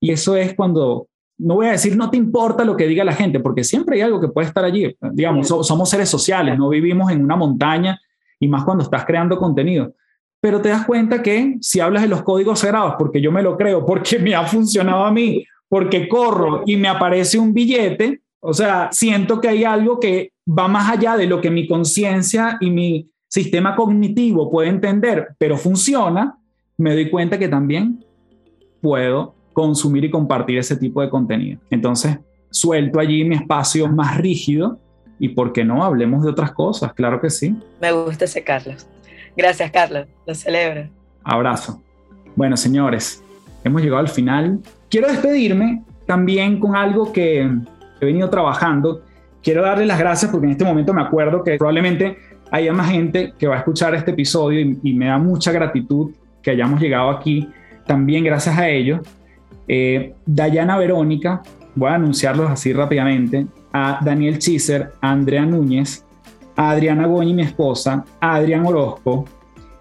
Y 0.02 0.12
eso 0.12 0.36
es 0.36 0.54
cuando, 0.54 1.08
no 1.38 1.56
voy 1.56 1.68
a 1.68 1.72
decir 1.72 1.96
no 1.96 2.10
te 2.10 2.18
importa 2.18 2.64
lo 2.64 2.76
que 2.76 2.88
diga 2.88 3.04
la 3.04 3.14
gente, 3.14 3.40
porque 3.40 3.64
siempre 3.64 3.98
hay 3.98 4.02
algo 4.02 4.20
que 4.20 4.28
puede 4.28 4.48
estar 4.48 4.64
allí. 4.64 4.96
Digamos, 5.12 5.48
somos 5.48 5.90
seres 5.90 6.10
sociales, 6.10 6.58
no 6.58 6.70
vivimos 6.70 7.12
en 7.12 7.24
una 7.24 7.36
montaña 7.36 8.00
y 8.40 8.48
más 8.48 8.64
cuando 8.64 8.84
estás 8.84 9.06
creando 9.06 9.38
contenido 9.38 9.94
pero 10.40 10.62
te 10.62 10.70
das 10.70 10.86
cuenta 10.86 11.22
que 11.22 11.58
si 11.62 11.80
hablas 11.80 12.04
de 12.04 12.10
los 12.10 12.24
códigos 12.24 12.60
sagrados, 12.60 12.96
porque 12.98 13.22
yo 13.22 13.32
me 13.32 13.42
lo 13.42 13.58
creo, 13.58 13.86
porque 13.86 14.20
me 14.20 14.36
ha 14.36 14.46
funcionado 14.46 15.06
a 15.06 15.12
mí, 15.12 15.46
porque 15.68 16.08
corro 16.08 16.64
y 16.66 16.78
me 16.78 16.88
aparece 16.88 17.40
un 17.40 17.54
billete, 17.54 18.22
o 18.40 18.54
sea, 18.54 18.90
siento 18.92 19.42
que 19.42 19.50
hay 19.50 19.64
algo 19.64 20.00
que 20.00 20.32
va 20.48 20.68
más 20.68 20.90
allá 20.90 21.18
de 21.18 21.28
lo 21.28 21.42
que 21.42 21.52
mi 21.52 21.68
conciencia 21.68 22.58
y 22.62 22.70
mi 22.70 23.10
sistema 23.28 23.76
cognitivo 23.76 24.50
puede 24.50 24.70
entender, 24.70 25.30
pero 25.38 25.58
funciona, 25.58 26.38
me 26.78 26.94
doy 26.94 27.10
cuenta 27.10 27.38
que 27.38 27.50
también 27.50 28.06
puedo 28.80 29.36
consumir 29.58 30.06
y 30.06 30.12
compartir 30.12 30.60
ese 30.60 30.76
tipo 30.76 31.02
de 31.02 31.10
contenido. 31.10 31.60
Entonces, 31.72 32.20
suelto 32.52 33.00
allí 33.00 33.24
mi 33.24 33.34
espacio 33.34 33.88
más 33.88 34.16
rígido 34.16 34.78
y, 35.18 35.30
¿por 35.30 35.52
qué 35.52 35.66
no? 35.66 35.84
Hablemos 35.84 36.24
de 36.24 36.30
otras 36.30 36.52
cosas, 36.52 36.94
claro 36.94 37.20
que 37.20 37.32
sí. 37.32 37.56
Me 37.82 37.92
gusta 37.92 38.26
ese 38.26 38.44
Carlos. 38.44 38.86
Gracias, 39.36 39.72
Carlos. 39.72 40.06
Lo 40.28 40.36
celebro. 40.36 40.88
Abrazo. 41.24 41.82
Bueno, 42.36 42.56
señores, 42.56 43.24
hemos 43.64 43.82
llegado 43.82 43.98
al 44.00 44.10
final. 44.10 44.60
Quiero 44.92 45.08
despedirme 45.08 45.82
también 46.06 46.60
con 46.60 46.76
algo 46.76 47.12
que 47.12 47.50
he 48.00 48.06
venido 48.06 48.30
trabajando. 48.30 49.02
Quiero 49.42 49.64
darle 49.64 49.88
las 49.88 49.98
gracias 49.98 50.30
porque 50.30 50.46
en 50.46 50.52
este 50.52 50.66
momento 50.66 50.94
me 50.94 51.02
acuerdo 51.02 51.44
que 51.44 51.58
probablemente 51.58 52.16
haya 52.52 52.72
más 52.74 52.92
gente 52.92 53.34
que 53.40 53.48
va 53.48 53.56
a 53.56 53.58
escuchar 53.58 53.96
este 53.96 54.12
episodio 54.12 54.78
y, 54.84 54.94
me 54.94 55.08
da 55.08 55.18
mucha 55.18 55.52
gratitud 55.52 56.12
que 56.44 56.52
hayamos 56.52 56.80
llegado 56.80 57.10
aquí. 57.10 57.50
También 57.88 58.24
gracias 58.24 58.56
a 58.56 58.70
ellos. 58.70 59.02
Eh, 59.68 60.14
Dayana 60.26 60.78
Verónica, 60.78 61.42
voy 61.76 61.90
a 61.90 61.96
anunciarlos 61.96 62.50
así 62.50 62.74
rápidamente, 62.74 63.48
a 63.74 64.00
Daniel 64.04 64.40
Chiser, 64.40 64.92
a 65.02 65.12
Andrea 65.12 65.46
Núñez, 65.46 66.06
a 66.56 66.72
Adriana 66.72 67.06
Goñi, 67.06 67.34
mi 67.34 67.44
esposa, 67.44 68.04
a 68.20 68.36
Adrián 68.36 68.66
Orozco, 68.66 69.26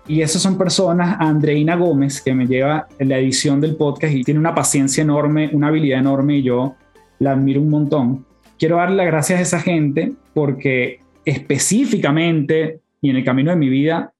y 0.08 0.20
esas 0.20 0.40
son 0.40 0.56
personas, 0.56 1.16
a 1.18 1.28
Andreina 1.28 1.74
Gómez, 1.74 2.20
que 2.20 2.32
me 2.32 2.46
lleva 2.46 2.86
la 2.98 3.18
edición 3.18 3.60
del 3.60 3.76
podcast 3.76 4.14
y 4.14 4.22
tiene 4.22 4.38
una 4.38 4.54
paciencia 4.54 5.02
enorme, 5.02 5.50
una 5.52 5.68
habilidad 5.68 5.98
enorme 5.98 6.36
y 6.36 6.42
yo 6.42 6.76
la 7.18 7.32
admiro 7.32 7.60
un 7.60 7.70
montón. 7.70 8.24
Quiero 8.58 8.76
darle 8.76 8.96
las 8.96 9.06
gracias 9.06 9.38
a 9.38 9.42
esa 9.42 9.60
gente 9.60 10.12
porque 10.32 11.00
específicamente, 11.24 12.80
y 13.00 13.10
en 13.10 13.16
el 13.16 13.24
camino 13.24 13.50
de 13.50 13.56
mi 13.56 13.68
vida, 13.68 14.12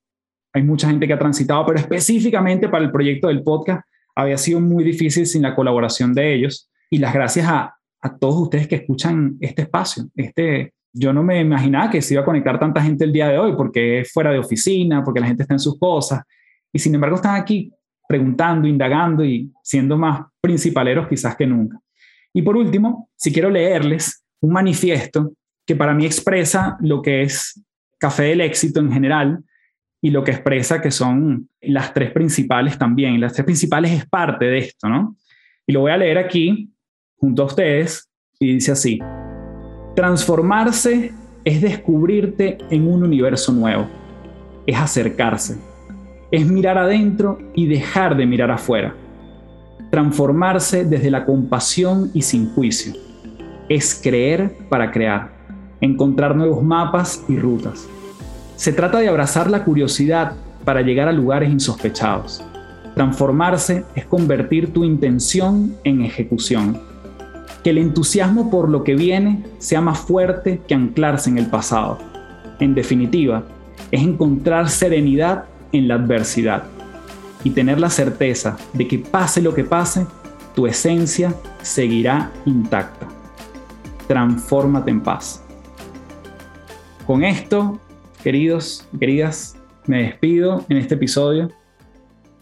hay 0.52 0.62
mucha 0.62 0.88
gente 0.88 1.06
que 1.06 1.12
ha 1.12 1.18
transitado, 1.18 1.64
pero 1.64 1.78
específicamente 1.78 2.68
para 2.68 2.84
el 2.84 2.90
proyecto 2.90 3.28
del 3.28 3.44
podcast 3.44 3.85
había 4.16 4.38
sido 4.38 4.60
muy 4.60 4.82
difícil 4.82 5.26
sin 5.26 5.42
la 5.42 5.54
colaboración 5.54 6.14
de 6.14 6.34
ellos. 6.34 6.70
Y 6.90 6.98
las 6.98 7.12
gracias 7.12 7.46
a, 7.48 7.72
todos 8.20 8.36
ustedes 8.36 8.68
que 8.68 8.76
escuchan 8.76 9.36
este 9.40 9.62
espacio, 9.62 10.04
este, 10.14 10.72
yo 10.92 11.12
no 11.12 11.24
me 11.24 11.40
imaginaba 11.40 11.90
que 11.90 12.00
se 12.00 12.14
iba 12.14 12.22
a 12.22 12.24
conectar 12.24 12.56
tanta 12.56 12.80
gente 12.80 13.02
el 13.02 13.12
día 13.12 13.26
de 13.26 13.36
hoy 13.36 13.54
porque 13.56 13.98
es 14.00 14.12
fuera 14.12 14.30
de 14.30 14.38
oficina, 14.38 15.02
porque 15.02 15.18
la 15.18 15.26
gente 15.26 15.42
está 15.42 15.54
en 15.54 15.58
sus 15.58 15.76
cosas. 15.76 16.22
Y 16.72 16.78
sin 16.78 16.94
embargo 16.94 17.16
están 17.16 17.34
aquí 17.34 17.72
preguntando, 18.08 18.68
indagando 18.68 19.24
y 19.24 19.52
siendo 19.60 19.98
más 19.98 20.20
principaleros 20.40 21.08
quizás 21.08 21.34
que 21.34 21.48
nunca. 21.48 21.80
Y 22.32 22.42
por 22.42 22.56
último, 22.56 23.10
si 23.16 23.32
quiero 23.32 23.50
leerles 23.50 24.24
un 24.40 24.52
manifiesto 24.52 25.32
que 25.66 25.74
para 25.74 25.92
mí 25.92 26.06
expresa 26.06 26.76
lo 26.80 27.02
que 27.02 27.22
es 27.22 27.60
Café 27.98 28.24
del 28.24 28.42
Éxito 28.42 28.78
en 28.78 28.92
general 28.92 29.42
y 30.06 30.10
lo 30.10 30.22
que 30.22 30.30
expresa 30.30 30.80
que 30.80 30.92
son 30.92 31.48
las 31.60 31.92
tres 31.92 32.12
principales 32.12 32.78
también. 32.78 33.20
Las 33.20 33.32
tres 33.32 33.44
principales 33.44 33.90
es 33.90 34.06
parte 34.06 34.44
de 34.44 34.58
esto, 34.58 34.88
¿no? 34.88 35.16
Y 35.66 35.72
lo 35.72 35.80
voy 35.80 35.90
a 35.90 35.96
leer 35.96 36.16
aquí 36.16 36.70
junto 37.16 37.42
a 37.42 37.46
ustedes 37.46 38.08
y 38.38 38.52
dice 38.52 38.70
así. 38.70 39.00
Transformarse 39.96 41.12
es 41.44 41.60
descubrirte 41.60 42.56
en 42.70 42.86
un 42.86 43.02
universo 43.02 43.52
nuevo, 43.52 43.88
es 44.64 44.78
acercarse, 44.78 45.58
es 46.30 46.46
mirar 46.46 46.78
adentro 46.78 47.40
y 47.56 47.66
dejar 47.66 48.16
de 48.16 48.26
mirar 48.26 48.52
afuera. 48.52 48.94
Transformarse 49.90 50.84
desde 50.84 51.10
la 51.10 51.24
compasión 51.24 52.12
y 52.14 52.22
sin 52.22 52.54
juicio, 52.54 52.92
es 53.68 54.00
creer 54.00 54.56
para 54.68 54.92
crear, 54.92 55.32
encontrar 55.80 56.36
nuevos 56.36 56.62
mapas 56.62 57.24
y 57.28 57.36
rutas. 57.36 57.88
Se 58.56 58.72
trata 58.72 58.98
de 58.98 59.08
abrazar 59.08 59.50
la 59.50 59.64
curiosidad 59.64 60.32
para 60.64 60.82
llegar 60.82 61.08
a 61.08 61.12
lugares 61.12 61.50
insospechados. 61.50 62.42
Transformarse 62.94 63.84
es 63.94 64.06
convertir 64.06 64.72
tu 64.72 64.84
intención 64.84 65.76
en 65.84 66.02
ejecución 66.02 66.80
que 67.62 67.70
el 67.70 67.78
entusiasmo 67.78 68.48
por 68.48 68.68
lo 68.68 68.84
que 68.84 68.94
viene 68.94 69.42
sea 69.58 69.80
más 69.80 69.98
fuerte 69.98 70.60
que 70.68 70.74
anclarse 70.74 71.28
en 71.28 71.36
el 71.36 71.46
pasado. 71.46 71.98
En 72.60 72.76
definitiva, 72.76 73.42
es 73.90 74.02
encontrar 74.02 74.68
serenidad 74.68 75.46
en 75.72 75.88
la 75.88 75.96
adversidad 75.96 76.62
y 77.42 77.50
tener 77.50 77.80
la 77.80 77.90
certeza 77.90 78.56
de 78.72 78.86
que 78.86 79.00
pase 79.00 79.42
lo 79.42 79.52
que 79.52 79.64
pase, 79.64 80.06
tu 80.54 80.66
esencia 80.68 81.34
seguirá 81.60 82.30
intacta. 82.44 83.08
Transfórmate 84.06 84.92
en 84.92 85.00
paz. 85.00 85.42
Con 87.04 87.24
esto, 87.24 87.80
queridos, 88.26 88.84
queridas, 88.98 89.56
me 89.86 90.02
despido 90.02 90.64
en 90.68 90.78
este 90.78 90.96
episodio 90.96 91.48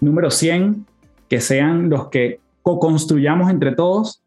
número 0.01 0.30
100, 0.30 0.87
que 1.28 1.43
sean 1.43 1.91
los 1.91 2.09
que 2.09 2.41
co-construyamos 2.62 3.51
entre 3.51 3.72
todos 3.72 4.24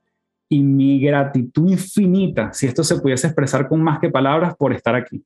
y 0.48 0.62
mi 0.62 1.00
gratitud 1.00 1.68
infinita, 1.72 2.54
si 2.54 2.68
esto 2.68 2.84
se 2.84 3.00
pudiese 3.00 3.26
expresar 3.26 3.68
con 3.68 3.82
más 3.82 3.98
que 3.98 4.12
palabras, 4.12 4.56
por 4.56 4.72
estar 4.72 4.94
aquí. 4.94 5.26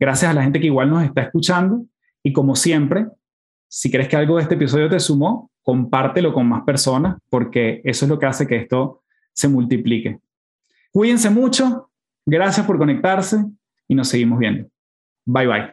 Gracias 0.00 0.32
a 0.32 0.34
la 0.34 0.42
gente 0.42 0.58
que 0.58 0.66
igual 0.66 0.90
nos 0.90 1.04
está 1.04 1.22
escuchando 1.22 1.84
y 2.24 2.32
como 2.32 2.56
siempre, 2.56 3.06
si 3.68 3.88
crees 3.88 4.08
que 4.08 4.16
algo 4.16 4.38
de 4.38 4.42
este 4.42 4.56
episodio 4.56 4.88
te 4.88 4.98
sumó, 4.98 5.48
compártelo 5.62 6.34
con 6.34 6.48
más 6.48 6.64
personas 6.64 7.18
porque 7.30 7.82
eso 7.84 8.04
es 8.04 8.08
lo 8.08 8.18
que 8.18 8.26
hace 8.26 8.48
que 8.48 8.56
esto 8.56 9.04
se 9.32 9.46
multiplique. 9.46 10.18
Cuídense 10.90 11.30
mucho, 11.30 11.88
gracias 12.26 12.66
por 12.66 12.78
conectarse 12.78 13.44
y 13.86 13.94
nos 13.94 14.08
seguimos 14.08 14.40
viendo. 14.40 14.66
Bye 15.26 15.46
bye. 15.46 15.72